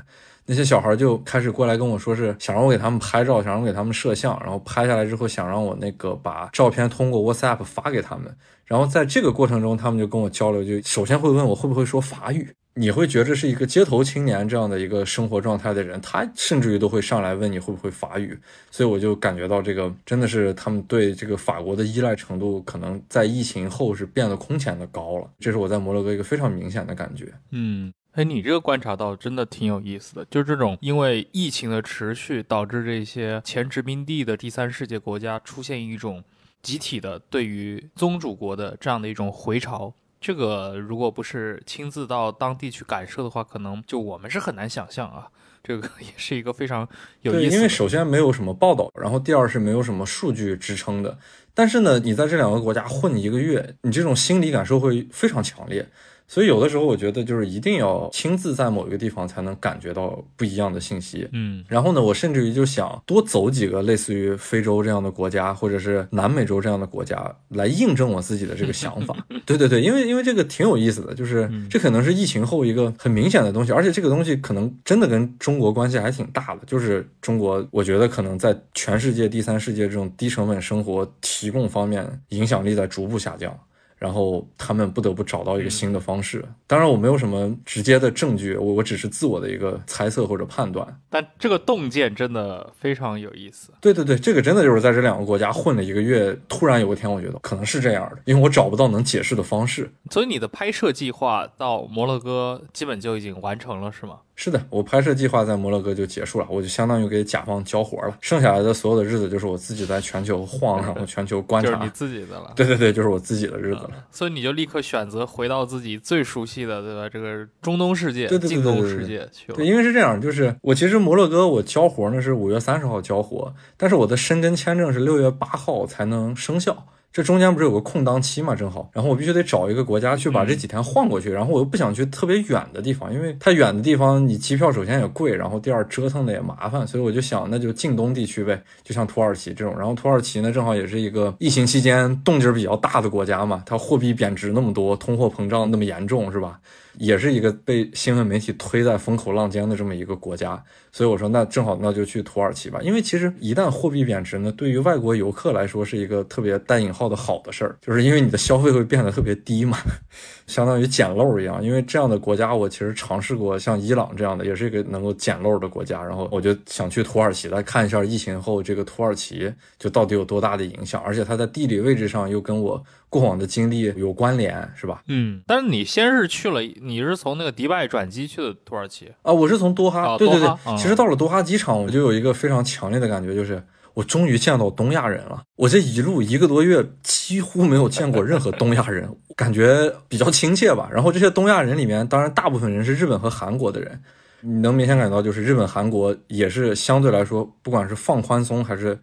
[0.51, 8.35] 那些小孩就开始过来跟我说是想让我给他们拍照，想让我给他们摄像，然后拍下来之后想让我那个把照片通过 WhatsApp 发给他们。
[8.65, 12.49] 然后在这个过程中，他们就跟我交流，就首先会问我会不会说法语。
[12.75, 18.39] 你会觉得是一个街头青年这样的一个生活状态的人，他甚至于都会上来问你会不会法语，
[18.71, 25.29] 所以我就感觉到这个真的是他们对这个法国的依赖程度，可能在疫情后是变得空前的高了。
[25.41, 27.33] 这是我在摩洛哥一个非常明显的感觉。
[27.51, 36.25] 嗯，哎，你这个观察到真的挺有意思的，就是这种因为疫情的持续，导致这些前殖民地的第三世界国家出现一种
[36.61, 39.95] 集体的对于宗主国的这样的一种回潮。
[40.21, 45.29] 这个如果不是亲自到当地去感受的话，可能就我们是很难想象啊。
[45.63, 46.89] 这个 也是一个非常
[47.23, 51.17] 有意思，因为首先没有什么报道，然后第二是没有什么数据支撑的。
[51.55, 55.89] 但是呢，你在这两个国家混一个月，你这种心理感受会非常强烈。
[56.29, 61.27] 所以有的时候我觉得就是一定要亲自在某一个地方才能感觉到不一样的信息。
[61.33, 69.17] 嗯，然后呢，我甚至于就想多走几个类似于非洲这样的国家，或者是南美洲这样的国家，来印证我自己的这个想法。
[69.47, 76.61] 对对对，因为因为这个挺有意思的，就是这可能是疫情后一个很明显的东西，而且这个东西可能真的跟中国关系还挺大的。
[76.67, 83.59] 就是中国，我觉得可能在全世界第三世界这种低成本生活提供方面，影响力在逐步下降。
[83.99, 86.45] 然后他们不得不找到一个新的方式。
[86.67, 91.01] 当然，我没有什么直接的证据，我我只是自我的一个猜测或者判断。
[91.11, 93.73] 但这个洞见真的非常有意思。
[93.81, 99.91] 对对对，这个真的就是在这两个国家混了一个月，突然有一天，我觉得可能是这样的，因为我找不到能解释的方式。
[100.11, 104.19] 所以你的拍摄计划到摩洛哥基本就已经完成了，是吗？
[104.41, 112.53] 是的，我拍摄计划在摩洛哥就结束了，我就相当于给甲方交活了，剩下来的所有的日子就是我自己在全球晃，然后全球观察，就是你自己的了。
[112.55, 113.91] 对对对，就是我自己的日子了。
[114.13, 117.09] 所以你就立刻选择回到自己最熟悉的，对吧？
[117.09, 119.57] 这个中东世界、对对近东世界去了。
[119.57, 126.87] 对，因为是这样，就是我其实摩洛哥我交活呢是五月三十号交活，但是我的申根签证是六月八号才能生效。
[127.11, 146.61] 这中间不是有个空档期嘛，正好，然后我必须得找一个国家去把这几天换过去，然后我又不想去特别远的地方，因为太远的地方你机票首先也贵，然后第二折腾的也麻烦，所以我就想那就近东地区呗，就像土耳其这种，然后土耳其呢正好也是一个疫情期间动静比较大的国家嘛，它货币贬值那么多，通货膨胀那么严重，是吧？
[146.99, 150.63] 也是一个被新闻媒体推在风口浪尖的这么一个国家，
[150.93, 152.81] 所以我说那正好那就去土耳其吧。
[152.83, 159.79] 因为其实一旦货币贬值呢，对于外国游客来说是一个特别带引号的好的事儿，就是因为你的消费会变得特别低嘛，
[160.47, 161.65] 相当于捡漏一样。
[161.65, 166.03] 因为这样的国家我其实尝试过，像伊朗这样的也是一个能够捡漏的国家。
[166.03, 175.03] 然后我就想去土耳其来看一下疫情后这个土耳其就到底有多大的影响，而且它在地理位置上又跟我过往的经历有关联，是吧？
[175.09, 176.61] 嗯，但是你先是去了。
[176.61, 179.33] 你是从那个迪拜转机去的土耳其啊？
[179.33, 180.17] 我是从多哈。
[180.19, 183.63] 对对对，其实到了多哈机场，我就有一个非常强烈的感觉，就是
[183.95, 185.43] 我终于见到东亚人了。
[185.57, 190.91] 我这一路一个多月几乎没有见过任何东亚人，感觉比较亲切吧。
[190.93, 193.99] 然后这些东亚人里面，当然大部分人是日本和韩国的人，
[194.43, 198.99] 你能明显感到，就是日本、韩国也是相对来说，不管是放宽松还是。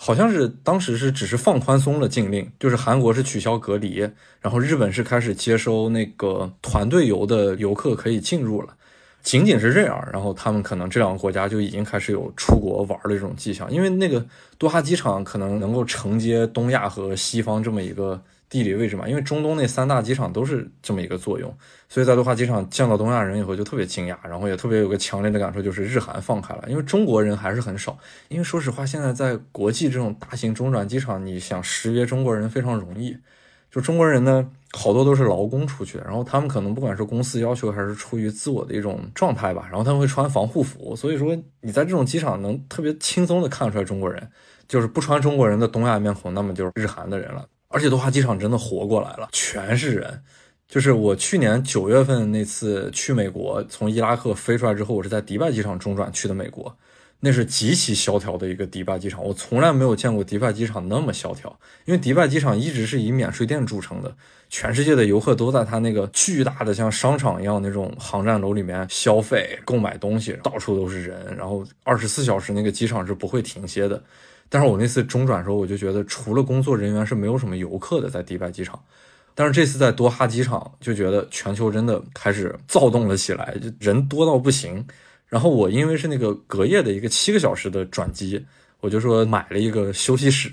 [0.00, 3.98] 好像是当时是只是放宽松了禁令，就是韩国是取消隔离，
[4.40, 8.68] 然后日本是开始接收那个团队游的游客可以进入了，
[9.22, 14.24] 仅仅是这样，然后他们可能这两个国家就已经开始有出国玩的这种迹象，因为那个
[14.56, 18.22] 多哈机场可能能够承接东亚和西方这么一个。
[18.48, 21.54] 地理位置嘛，因为中东那三大机场都是这么一个作用，
[21.88, 27.98] 所以在多哈机场见到东亚人以后就特别惊讶，然后也特别有个强烈的感受，就是日韩放开了，因为中国人还是很少。
[28.28, 33.16] 因为说实话，现在在国际这种大型中转机场，你想识别中国人非常容易。
[33.70, 44.26] 就中国人呢，好多都是劳工出去的，然后他们可能不管是公司要求还是出于自我的一种状态吧，然后他们会穿防护服，所以说你在这种机场能特别轻松的看出来中国人，
[44.66, 47.46] 就是不穿中国人的东亚面孔，那么就是日韩的人了。
[47.68, 50.22] 而且多哈机场真的活过来了，全是人。
[50.66, 56.76] 就是我去年九月份那次去美国，从伊拉克飞出来之后，我是在迪拜机场中转去的美国，
[57.20, 59.24] 那是极其萧条的一个迪拜机场。
[59.24, 64.14] 我从来没有见过迪拜机场那么萧条，因为迪拜机场一直是以免税店著称的，
[64.50, 74.02] 全世界的游客都在它那个巨大的像商场一样那种航站楼里面消费、购买东西，到处都是人，然后二十四小时那个机场是不会停歇的。
[74.48, 78.82] 但是我那次中转的时候，我就觉得除了工作人员是没有什么游客的在迪拜机场。
[79.34, 84.84] 但是这次在多哈机场，就觉得全球真的开始躁动了起来，就人多到不行。
[85.28, 88.44] 然后我因为是那个隔夜的一个七个小时的转机，
[88.80, 90.50] 我就说买了一个休息室。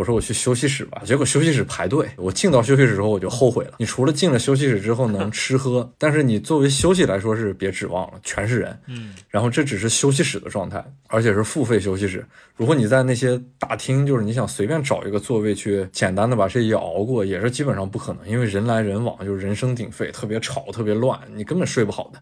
[0.00, 2.08] 我说我去休息室吧，结果休息室排队。
[2.16, 3.72] 我进到休息室之后，我就后悔了。
[3.76, 8.80] 你除了进了休息室之后能 吃喝，但是你作为休息来说是别指望了，全是人。
[8.86, 12.24] 嗯，然后这只是休息室的状态，而且是付费休息室。
[12.56, 22.18] 如果你在那些大厅，就是你想随便找一个座位去简单的把这一熬过，也是基本上不可能，因为人来人往，就是人声鼎沸，特别吵，特别乱，你根本睡不好的。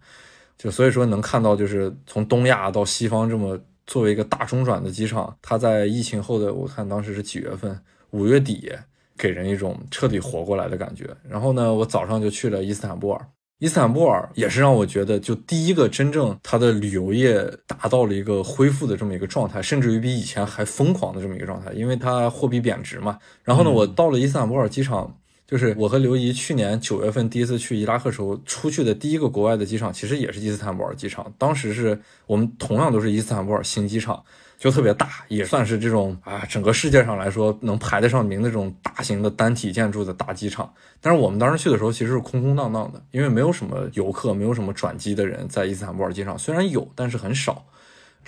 [0.58, 3.56] 就所以说能看到，就是从东亚到西方这么。
[3.88, 7.76] 作为一个大中转的机场，它在疫情后的我看当时是几月份，
[8.10, 8.70] 五月底，
[9.16, 11.08] 给人一种彻底活过来的感觉。
[11.28, 13.26] 然后呢，我早上就去了伊斯坦布尔，
[13.58, 23.18] 伊斯坦布尔也是让我觉得就第一个真正它的旅游业达到了一个恢复的这么一个状态，甚至于比以前还疯狂的这么一个状态，因为它货币贬值嘛。
[23.42, 25.18] 然后呢，我到了伊斯坦布尔机场。
[25.48, 31.32] 就是我和刘怡去年九月份第一次去伊拉克时候出去的第一个国外的机场，其实也是伊斯坦布尔机场。
[31.38, 34.22] 当时是我们同样都是伊斯坦布尔新机场，
[34.58, 40.70] 就特别大，也算是这种啊，整个世界上来说能排得上名的这种大型的单体建筑的大机场。
[41.00, 47.64] 但是我们当时去的时候其实是空空荡荡的，因为没有什么游客，没有什么转机的人在伊斯坦布尔机场，虽然有，但是很少。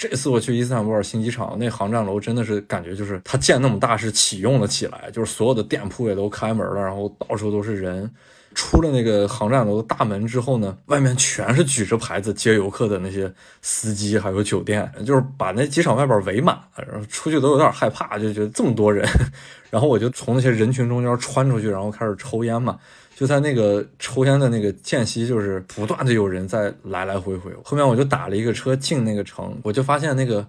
[0.00, 8.10] 这次我去伊斯坦布尔新机场，那航站楼真的是感觉就是它建那么大是启用了起来，就是所有的店铺也都开门了，然后到处都是人。
[8.52, 16.84] 出了那个航站楼的大门之后呢，外面全是举着牌子接游客的那些司机，还有酒店，就是把那机场外边围满了。
[16.90, 19.06] 然后出去都有点害怕，就觉得这么多人。
[19.70, 22.76] 然后我就从那些人群中间穿出去，然后开始抽烟嘛。
[23.20, 27.52] 就在那个抽烟的那个间隙，就是不断的有人在来来回回。
[27.62, 30.40] 后面我就打了一个车进那个城，我就发现那个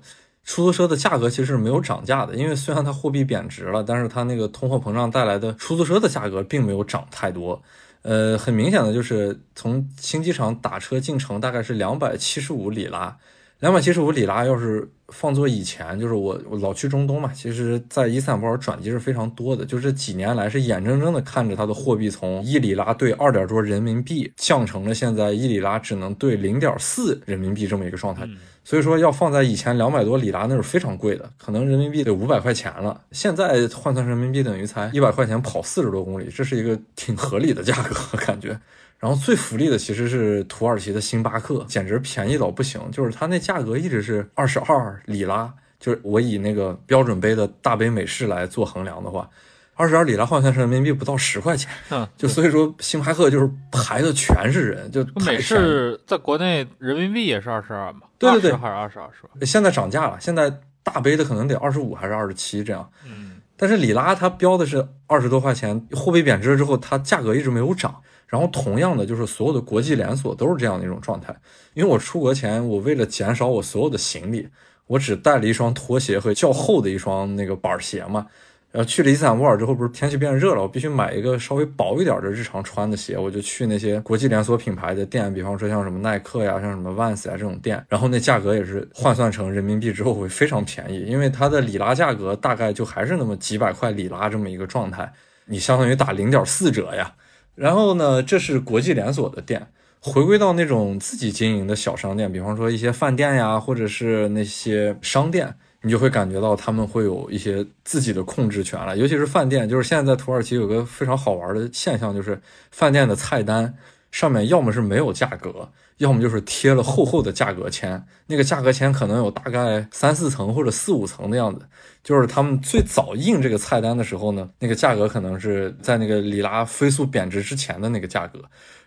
[0.45, 7.61] 出租车的价格其实是没有涨价的，因为虽然它货币贬值了，但是它那个通货膨胀带来的出租车的价格并没有涨太多。
[8.03, 13.17] 呃，很明显的就是从新机场打车进城大概是两百七十五里拉，
[13.61, 14.91] 两百七十五里拉要是。
[15.13, 19.65] 放作以前，就是我我老去中东嘛，其实，在伊斯坦布尔转机是非常多的。
[19.65, 28.25] 就这几年来，是眼睁睁的看着它的货币从一里拉兑二点多人民币，降成了现在一里拉只能兑零点四人民币这么一个状态。
[28.63, 33.01] 所以说，要放在以前两百多里拉那是非常贵的，可能人民币得五百块钱了。
[33.11, 38.57] 现在换算人民币等于才一百块钱跑四十多公里，这是一个挺合理的价格感觉。
[39.01, 42.79] 然后最福利的其实是土耳其的星巴克，简直便宜到不行。
[42.91, 49.27] 就是它那价格一直是二十二里拉，就是我以那个标准杯的大杯美式来做衡量的话，
[49.73, 51.67] 二十二里拉换算成人民币不到十块钱。
[51.89, 58.01] 嗯，就所以说星巴克就是排的全是人，就美式在国内人民币也是二十二嘛？
[58.19, 59.29] 对对对，还是二十二是吧？
[59.41, 60.53] 现在涨价了，现在
[60.83, 62.87] 大杯的可能得二十五还是二十七这样。
[63.03, 67.99] 嗯，但是里拉它标的是二十多块钱，货币贬值了之后，它价格一直没有涨。
[68.31, 71.35] 然后同样的，就是所有的国际连锁都是这样的一种状态。
[71.73, 74.47] 因为我出国前，我为了减少我所有的行李，
[74.87, 78.27] 我只带了一双拖鞋和较厚的一双那个板鞋嘛。
[78.71, 83.17] 然后去了伊斯坦布尔之后，不是天气变热了，我必须买一个稍微薄一点的日常穿的鞋。
[83.17, 87.85] 我就去那些国际连锁品牌的店，比方说像什么耐克呀、像什么 Vans 呀这种店。
[87.89, 95.11] 然后那价格也是换算成人民币之后会非常便宜，因为它的里拉价格大概就还是那么几百块里拉这么一个状态，
[95.47, 97.13] 你相当于打零点四折呀。
[97.55, 99.67] 然后呢，这是国际连锁的店，
[99.99, 108.97] 回归到那种自己经营的小商店，比方说一些饭店呀，或者是那些商店，你就会感觉到他们会有一些自己的控制权了。
[108.97, 112.39] 尤其是饭店，就是现在在土耳其有个非常好玩的现象，就是
[112.71, 113.73] 饭店的菜单
[114.11, 121.65] 上面要么是没有价格，要么就是贴了厚厚的价格签，那个价格签可能有大概三四层或者四五层的样子。
[122.03, 128.41] 就是他们最早印这个菜单的时候呢，那个价格可能是在那个里拉飞速贬值之前的那个价格，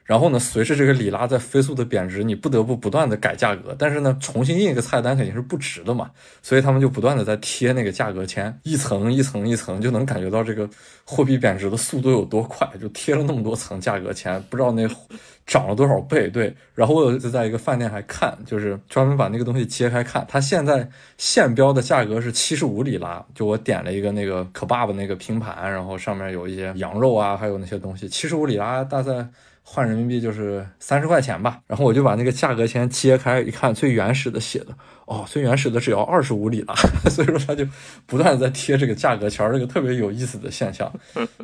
[0.05, 6.10] 然后呢，随着这个里拉在飞速的贬值，你不得不不断的改价格，但是呢，重新印一个菜单肯定是不值的嘛，
[6.43, 10.68] 所以他们就不断的在贴那个价格签，一层一层一层，就能感觉到这个
[11.05, 14.89] 货币贬值的速度有多快，就贴了那么多层价格签，不知道那。
[15.47, 16.26] 涨了多少倍？
[16.31, 29.28] 对，然后我有一次在一个饭店还看，就是专门把那个东西揭开看，它现在现标的价格是七十五里拉，就我点了一个那个可爸爸那个拼盘，然后上面有一些羊肉啊，还有那些东西，七十五里拉大概
[29.66, 31.59] 换人民币就是三十块钱吧。
[31.66, 34.69] 然后我就把那个价格签揭开一看，最原始的写的，
[35.07, 36.74] 哦，最原始的只要二十五里拉，
[37.11, 37.66] 所以说他就
[38.07, 40.93] 不断的在贴这个价格签，这个特别有意思的现象。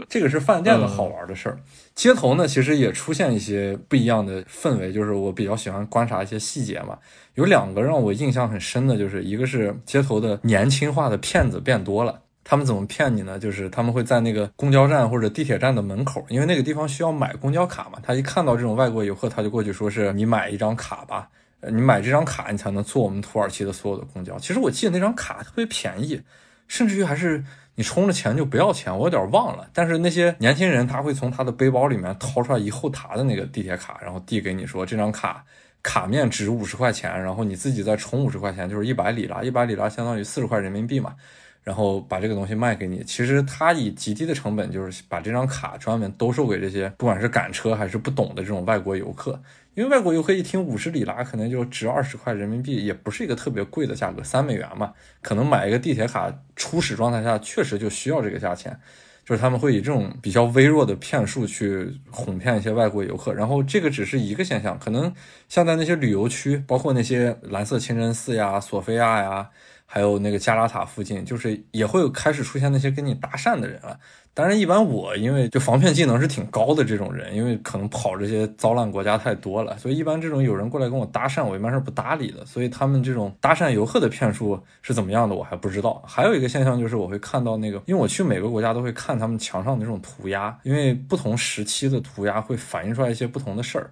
[0.09, 1.59] 这个是饭店的好玩的事儿。
[1.95, 6.99] 街头呢，其实也出现一些不一样的氛围，就是我比较喜欢观察一些细节嘛。
[7.35, 12.21] 有两个让我印象很深的，就是一个是街头的年轻化的骗子变多了。
[12.51, 13.39] 他们怎么骗你呢？
[13.39, 18.01] 就是他们会在那个公交站或者地铁站的门口，因为那个地方需要买公交卡嘛。
[18.03, 21.29] 他一看到这种外国游客，他就过去说是你买一张卡吧，
[21.61, 24.37] 呃，你买这张卡你才能坐我们土耳其的所有的公交。
[24.41, 26.21] 其实我记得那张卡特别便宜，
[26.67, 27.45] 甚至于还是。
[27.77, 29.71] 你充了钱就不要钱，我有点忘了。
[29.73, 35.43] 但是那些年轻人他会从他的背包里面掏出来一厚沓的那个地铁卡，然后递给你说这张卡
[35.83, 41.15] 卡面值五十块钱，然后你自己再充五十块钱，就是一百里拉，一百里拉相当于四十块人民币嘛。
[41.63, 43.03] 然后把这个东西卖给你。
[43.05, 49.41] 其实他以极低的成本，就是把这张卡专门兜售给这些不管是赶车还是不懂的这种外国游客。
[49.75, 54.93] 因为外国游客一听五十里拉可能就值二十块人民币，也不是一个特别贵的价格，三美元嘛，
[55.23, 58.79] 可能买一个地铁卡初始状态下确实就需要这个价钱，
[59.25, 65.15] 就是他们会以这种比较微弱的骗术去哄骗一些外国游客，然后这个只是一个现象，可能
[65.49, 69.51] 像在那些旅游区，包括那些蓝色清真寺呀、索菲亚呀，
[69.93, 73.99] 还有那个加拉塔附近，就是也会有开始出现那些跟你搭讪的人了。
[74.33, 82.47] 当然，一般我因为就防骗技能是挺高的这种人，因为可能跑这些糟烂国家太多了，所以一般这种有人过来跟我搭讪，我一般是不搭理的。
[82.47, 86.01] 所以他们这种搭讪游客的骗术是怎么样的，我还不知道。
[86.07, 93.91] 还有一个现象就是，我会看到那个，因为我去每个国家都会看他们墙上的这种涂鸦，因为不同时期的涂鸦会反映出来一些不同的事儿。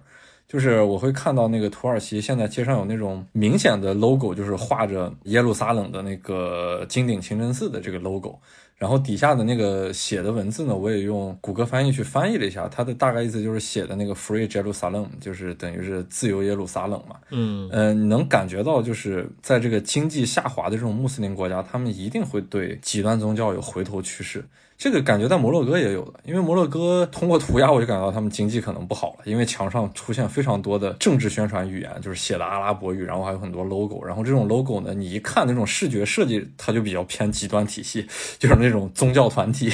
[0.49, 8.39] 就是我会看到那个土耳其现在街上有那种明显的 logo，就是画着耶路撒冷的那个金顶清真寺的这个 logo。
[8.75, 17.17] 然后底下的那个写的文字呢，我也用谷歌翻译去翻译了一下，它的大概意思就是写的那个 “Free Jerusalem”，就是等于是自由耶路撒冷嘛。
[17.29, 24.43] 嗯呃，你能感觉到，就是在这个经济下滑的这种穆斯林国家，他们一定会对极端宗教有回头趋势。
[24.79, 38.07] 这个感觉在摩洛哥也有的，因为摩洛哥通过涂鸦，我就感觉到他们经济可能不好了，因为墙上出现非常多的政治宣传语言，就是写的阿拉伯语，然后还有很多 logo，然后这种 logo 呢，你一看那种视觉设计，它就比较偏极端体系，
[38.39, 39.69] 就是那种宗教团体，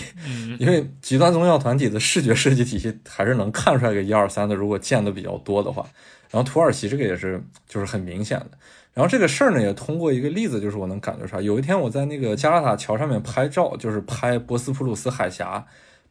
[0.57, 5.86] 因为极端宗教团体的视觉设计体系还是能看出来个一二三的，如果见的比较多的话，
[6.32, 8.49] 然后土耳其这个也是就是很明显的。
[8.95, 11.41] 然后这个事儿呢，也通过一个例子，就是我能感觉出来。
[11.41, 15.63] 有一天我在那个加拉塔桥上面拍照，就是拍波斯普鲁斯海峡。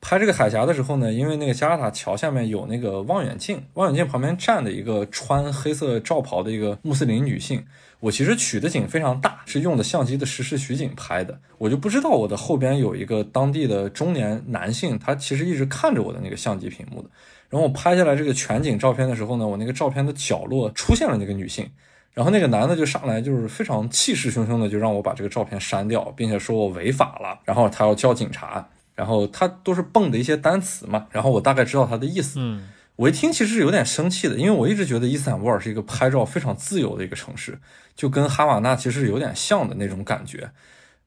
[0.02, 7.64] 拍这个海峡的时候呢，因为那个加拉塔桥下面有那个望远镜，望远镜旁边站的一个穿黑色罩袍的一个穆斯林女性。
[8.00, 11.40] 我其实取的景非常大，是用的相机的实时取景拍的。
[11.56, 17.08] 我就不知道我的后边有一个当地的中年男性，他其实一直看着我的那个相机屏幕的。
[17.48, 21.66] 然后我拍下来这个全景照片的时候呢，我那个照片的角落出现了那个女性。
[22.14, 32.36] 然后那个男的就上来，就是非常气势汹汹的，就让我把这个照片删掉，并且说我违法了，然后他要叫警察，然后他都是蹦的一些单词嘛，然后我大概知道他的意思。
[32.38, 37.58] 嗯，我一听其实是有点生气的，因为我一直觉得伊斯坦布尔是一个拍照非常自由的一个城市，
[37.96, 40.48] 就跟哈瓦那其实有点像的那种感觉。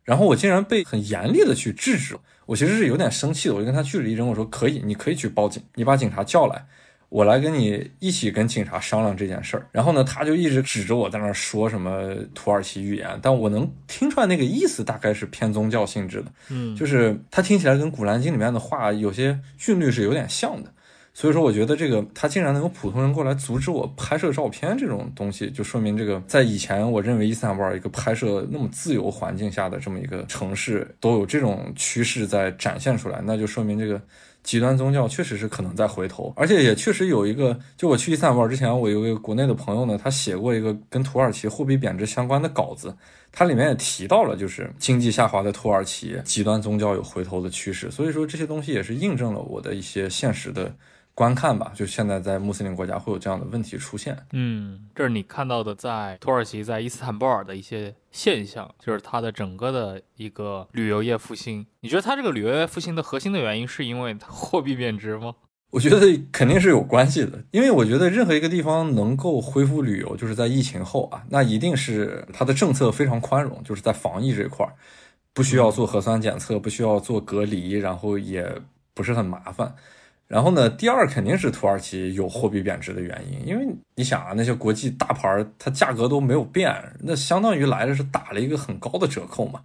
[0.03, 6.65] 然后我竟然被很严厉的去制止，我其实是有点生气的，我就跟他据理力争，我说可以，你可以去报警，你把警察叫来。
[7.09, 20.69] 我来跟你一起跟警察商量这件事儿，然后呢，他就一直指着我在那儿说什么土耳其语言，但我能听出来那个意思大概是偏宗教性质的，嗯，就是他听起来跟《古兰经》里面的话有些韵律是有点像的，
[21.13, 34.01] 所以说我觉得这个他竟然能有普通人过来阻止我拍摄照片这种东西，就说明这个在以前我认为伊斯坦布尔一个拍摄那么自由环境下的这么一个城市都有这种趋势在展现出来，那就说明这个。
[34.47, 42.95] 极端宗教确实是可能在回头，而且也确实有一个，就我去伊斯坦布尔之前，我有一个国内的朋友呢，他写过一个跟土耳其货币贬值相关的稿子，
[43.29, 50.73] 它里面也提到了，就是经济下滑的土耳其，极端宗教有回头的趋势，所以说这些东西也是印证了我的一些现实的。
[51.17, 54.15] 观看吧，就现在在穆斯林国家会有这样的问题出现。
[54.33, 61.65] 嗯，这是你看到的在土耳其、在伊斯坦布尔的一些现象，就是它的整个的一个旅游业复兴。
[61.79, 65.33] 你觉得它这个旅游业复兴的核心的原因是因为货币贬值吗？
[65.71, 65.99] 我觉得
[66.31, 74.71] 肯定是有关系的，因为我觉得任何一个地方能够恢复旅游，就是在疫情后啊，那一定是它的政策非常宽容，就是在防疫这块儿，
[75.33, 78.61] 不需要做核酸检测，不需要做隔离，然后也
[78.93, 79.73] 不是很麻烦。
[80.27, 89.61] 然后呢，第二肯定是土耳其有货币贬值的原因，因为你想啊，那些国际大牌它价格都没有变，那相当于来的是打了一个很高的折扣嘛，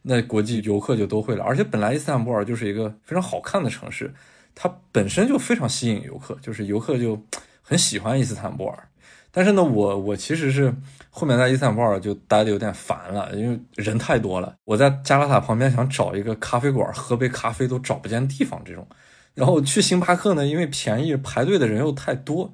[0.00, 4.14] 那国际游客就都会来，而且本来伊斯坦布尔就是一个非常好看的城市，
[4.54, 7.22] 它本身就非常吸引游客，就是游客就
[7.60, 8.88] 很喜欢伊斯坦布尔。
[9.30, 10.74] 但是呢，我我其实是
[11.10, 18.88] 后面在伊斯坦布尔就待的有点烦了，因为人太多了，我在加拉塔旁边想找一个咖啡馆喝杯咖啡都找不见地方，这种。
[19.36, 22.50] 然后去星巴克呢，因为便宜，排队的人又太多，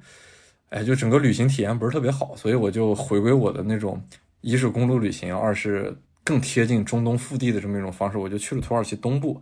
[0.67, 4.03] 哎，就整个旅行体验不是特别好，所以我就回归我的那种，
[4.41, 9.41] 一是公路旅行，二是更贴近中东腹地的这么一种方式，我就去了土耳其东部，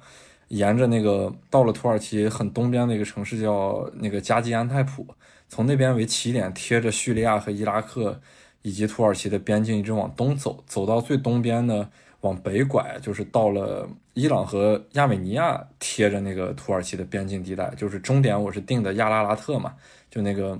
[0.50, 5.08] 沿着那个到了土耳其很东边的一个城市叫那个加济安泰普，
[5.50, 8.22] 从那边为起点，贴着叙利亚和伊拉克
[8.62, 11.90] 以及土耳其的边境一直往东走，走到最东边呢。
[12.22, 19.74] 往北拐，就是到了伊朗和亚美尼亚贴着那个土耳其的边境地带，就是终点我是定的亚拉拉特嘛，
[20.10, 20.60] 就那个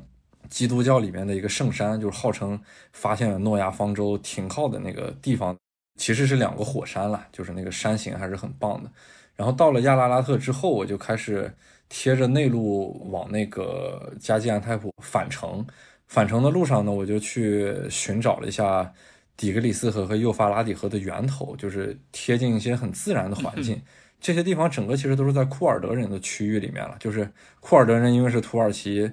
[0.50, 2.60] 基督教里面的一个圣山，就是号称
[2.94, 5.56] 发现了诺亚方舟停靠的那个地方，
[5.98, 8.90] 其实是两个火山了，就是那个山形还是很棒的。
[9.36, 11.54] 然后到了亚拉拉特之后，我就开始
[11.90, 15.64] 贴着内陆往那个加济安泰普返程，
[16.08, 18.92] 返程的路上呢，我就去寻找了一下。
[19.38, 23.82] 底格里斯河和幼发拉底河的源头，就是贴近一些很自然的环境。
[24.20, 26.96] 这些地方整个其实都是在库尔德人的区域里面了。
[27.00, 27.28] 就是
[27.60, 29.12] 库尔德人因为是土耳其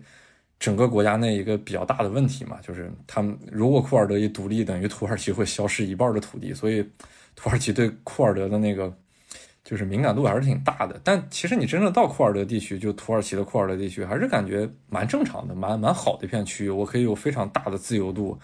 [0.60, 6.86] 整个国家内一个比较大的问题嘛，就是他们如果库尔德一独立，等于土耳其会消失一半的土地，所以
[7.34, 8.92] 土耳其对库尔德的那个
[9.64, 11.00] 就是敏感度还是挺大的。
[11.02, 18.38] 但其实你真正到库尔德地区，就土耳其的库尔德地区，还是感觉蛮正常的，蛮蛮好的一片区域，我可以有非常大的自由度。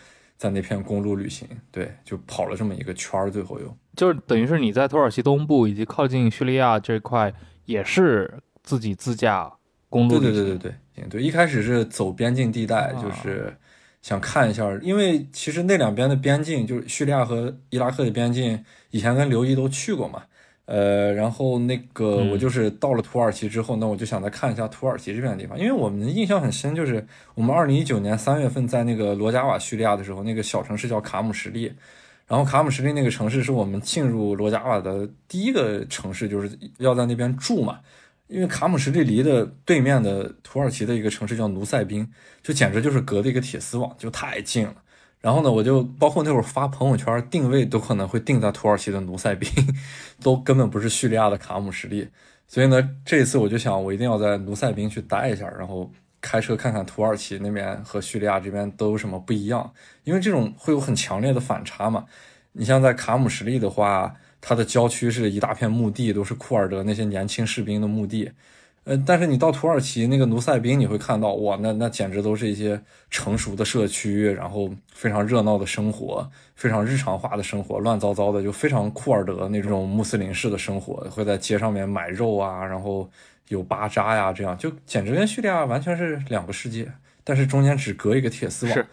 [0.44, 7.32] 在那片公路旅行，对，就跑了这么一个圈儿，最后又就是等于是你在土耳其东部以及靠近叙利亚这块
[7.64, 8.30] 也是
[8.62, 9.50] 自己自驾
[9.88, 13.56] 公路旅行，对对对对对，对，一开始是走边境地带，就是
[14.02, 20.22] 想看一下，因为其实那两边的边境，就是叙利亚和伊拉克的边境，以前跟刘毅都去过嘛。
[20.66, 31.70] 呃，然后那个我就是到了土耳其之后，那我就想再看一下土耳其这边的地方，因为我们印象很深，就是我们二零一九年三月份在那个罗加瓦叙利亚的时候，那个小城市叫卡姆什利，
[32.26, 37.80] 然后卡姆什利那个城市是我们进入罗加瓦的第一个城市，就是要在那边住嘛，
[38.28, 42.08] 因为卡姆什利离的对面的土耳其的一个城市叫努塞宾，
[42.42, 44.74] 就简直就是隔的一个铁丝网，就太近了。
[45.24, 49.48] 然后呢，我就包括那会儿发朋友圈定位都可能会定在土耳其的努塞宾，
[50.22, 52.06] 都根本不是叙利亚的卡姆什利。
[52.46, 55.90] 所以呢，这一次我就想，我一定要在努塞宾去待一下，然后
[56.20, 59.72] 开车看看土耳其那边和叙利亚这边都有什么不一样，
[60.04, 62.04] 因为这种会有很强烈的反差嘛。
[62.52, 68.30] 你像在卡姆什利的话，它的郊区是一大片墓地，都是库尔德那些年轻士兵的墓地。
[68.84, 72.78] 呃，但是你到土耳其那个努塞宾，你会看到哇，那那简直都是一些
[73.08, 83.08] 成熟的社区，然后非常热闹的生活，非常日常化的生活，乱糟糟的，就非常库尔德那种穆斯林式的生活，会在街上面买肉啊，然后
[83.48, 86.86] 有巴扎呀，这样就简直跟叙利亚完全是两个世界，
[87.24, 88.86] 但是中间只隔一个铁丝网。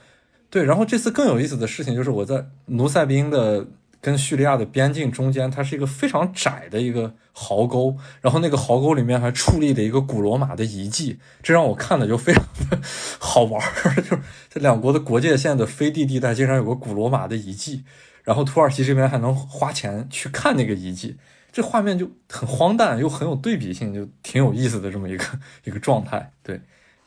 [0.50, 3.68] 对，然后这次更有意思的事情就是我在努塞宾的。
[4.02, 12.80] 跟叙利亚的边境中间，它是一个非常窄的一个壕沟，然后那个壕沟里面还矗立了一个古罗马的遗迹，这让我看的就非常的
[13.20, 13.96] 好玩儿。
[14.02, 14.20] 就是
[14.50, 17.84] 这两国的国界线的飞地地带，竟然有个古罗马的遗迹，
[18.24, 21.18] 然后土耳其这边还能花钱去看那个遗迹，
[21.52, 25.24] 这画面就很荒诞又很有对比性，就挺有意思的这么一个
[25.66, 26.60] 一个状态，对。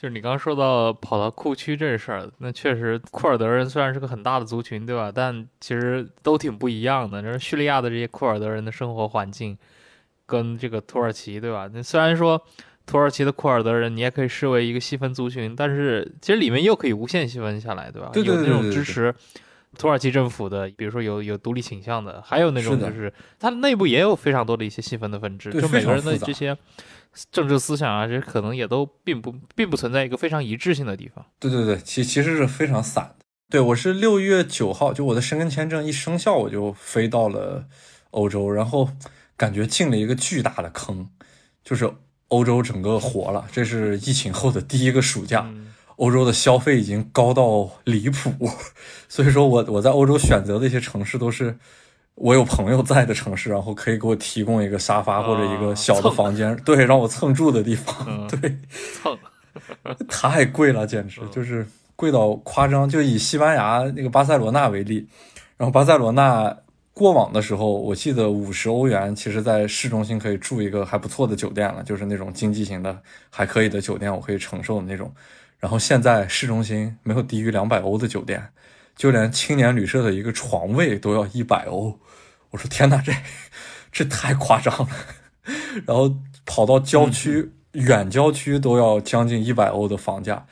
[0.05, 5.10] 就是你刚刚说到跑到库区这事儿，那确实库尔德人虽然是个很大的族群，对吧？
[5.10, 7.22] 但其实都挺不一样的。
[7.22, 9.56] 就是叙利亚的这些库尔德人的生活环境，
[10.26, 11.70] 跟这个土耳其，对吧？
[11.72, 12.39] 那虽然说
[12.85, 18.10] 土耳其的库尔德人你也可以视为一个细分族群，但是其实里面又可以无限细分下来，对吧？
[18.14, 19.14] 有那种支持
[19.78, 26.55] 土耳其政府的，比如说有有独立倾向的，还有那种就是它内部也有非常多的一些细分的分支，就每个人的这些。
[27.31, 31.24] 政治思想啊，这可能也都并不并不存在一个非常一致性的地方。
[31.39, 33.24] 对对对，其其实是非常散的。
[33.51, 37.66] 对我是六月九号，就我的申根签证一生效，我就飞到了
[38.11, 38.89] 欧洲，然后
[39.36, 41.09] 感觉进了一个巨大的坑，
[41.62, 41.91] 就是
[42.28, 43.47] 欧洲整个活了。
[43.53, 45.49] 这是疫情后的第一个暑假，
[45.97, 48.32] 欧洲的消费已经高到离谱，
[49.09, 51.59] 所以说我我在欧洲选择的一些城市都是。
[52.16, 58.57] 我有朋友在的城市，然后可以给我提供一个沙发或者一个小的房间，对，让我蹭住的地方， 对，
[58.95, 59.19] 蹭，
[60.09, 61.66] 太贵了，简直就是
[61.97, 62.89] 贵到夸张。
[62.89, 65.07] 就以西班牙那个巴塞罗那为例，
[65.57, 66.57] 然后巴塞罗那
[66.93, 72.97] 过往的时候，我记得五十欧元，其实在市中心可以住一个还不错的酒店了，就是那种经济型的
[73.28, 75.12] 还可以的酒店，我可以承受的那种。
[75.59, 78.47] 然后现在市中心没有低于两百欧的酒店。
[78.97, 81.99] 就连青年旅社的一个床位都要一百欧，
[82.55, 83.12] 我说天哪，这
[83.90, 84.89] 这太夸张了。
[85.85, 86.14] 然后
[86.47, 90.47] 跑到郊区、远郊区都要将近一百欧的房价，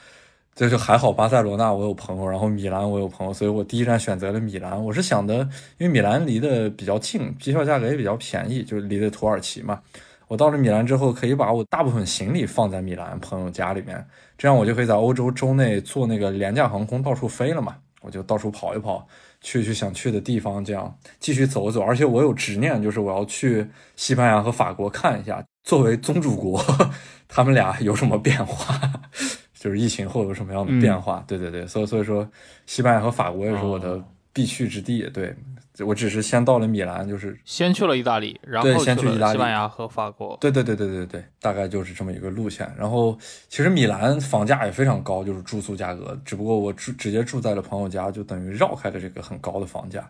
[0.53, 1.12] 这就还好。
[1.12, 4.85] 巴塞罗那我有朋友，然后米兰我有朋友，所以我第一站选择了米兰。
[4.85, 5.49] 我是想的，
[5.79, 9.81] 因为米兰离得比较近，机票价格也比较便宜，就是离得土耳其嘛。
[10.27, 14.05] 我到了米兰之后，可以把我大部分行李放在米兰朋友家里面，
[14.37, 17.77] 这样我就可以在欧洲州内坐那个廉价航空到处飞了嘛。
[18.01, 19.07] 我就到处跑一跑，
[19.43, 21.82] 去去想去的地方，这样继续走走。
[21.82, 23.66] 而且我有执念，就是我要去
[23.97, 26.64] 西班牙和法国看一下，作为宗主国，
[27.28, 28.81] 他们俩有什么变化，
[29.59, 31.24] 就是疫情后有什么样的变化。
[31.27, 32.28] 对对对，所以所以说，
[32.66, 34.02] 西班牙和法国也是我的
[34.32, 35.02] 必去之地。
[35.12, 35.35] 对。
[35.78, 40.36] 我只是先到了米兰，就是先去了意大利，然后先去意大利、西班牙和法国。
[40.39, 42.70] 对对对对对对，大概就是这么一个路线。
[42.78, 43.19] 然后
[43.49, 46.15] 其实米兰房价也非常高，就是住宿价格。
[46.27, 50.07] 只不过我住直接住在了朋友家，就等于绕开了这个很高的房价。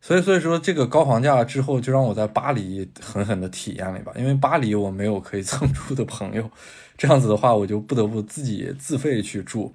[0.00, 4.12] 所以所以说这个高房价之后，就让我在巴黎狠狠的体验了一把。
[4.14, 6.50] 因为巴黎我没有可以 蹭住的朋友，
[6.98, 9.72] 这样子的话，我就不得不自己自费去住。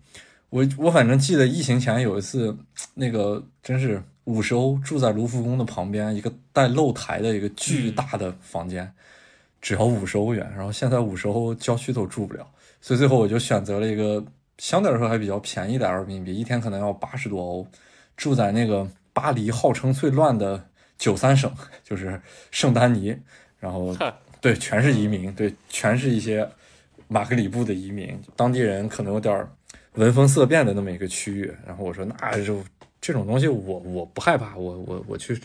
[0.50, 2.58] 我我反正记得疫情前有一次，
[2.96, 4.04] 那个真是。
[4.26, 8.94] 五十欧住在卢浮宫的旁边，一个带露台的一个巨大的房间，
[9.60, 10.48] 只要五十欧元。
[10.56, 12.48] 然后现在五十欧郊区都住不了，
[12.80, 14.24] 所以最后我就选择了一个
[14.60, 17.68] 相对来说还比较便宜的 Airbnb，一天可能要八十多欧，
[18.16, 20.68] 住在那个巴黎号称最乱的
[21.00, 21.52] 九三省，
[21.84, 22.22] 就是
[22.52, 23.18] 圣丹尼。
[23.60, 23.96] 然后
[24.40, 26.48] 对，全是移民，对，全是一些
[27.08, 29.48] 马格里布的移民，当地人可能有点
[29.94, 31.52] 闻风色变的那么一个区域。
[31.66, 32.64] 然后我说那就。
[33.02, 35.36] 这种东西我我不害怕，我我我去，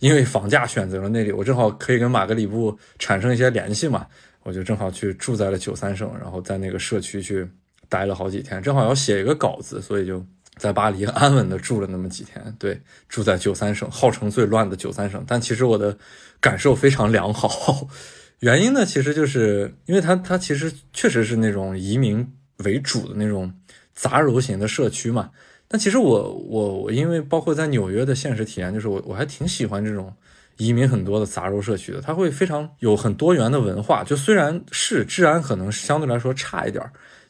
[0.00, 4.06] 因为房价选择了那里，我正好可以跟马格里布产生一些联系嘛，
[4.42, 7.46] 我就正好去住在了九三省，然后在那个社区去
[7.90, 10.24] 待了好几天，正好要写一个稿子，所以就
[10.56, 12.42] 在巴黎安稳的住了那么几天。
[12.58, 12.80] 对，
[13.10, 15.94] 住在九三省，号称最乱的九三省，但其实我的
[16.40, 17.86] 感受非常良好。
[18.40, 22.26] 原因呢，其实就是因为它它其实确实是那种移民
[22.64, 23.52] 为主的那种
[23.94, 25.30] 杂糅型的社区嘛。
[25.72, 30.14] 但其实我我我因为包括在纽约的现实体验，就是我我还挺喜欢这种。
[30.58, 34.04] 移民很多的杂糅社区的，它会非常有很多元的文化。
[34.04, 36.84] 就虽然是治安可能相对来说差一点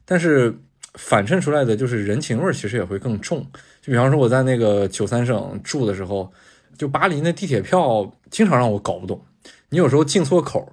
[0.05, 0.53] 但是
[0.95, 3.41] 反衬出来的就是人情味其实也会更重。
[3.81, 6.31] 就比方说我在那个九三省住的时候，
[6.77, 9.25] 就巴黎那地铁票经常让我搞不懂。
[9.69, 10.71] 你有时候进错口，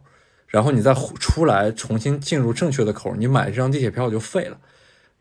[0.48, 4.58] 然后你再出来重新进入正确的口，你买这张地铁票就废了，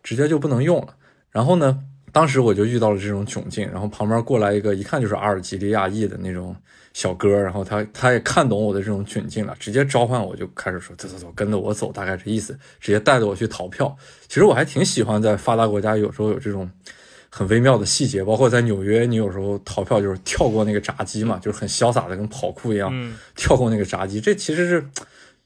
[0.02, 0.96] 直接就不能用了。
[1.30, 1.78] 然后呢，
[2.12, 6.54] 当时我就遇到了这种窘境，然后旁边过来一个一看就是阿尔及利亚裔的那种。
[6.94, 13.94] 小哥，然后他他也看懂我的这种窘境了，直接召唤我，就开始说走走走，跟着我走，大概这意思，直接带着我去逃票。
[14.26, 16.68] 其实我还挺喜欢在发达国家，有时候有这种
[17.30, 22.90] 很微妙的细节，包括在纽约，你有时候逃票就是跳过那个闸机嘛，就是很潇洒的跟跑酷一样，
[23.36, 24.20] 跳过那个闸机。
[24.20, 24.84] 这其实是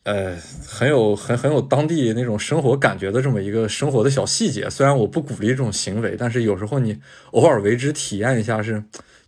[0.05, 4.69] 呃很有很很有当地那种生活感觉的这么一个生活的小细节。
[4.70, 6.99] 虽然我不鼓励这种行为，但是有时候你
[7.33, 8.83] 偶尔为之体验一下是。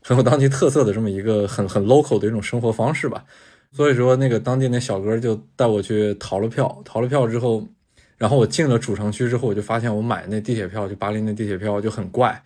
[0.06, 3.24] 很有当地特色的这么一个很很 local 的一种生活方式吧，
[3.72, 7.66] 所以说那个当地那小哥就带我去逃了票，逃了票之后，
[8.18, 12.38] 然后我进了主城区之后，我就发现我买那地铁票，就巴黎那地铁票就很怪，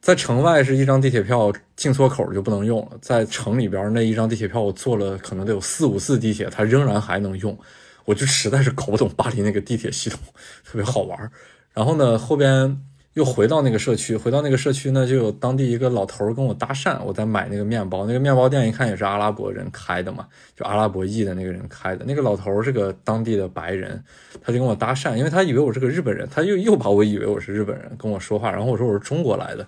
[0.00, 7.58] 在城外是一张地铁票进错口就不能用了，在城里边那一张地铁票我坐了可能得有四五次地铁，它仍然还能用，
[8.04, 10.18] 我就实在是搞不懂巴黎那个地铁系统，
[10.64, 11.30] 特别好玩。
[11.72, 12.82] 然后呢后边。
[13.20, 20.26] 又回到那个社区，回到那个社区呢，就有当地一个老头跟我搭讪，我在买那个面包，那个面包店一看也是阿拉伯人开的嘛，
[20.56, 22.02] 就阿拉伯裔的那个人开的。
[22.06, 24.02] 那个老头是个当地的白人，
[24.40, 29.58] 他就跟我搭讪，因为他以为我是个日本人，他又又把我以为我是日本人跟我说话，然后我说我是中国来的，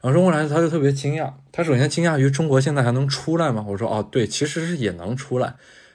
[0.00, 3.62] 然后中国来的他就特别惊讶，他首先惊讶于中国现在还能出来吗？
[3.68, 5.54] 我说哦对，其实是也能出来，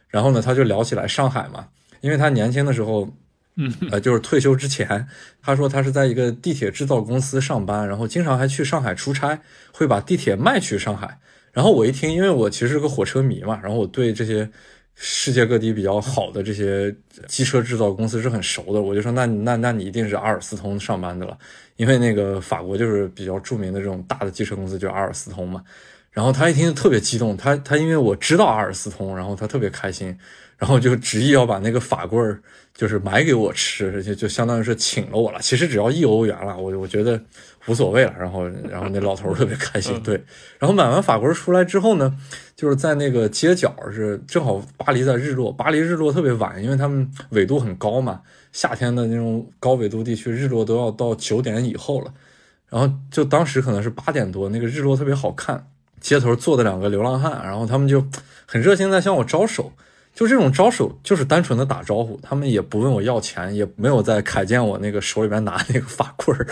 [0.09, 1.69] 然后呢他就聊起来上海嘛，
[2.01, 3.09] 因为他年轻的时候。
[3.55, 5.07] 嗯，呃，就是退休之前，
[5.41, 9.41] 他说他是在一个地铁制造公司上班，然后经常还去上海出差，
[9.73, 11.19] 会把地铁卖去上海。
[11.51, 14.49] 然后我一听，因为我其实是个火车迷嘛，然后我对这些
[14.95, 16.95] 世界各地比较好的这些
[17.27, 21.37] 机车制造公司是很熟的，我就说那那那你一定是阿尔斯通上班的了，
[21.75, 25.61] 因为那个法国就是比较著名的这种大的机车公司就是阿尔斯通嘛。
[26.11, 30.17] 然后他一听就特别激动，他他因为我知道阿尔斯通，然后他特别开心，
[30.57, 32.41] 然后就执意要把那个法棍。
[32.79, 35.39] 就是买给我吃，就就相当于是请了我了。
[35.41, 37.21] 其实只要一欧元了，我我觉得
[37.65, 38.15] 无所谓了。
[38.17, 40.01] 然后，然后那老头特别开心。
[40.01, 40.15] 对，
[40.57, 42.15] 然后买完法棍出来之后呢，
[42.55, 48.21] 就是在那个街角是正好巴黎在日落，巴黎日落特别晚，因为他们纬度很高嘛。
[48.53, 52.13] 夏天的那种高纬度地区，日落都要到九点以后了。
[52.69, 55.67] 然后就当时可能是八点多，那个日落特别好看。
[55.99, 58.07] 街头坐的两个流浪汉，然后他们就
[58.45, 59.73] 很热情在向我招手。
[60.19, 66.45] 就这种招手，就是单纯的打招呼，他们也不问我要钱，也没有在凯见我那个手里边拿那个法棍儿，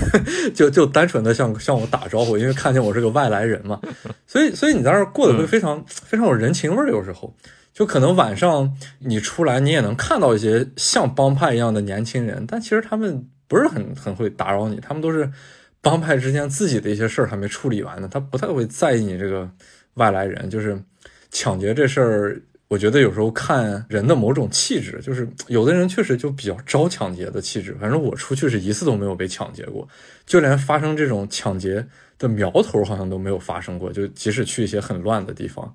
[0.54, 3.80] 就就单纯的向向我打招呼，因为看见我是个外来人嘛，
[4.26, 6.90] 所以所以你在那儿过得会非常非常有人情味儿。
[6.90, 7.34] 有时候
[7.72, 15.32] 就可能晚上你出来，你也能看到一些像帮派一样的年轻人，但其实他们不是很很会打扰你，他们都是
[15.80, 19.48] 帮派之间自己的一些事儿还没处理完呢，他不太会在意你这个
[19.94, 20.78] 外来人，就是
[21.30, 22.42] 抢劫这事儿。
[22.74, 27.72] 我觉得有时候看人的某种气质，就是有的人确实就比较招抢劫的气质。
[27.80, 29.86] 反正我出去是一次都没有被抢劫过，
[30.26, 31.86] 就连发生这种抢劫
[32.18, 33.92] 的苗头好像都没有发生过。
[33.92, 35.72] 就即使去一些很乱的地方，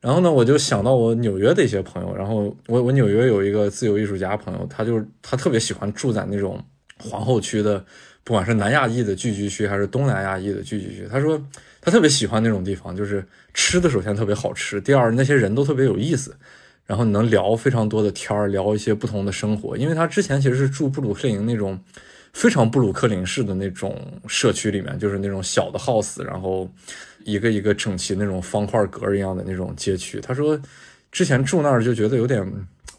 [0.00, 2.16] 然后呢，我就想到我纽约的一些朋友。
[2.16, 6.58] 然后我我纽约有一个自由艺术家朋友，他就他特别喜欢住在那种
[6.96, 7.84] 皇后区的，
[8.24, 11.06] 不管是南亚裔的聚居区还是东南亚裔的聚居区。
[11.10, 11.38] 他说
[11.80, 13.24] 他特别喜欢那种地方，就是。
[13.52, 16.36] 吃的首先特别好吃，第二那些人都特别有意思，
[16.86, 19.76] 然后你能聊非常多的天儿，聊一些不同的生活。
[19.76, 21.76] 因为他之前其实是住布鲁克林那种
[22.32, 26.72] 非常布鲁克林式的那种社区里面，就是那种小的 house，然后
[27.24, 30.20] 一个一个整齐那种方块格一样的那种街区。
[30.20, 30.56] 他说
[31.10, 32.40] 之前住那儿就觉得有点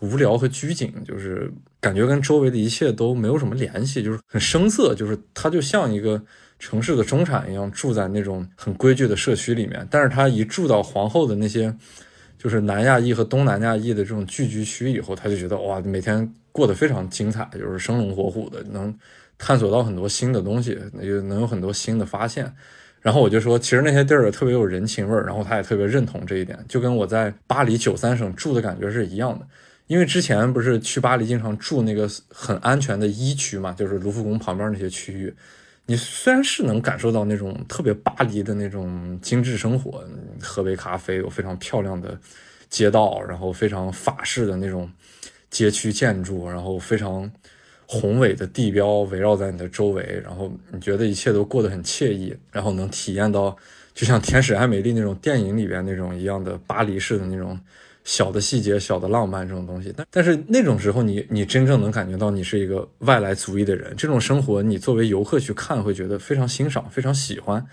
[0.02, 1.50] 无聊和拘谨，就是
[1.80, 6.22] 感觉跟周围的一切都没有什么联系，就是很生涩，就是它就像一个。
[6.62, 11.76] 城市的中产一样住在那种很规矩的社区里面，但是他一住到皇后的那些，
[12.38, 18.96] 就是南亚裔和东南亚裔的这种聚居区以后，他就觉得哇，每天过得非常精彩，就是生龙活虎的，能
[19.40, 22.54] 探索到很多新的东西，能有很多新的发现。
[23.02, 29.48] 然后我就说，其实那些地儿特别有人情味儿，然后他也特别认同这一点，就跟我在巴黎九三省住的感觉是一样的。
[29.88, 35.34] 因为之前不是去巴黎经常住那个很安全的一区嘛，就是卢浮宫旁边那些区域。
[35.92, 40.02] 你虽然是能感受到那种特别巴黎的那种精致生活，
[40.42, 42.18] 喝杯咖啡，有非常漂亮的
[42.70, 44.90] 街道，然后非常法式的那种
[45.50, 47.30] 街区建筑，然后非常
[47.86, 53.54] 宏伟的地标围绕在你的周围，然后你觉得一切都过得很惬意，然后能体验到
[53.94, 57.60] 就像《天使爱美丽》那种电影里边那种一样的巴黎式的那种。
[58.04, 67.66] 小的细节、小的浪漫这种东西，但但是那种时候，你你真正能感觉到你是一个外来族裔的人，这种生活你作为游客去看会觉得非常欣赏、非常喜欢，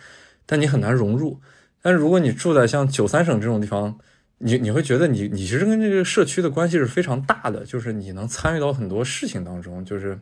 [0.44, 1.38] 但你很难融入。
[1.80, 3.98] 但是如果你住在像九三省这种地方，
[4.38, 10.18] 你你会觉得你你其实跟这个社区的关系是非常大的，就是你能参与到很多事情当中，就是。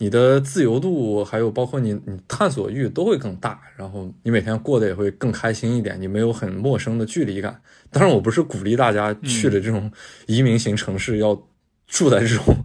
[0.00, 7.60] 你的自由度，还有包括你你探索欲都会更大，然后你每天过得也会更开心一点，你没有很陌生的距离感。
[7.90, 9.90] 当然，我不是鼓励大家去的这种
[10.26, 11.40] 移民型城市要
[11.88, 12.56] 住在这种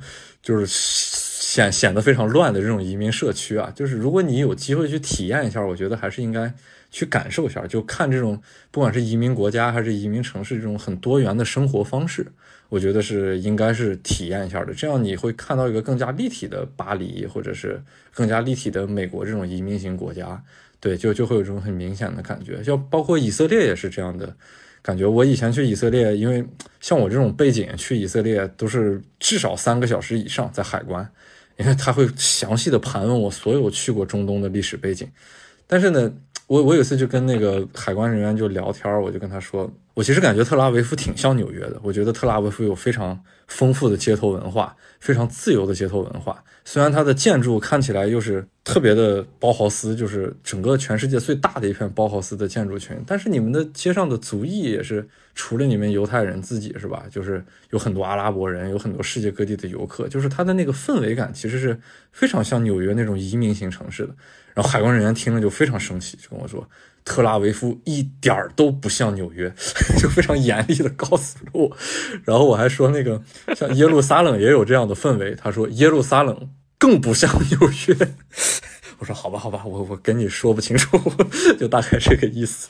[0.44, 3.72] 就是显显得非常乱的这种移民社区啊。
[3.74, 6.54] 就是如果你有机会去体验一下，我觉得还是应该
[6.92, 8.40] 去感受一下，就看这种
[8.70, 12.28] 不管是移民国家还是移民城市这种很多元的生活方式。
[12.74, 17.80] 我觉得是应该是体验一下的，这样你会看到一个更加立体的巴黎，或者是
[18.12, 20.44] 更加立体的美国这种移民型国家，
[20.80, 22.64] 对，就就会有这种很明显的感觉。
[22.64, 24.36] 就包括以色列也是这样的
[24.82, 25.06] 感觉。
[25.06, 26.44] 我以前去以色列，因为
[26.82, 31.08] 像我这种背景去以色列都是至少三个小时以上在海关，
[31.58, 35.08] 因为他会详细的盘问我所有去过中东的历史背景。
[35.68, 36.12] 但是呢，
[36.48, 39.72] 我我有一次就跟那个海关人员就聊天，我就跟他说。
[39.94, 41.80] 我其实感觉特拉维夫挺像纽约的。
[41.84, 46.44] 我觉得特拉维夫有非常丰富的街头文化，非常自由的街头文化。
[46.66, 57.04] 虽然它的建筑看起来又是特别的包豪斯，就是整个全世界最大的一片包豪斯的建筑群，但是你们的街上的族裔也是除了你们犹太人自己是吧？
[57.12, 61.78] 就是有很多阿拉伯人，有很多世界各地的游客，就是它的那个氛围感其实是
[62.12, 64.16] 非常像纽约那种移民型城市的。
[64.56, 66.68] 然后海关人员听了就非常生气，就跟我说。
[67.06, 69.54] 特拉维夫一点儿都不像纽约，
[70.00, 71.78] 就非常严厉的告诉了我。
[72.24, 73.22] 然后我还说那个
[73.56, 78.14] 像耶路撒冷也有这样的氛围，他说耶路撒冷更不像纽约。
[79.00, 80.98] 我说好吧，好吧，我我跟你说不清楚，
[81.60, 82.70] 就大概这个意思。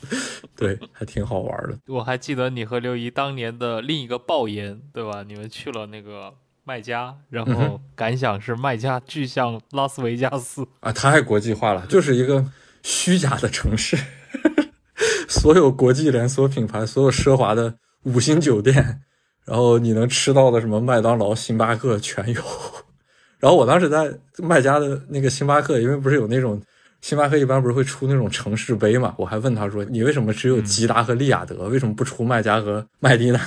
[0.56, 1.78] 对，还挺好玩的。
[1.86, 5.22] 我还记得你和刘姨当年的另一个爆言，对吧？
[5.28, 6.34] 你们去了那个
[6.64, 12.44] 麦加，然后感想是麦加巨像拉斯维加斯啊，太国际化了，就是一个
[12.82, 13.96] 虚假的城市。
[15.28, 19.02] 所有国际连锁品牌，所有奢华的五星酒店，
[19.44, 22.42] 然后你能吃到的什么麦当劳、星巴克全有。
[23.40, 26.60] 然后我当时在卖家的那个星巴克，因为不是有那种
[27.02, 33.40] 星巴克一般不是会出那种城市杯嘛，我还问他说：“你为什么只有吉达和利雅得，为什么不出麦家和麦迪娜？”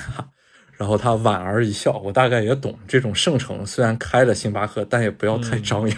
[0.77, 5.97] 然后他莞尔一笑，我大概也懂，这种圣城虽然开了星巴克，但也不要太张扬，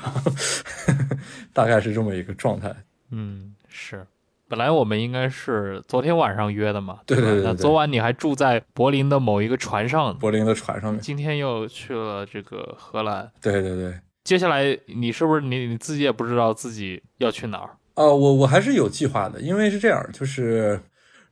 [1.52, 2.74] 大概是这么一个状态。
[3.12, 3.59] 嗯，是。
[4.50, 7.44] 本来我们应该是昨天晚上约的嘛，对对对。
[7.44, 11.00] 那昨晚你还住在柏林的某一个船上，柏林的船上面。
[11.00, 13.94] 今天又去了这个荷兰，对对对。
[14.24, 17.70] 接下来你是不是你你自己也不知道自己要去哪儿？
[17.94, 20.80] 呃，我我还是有计划的，因为是这样，就是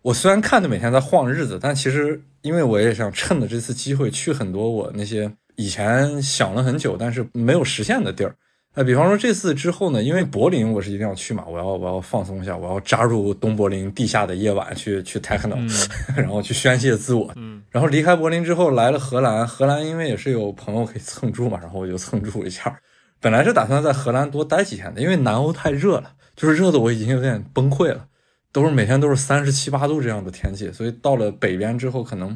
[0.03, 8.35] 我虽然看着每天在晃日子，但其实因为我也想趁着这次机会去很多我那些以前想了很久但是没有实现的地儿。
[8.79, 15.57] 那比方说这次之后呢，因为柏林我是一定要去嘛，我要我要放松一下，我要扎入东柏林地下的夜晚去去 techno，
[16.15, 17.31] 然后去宣泄自我。
[17.37, 22.79] 嗯，然后离开柏林之后来了荷兰，荷兰因为也是有朋友可以蹭住嘛，然后我就蹭住一下。
[23.19, 28.05] 本来是打算在荷兰多待几天的，因为南欧太热了，就是热的我已经有点崩溃了，
[28.51, 32.29] 都是每天都是三十七八度这样的天气，所以到了北边之后可能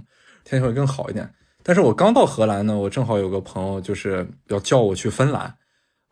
[0.44, 1.30] 天气会更好一点。
[1.62, 5.54] 但是我刚到荷兰呢，我正好有个朋友就是要叫我去芬兰。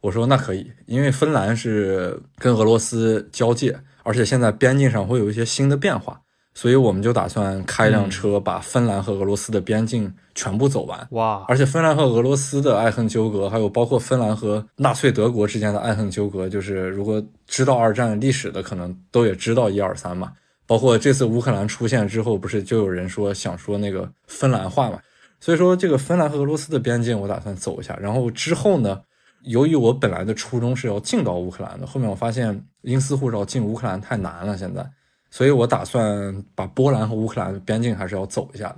[0.02, 6.22] 我说那可以，因为芬兰是跟俄罗斯交界，而且现在边境上会有一些新的变化，
[6.54, 11.06] 所以我们就打算开一辆车把芬兰和俄罗斯的边境全部走完。
[11.12, 11.44] 哇！
[11.50, 20.32] 而且芬兰和俄罗斯的爱恨纠葛，还有包括芬兰和纳粹德国之间的爱恨纠葛，就是如果知道二战历史的，可能都也知道一二三嘛。
[20.66, 24.98] 包括这次乌克兰出现之后，不是就有人说想说那个芬兰话嘛？
[25.42, 27.98] 所以说这个芬兰和俄罗斯的边境，我打算走一下。
[28.02, 29.02] 然后之后呢？
[29.44, 34.86] 由于我本来的初衷是要进到乌克兰的，后面我发现英斯护照进乌克兰太难了，现在，
[35.32, 38.78] 所以我打算把波兰和乌克兰的边境还是要走一下的，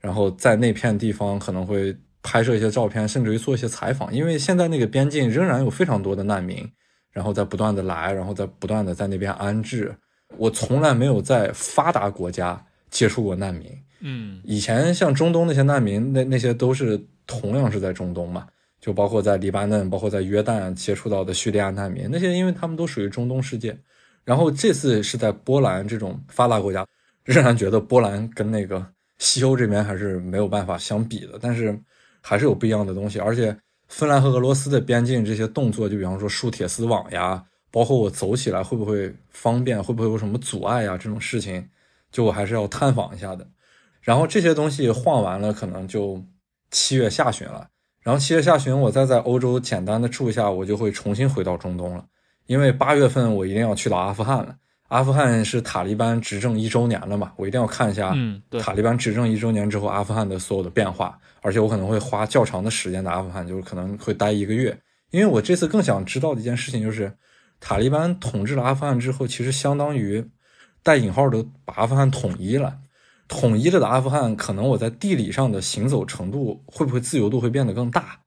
[0.00, 6.66] 然后在那片地方可能会拍摄一些照片，甚至于做一些采访，因为现在那个边境仍然有非常多的难民，
[7.10, 9.94] 然后在不断的来，然后在不断的在那边安置。
[10.36, 13.70] 我从来没有在发达国家接触过难民，
[14.00, 17.04] 嗯，以前像中东那些难民，那那些都是。
[17.28, 18.46] 同样是在中东嘛，
[18.86, 23.76] 就包括在黎巴嫩，包括在约旦接触到的叙利亚难民，那些因为他们都属于中东世界。
[24.22, 26.86] 然后这次是在波兰这种发达国家，
[27.24, 28.86] 仍然觉得波兰跟那个
[29.18, 31.76] 西欧这边还是没有办法相比的，但是
[32.20, 33.18] 还是有不一样的东西。
[33.18, 33.56] 而且
[33.88, 41.68] 芬兰和俄罗斯的边境这些动作，就比方说竖铁丝网呀，包括我走起来会不会方便，会不会有什么阻碍呀，这种事情，
[42.12, 43.44] 就我还是要探访一下的。
[44.00, 46.24] 然后这些东西晃完了，可能就
[46.70, 47.68] 七月下旬了。
[48.06, 52.04] 然后七月下旬，我再在欧洲简单的住一下，我就会重新回到中东了。
[52.46, 54.54] 因为八月份我一定要去到阿富汗了，
[54.86, 64.78] 阿富汗是塔利班执政一周年了嘛，我一定要看一下，嗯，对，塔利班执政一周年之后阿富汗的所有的变化，而且我可能会花较长的时间在阿富汗，就是可能会待一个月，
[65.10, 67.12] 因为我这次更想知道的一件事情就是，
[67.58, 70.24] 塔利班统治了阿富汗之后，其实相当于
[70.84, 72.78] 带引号的把阿富汗统一了，
[73.28, 78.20] 统一了的阿富汗，可能我在地理上的行走程度会不会自由度会变得更大？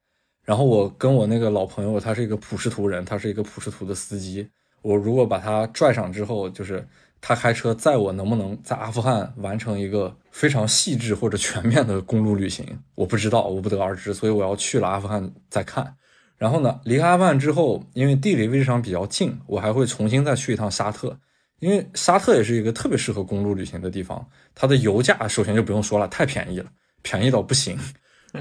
[0.45, 4.49] 然后我跟我那个老朋友，他是一个普什图人，他是一个普什图的司机。
[4.81, 6.87] 我如果把他拽上之后，就是
[7.21, 12.65] 他开车载我，能不能在阿富汗完成一个非常细致或者全面的公路旅行？
[12.95, 14.13] 我不知道，我不得而知。
[14.13, 15.95] 所以我要去了阿富汗再看。
[16.37, 21.19] 然后呢，离开阿富汗之后，因为地理位置上比较近，我还会重新再去一趟沙特，
[21.59, 24.25] 因为沙特也是一个特别适合公路旅行的地方。
[24.55, 26.69] 它的油价首先就不用说了，太便宜了，
[27.01, 27.77] 便宜到不行。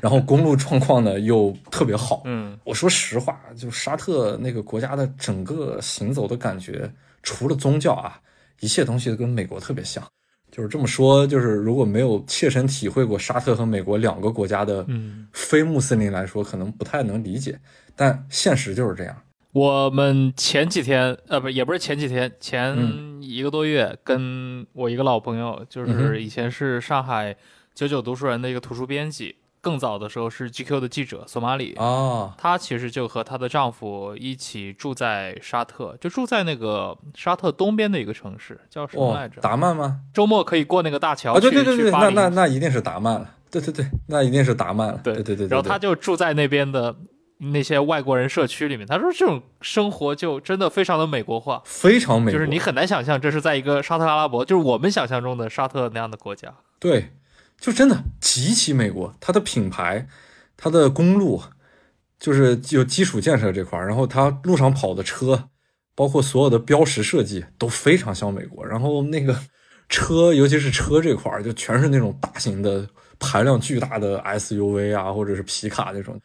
[0.03, 6.93] 然后公路状况呢又特别好，嗯，我说实话，就沙特那个国家的整个行走的感觉，
[7.23, 8.21] 除了宗教啊，
[8.61, 10.07] 一切东西都跟美国特别像。
[10.51, 14.87] 就是这么说，就是如果没有切身体会过沙特和美国两个国家的
[15.33, 17.59] 非穆斯林来说，可能不太能理解。
[17.95, 19.17] 但现实就是这样。
[19.53, 22.77] 我们前几天，呃，不，也不是前几天，前
[23.21, 27.35] 一个多月，跟我一个老朋友，就是以前是上海
[27.75, 29.37] 九九读书人的一个图书编辑。
[29.61, 39.41] 更早的时候是 GQ 的记者索马里啊，她其实就和她的丈夫一起住在沙特，就住在那个沙特东边的一个城市，叫什么来着？
[39.41, 40.01] 达曼吗？
[40.15, 41.35] 周末可以过那个大桥。
[41.35, 43.29] 啊，对对对对，那那那一定是达曼了。
[43.51, 45.01] 对对对，那一定是达曼了。
[45.03, 45.49] 对对对。
[45.49, 46.95] 然后他就住在那边的
[47.39, 56.55] 那些外国人社区里面，他说这种生活就真的非常的美国化，非常美，就是你很难想象这是在一个沙特阿拉伯，就是我们想象中的沙特那样的国家。
[56.79, 57.11] 对。
[57.61, 60.07] 就真的极其美国，它的品牌，
[60.57, 61.43] 它的公路，
[62.17, 65.49] 就是有基础建设这块儿，然后它路上跑的车，
[65.97, 68.65] 包括所有的标识设计都非常像美国。
[68.65, 69.37] 然后那个
[69.89, 72.89] 车，尤其是车这块儿，就全是那种大型的、
[73.19, 76.17] 排量巨大的 SUV 啊，或者是皮卡那种。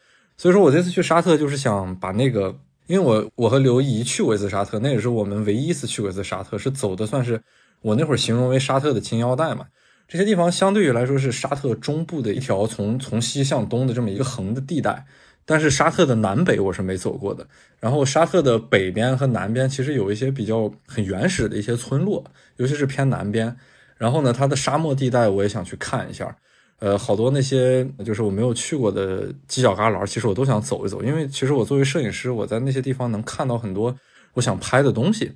[0.44, 2.54] 所以说我这次去沙特，就是想把那个，
[2.88, 7.42] 因为我我和刘怡去过一次沙特，那也是我们唯一一次去过一次沙特，是走的算是
[7.80, 9.66] 我那会儿形容为沙特的金腰带嘛。
[10.06, 15.06] 这些地方相对于来说是沙特中部的一条从 从西向东的这么一个横的地带，
[15.46, 17.48] 但是沙特的南北我是没走过的。
[17.80, 22.22] 然后沙特的北边和南边其实有一些比较很原始的一些村落，
[22.58, 23.56] 尤其是偏南边。
[23.96, 26.36] 然后呢，它的沙漠地带我也想去看一下。
[26.84, 33.96] 呃，好多那些就是我没有去过的犄角旮旯，其实我都想走一走，因为其实我作为摄影师，我在那些地方能看到很多
[34.34, 35.32] 我想拍的东西。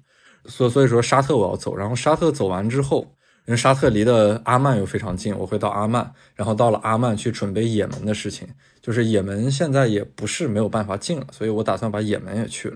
[0.46, 3.14] 所所以说沙特我要走，然后沙特走完之后。
[3.46, 8.46] 因为沙特离的阿曼又非常近，我会到阿曼，然后到了阿曼去准备也门的事情。
[8.82, 12.76] 就是也门现在也不是没有办法进了，所以我打算把也门也去了，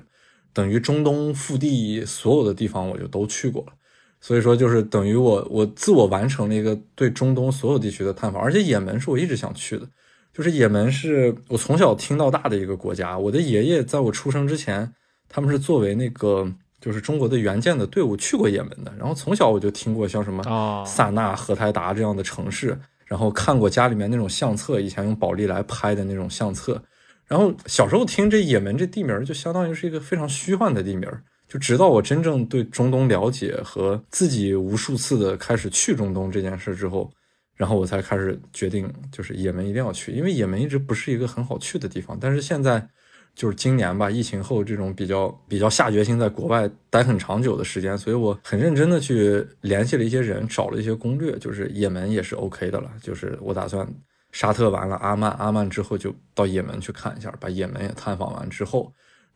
[0.53, 3.73] 等于中东腹地所有的地方我就都去过了。
[4.22, 9.85] 所以说就是等于我我自我完成了一个对中东所有地区的探访，而且也门是我一直想去的，
[10.34, 13.18] 就是也门是我从小听到大的一个国家。
[13.18, 14.93] 我的爷爷在我出生之前，
[15.27, 16.49] 他们是作为那个。
[16.81, 22.76] 就是中国的援建的队伍去过也门的，然后从小我就听过像什么萨那、荷台达这样的城市，
[23.06, 26.81] 然后看过家里面那种相册，以前用宝丽来拍的那种相册，
[27.27, 31.07] 然后小时候听这也门这地名，就相当于是一个非常虚幻的地名。
[31.52, 37.11] 就直到我真正对中东了解和自己无数次的开始去中东这件事之后，
[37.57, 42.88] 然后我才开始决定，就是也门一定要去，因为也门一直不是一个很好去的地方，但是现在。
[43.34, 52.91] 就是今年吧，疫情后这种比较比较下决心在国外待很长久的时间，所以我很认真的去联系了一些人，找了一些攻略，就是也门也是 OK 的了。
[53.02, 53.88] 就是我打算
[54.34, 58.91] 沙特完了阿曼，阿曼之后就到也门去看一下，把也门也探访完之后，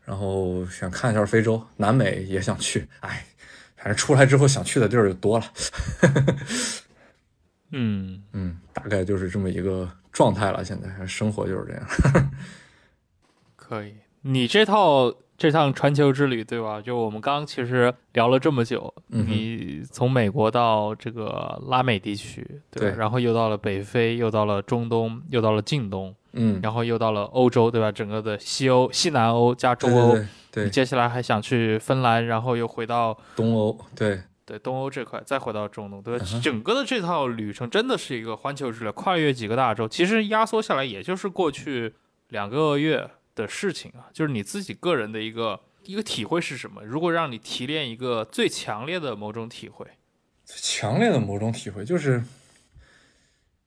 [0.06, 2.88] 然后想看一下非洲、南美也想去。
[3.00, 3.26] 哎，
[3.76, 5.46] 反正出来之后想去的地儿就多了。
[7.72, 10.64] 嗯嗯，大概就是这么一个状态了。
[10.64, 12.32] 现在生活就是这样。
[13.58, 16.82] 可以，你这套这趟传球之旅，对吧？
[16.82, 22.42] 就我们刚其实聊了这么久，嗯你从美国到这个拉美地区，
[22.72, 22.96] 对吧？
[22.96, 23.00] 对。
[23.00, 27.92] 然后又到了北非，又到了中东，又到了近东，嗯，然后又到了欧洲，对吧？
[27.92, 34.22] 整个的西欧、西南欧加中欧，对对对你接下来还想去芬兰，然后又回到东欧，对。
[34.48, 41.92] 对东欧这块，再回到中东，对整个的这套旅程真的是一个环球之旅，跨越几个大洲，其实压缩下来也就是过去
[42.30, 44.10] 两个月的事情啊。
[44.14, 46.84] 就是你自己个人的一个一个体会是什么？
[46.84, 49.86] 如果让你提炼一个最强烈的某种体会，
[50.46, 52.24] 最强烈的某种体会就是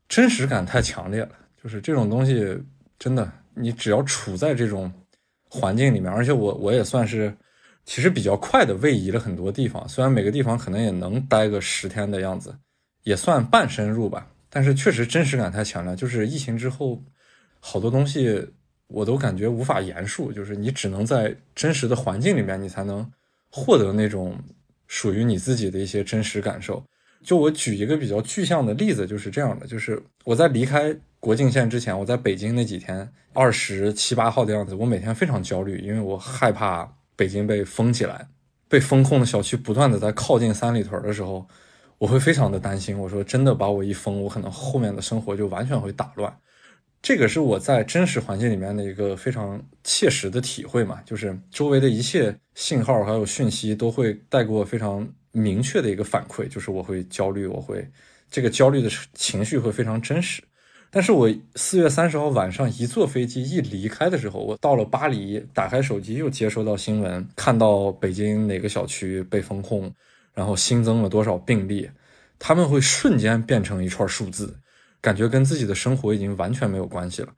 [0.08, 1.30] 真实感太强烈了，
[1.62, 2.56] 就是这种东西
[2.98, 4.92] 真的，你只要处在这种
[5.48, 7.36] 环境里面，而且我我也算是
[7.84, 12.56] 其实比较快的位移了很多地方，虽然每个地方可能也能待个十天的样子，
[13.02, 17.02] 也算半深入吧，但是确实真实感太强了，就是疫情之后
[17.60, 18.48] 好多东西
[18.88, 23.08] 我都感觉无法言述，就是你只能在真实的环境里面，你才能
[23.50, 24.36] 获得那种
[24.86, 26.82] 属于你自己的一些真实感受。
[27.22, 38.28] 就我举一个比较具象的例子，就是这样的，就是我在离开国境线之前，我在北京那几天，二十七八号的样子，我每天非常焦虑，因为我害怕北京被封起来，
[38.68, 41.46] 被封控的小区不断的在靠近三里屯的时候，
[41.98, 42.96] 我会非常的担心。
[42.96, 46.34] 我说真的把我一封，我可能后面的生活就完全会打乱。
[47.00, 57.88] 这个是我在真实环境里面的一个非常切实的体会嘛，就是周围的一切信号还有讯息都会带给我非常明确的一个反馈，就是我会焦虑，我会
[58.28, 60.42] 这个焦虑的情绪会非常真实。
[60.90, 69.92] 但是我四月三十号晚上一坐飞机一离开的时候，我到了巴黎，打开手机又接收到新闻，看到北京哪个小区被封控，
[70.34, 71.88] 然后新增了多少病例，
[72.38, 74.58] 他们会瞬间变成一串数字。
[75.00, 77.28] 感觉跟自己的生活已经完全没有关系了。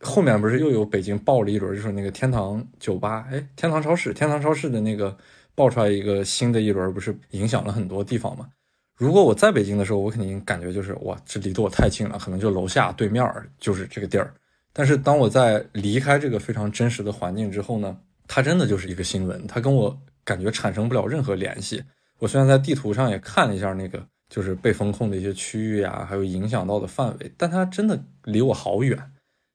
[0.00, 5.16] 后面不是又有北京爆了一轮，就是那个天堂酒吧，哎，天堂超市，天堂超市的那个
[5.54, 8.48] 爆出来一个新的一轮，不是影响了很多地方吗？
[8.96, 13.24] 如果我在北京的时候，我肯定感觉就是哇，这离得我太近了，可能就楼下对面
[13.58, 14.34] 就是这个地儿。
[14.72, 17.96] 但是当我在离开这个非常真实的环境之后呢，
[18.28, 21.82] 它真的就是一个新闻，它跟我感觉产生不了任何联系。
[22.18, 24.04] 我虽然在地图上也看了一下那个。
[24.34, 28.98] 就是被封控的一些区域啊，还有影响到的范围，但它真的离我好远。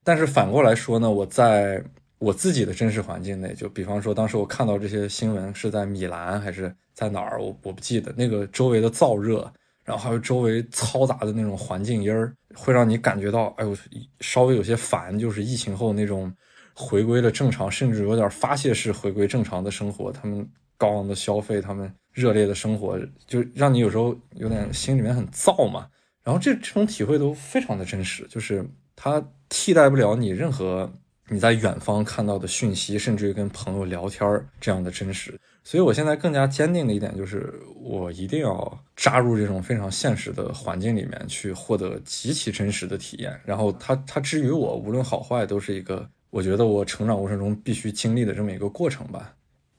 [0.06, 1.84] 但是反过来说呢，我在
[2.18, 8.14] 我自己的真实环境内，就比方说当时我看到这些新闻是在米兰还是在哪儿，我我不记得。
[8.16, 9.52] 那个周围的燥热，
[9.84, 13.76] 然后还有周围嘈杂的那种环境音儿，会让你感觉到，哎呦，
[14.22, 15.20] 稍微有些烦。
[15.20, 16.34] 就是疫情后那种
[16.74, 21.94] 回归了正常，甚至有点发泄式回归正常的生活，他们高昂的消费，他们。
[22.20, 25.88] 热烈的生活就让你有时候有点心里面很燥嘛，
[26.24, 28.66] 然后这这种体会都非常的真实，就是
[28.96, 30.92] 它替代不了你任何
[31.30, 35.40] 你在远方看到的讯息，甚至于跟朋友聊天这样的真实。
[35.64, 43.40] 所以我现在更加坚定的一点就是，我一定要扎入这种非常现实的环境里面去获得极其真实的体验。
[43.46, 49.34] 然后它它之于我无论好坏，都是一个我觉得我成长过程中必须经历的这么一个过程吧，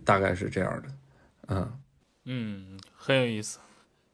[0.04, 0.88] 大概是这样的，
[1.48, 1.72] 嗯。
[2.24, 3.58] 嗯，很有意思。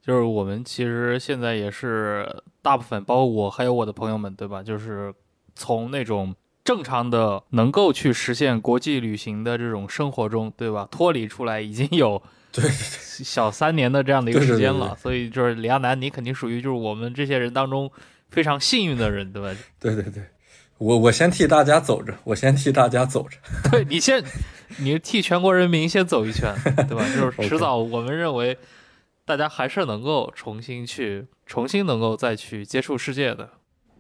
[0.01, 4.63] 就是我们其实现在也是大部分，包括我还有我的朋友们，对吧？
[4.63, 5.13] 就是
[5.57, 6.35] 从那种
[6.65, 10.87] 正常的能够去实现国际旅行的这种生活中，对吧？
[10.91, 12.23] 脱离出来已经有
[12.53, 14.79] 对小三年的这样的一个时间了。
[14.79, 17.91] 对对对所以就是李亚男，你肯定属于就是我们这些人当中
[18.31, 19.53] 非常幸运的人，对吧？
[19.81, 20.23] 对对对，
[20.79, 23.37] 我我先替大家走着，我先替大家走着。
[23.71, 24.23] 对你先，
[24.79, 26.55] 你替全国人民先走一圈，
[26.89, 27.05] 对吧？
[27.15, 28.57] 就是迟早我们认为，
[29.25, 33.49] 大家还是能够重新去，重新能够再去接触世界的。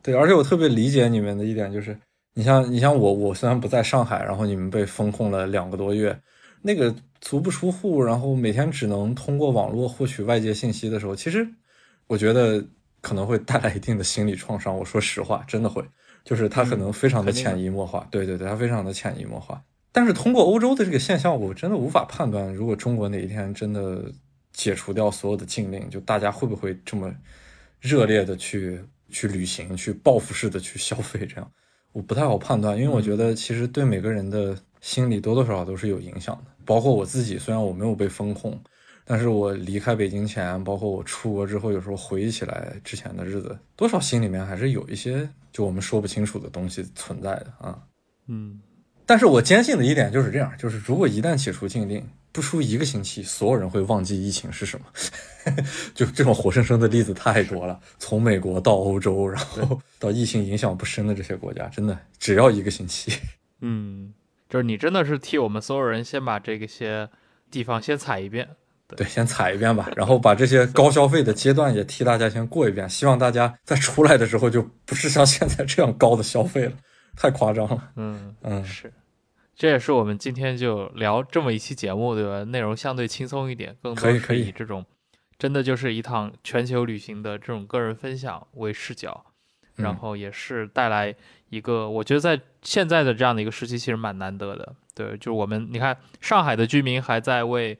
[0.02, 1.98] 对，而且我特别理解你们的一点就是，
[2.34, 6.18] 你像你像我，我虽然不在上海，然后你们被封控了两个多月，
[6.62, 11.46] 那个足不出户，然后每天只能通过网络获取外界信息的时候，其实
[12.06, 12.64] 我觉得
[13.00, 14.76] 可能会带来一定的心理创伤。
[14.76, 15.84] 我说实话，真的会。
[16.24, 19.62] 就是他可能非常的潜移默化，对对对，他非常的潜移默化。
[19.96, 24.12] 但是通过欧洲的这个现象，我真的无法判断，如果中国哪一天真的
[24.52, 27.10] 解除掉所有的禁令，就大家会不会这么
[27.80, 28.78] 热烈的去
[29.08, 31.24] 去旅行，去报复式的去消费？
[31.24, 31.50] 这样
[31.92, 36.50] 我不太好判断，因为我觉得其实对每个人的心理多多少少都是有影响的。
[36.66, 38.60] 包括我自己，虽然我没有被封控，
[39.06, 45.26] 但是我离开北京前，包括我出国之后，有时候回忆起来之前的日子，多少心里面还是有一些。
[45.50, 47.78] 就我们说不清楚的东西存在的啊，
[48.26, 48.60] 嗯，
[49.06, 54.86] 但是我坚信的一点就是这样，就是如果一旦解除禁令，不出一个星期，所有人会忘记疫情是什么。
[55.94, 63.12] 就这种活生生的例子太多了，从美国到欧洲，然后 到疫情影响不深的这些国家，真的只要一个星期。
[63.62, 64.12] 嗯，
[64.50, 67.08] 就是你真的是替我们所有人先把这个些
[67.50, 68.48] 地方先踩一遍。
[68.96, 76.72] 对，先踩一遍吧，然后把这些高消费的阶段也替大家先过一遍，希望大家在出来的时候就不是像现在这样高的消费了，
[77.16, 77.92] 太夸张了。
[77.96, 78.92] 嗯嗯，是，
[79.54, 82.44] 这也是我们今天就聊这么一期节目，对吧？
[82.44, 84.84] 内容相对轻松一点，更多以这种
[85.38, 89.24] 真的就是一趟全球旅行的这种个人分享为视角，
[89.76, 91.14] 然嗯后也是带来
[91.48, 94.74] 一个我觉得在现在的这样的一个时期，其实蛮难得的。
[94.94, 97.78] 对，就是我们你看上海的居民还在为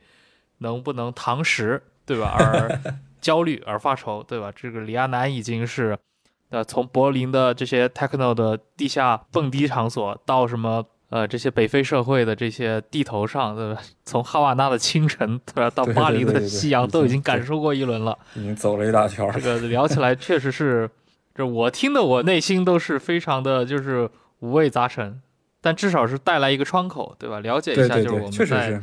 [0.59, 2.37] 能不能堂食，对吧？
[2.39, 2.81] 而
[3.21, 4.53] 焦虑而发愁，对吧？
[4.55, 5.99] 这个李亚男已经是，
[6.51, 13.81] 呃，从柏林的这些 techno 的地下蹦迪场所到什么呃这些北非社会的这些地头上，对吧？
[14.05, 15.71] 从哈瓦那的清晨，对吧？
[15.71, 18.17] 到巴黎的对对对夕阳，都已经感受过一轮了。
[18.35, 19.41] 已经走了一大圈儿这。
[19.41, 20.89] 个聊起来确实是，
[21.35, 24.09] 这我听的我内心都是非常的就是
[24.39, 25.21] 五味杂陈，
[25.61, 27.41] 但至少是带来一个窗口，对吧？
[27.41, 28.83] 了解一下，对对对，就是我们在确实。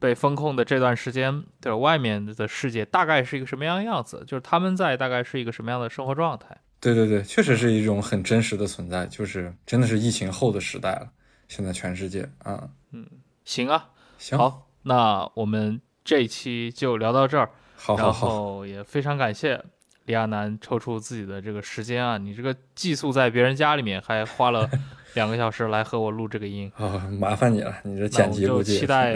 [0.00, 6.54] 被封控的这段时间，对外面的世界大概是一个什么样的样子，就是他们在大概是一个什么样的生活状态。
[6.84, 11.08] 对对对，确实是一种很真实的存在，就是真的是疫情后的时代了。
[11.48, 13.06] 现在全世界啊，嗯
[13.44, 13.88] 行啊，
[14.18, 17.48] 行，好，那我们这一期就聊到这儿，
[17.86, 19.62] 然好好好，后也非常感谢
[20.04, 24.68] 李亚男抽出自己的这个时间啊，你这个寄宿在别人家里面，还花了
[25.14, 29.12] 两个小时来和我录这个音，啊，麻烦你了，你这剪辑估计也是期待，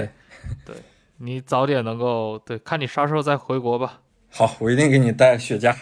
[0.65, 0.77] 对
[1.17, 4.01] 你早点能够对，看你啥时候再回国吧。
[4.31, 5.75] 好，我一定给你带雪茄，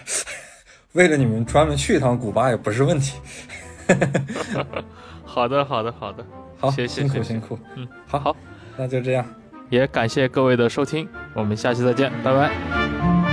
[0.97, 3.19] 为了你们专门去一趟古巴也不是问题。
[5.25, 6.27] 好的，好的，好的，
[6.59, 8.37] 好，谢谢辛苦辛苦，嗯，好好，
[8.77, 9.25] 那就这样。
[9.69, 13.26] 也感谢各位的收听，我们下期再见，拜拜。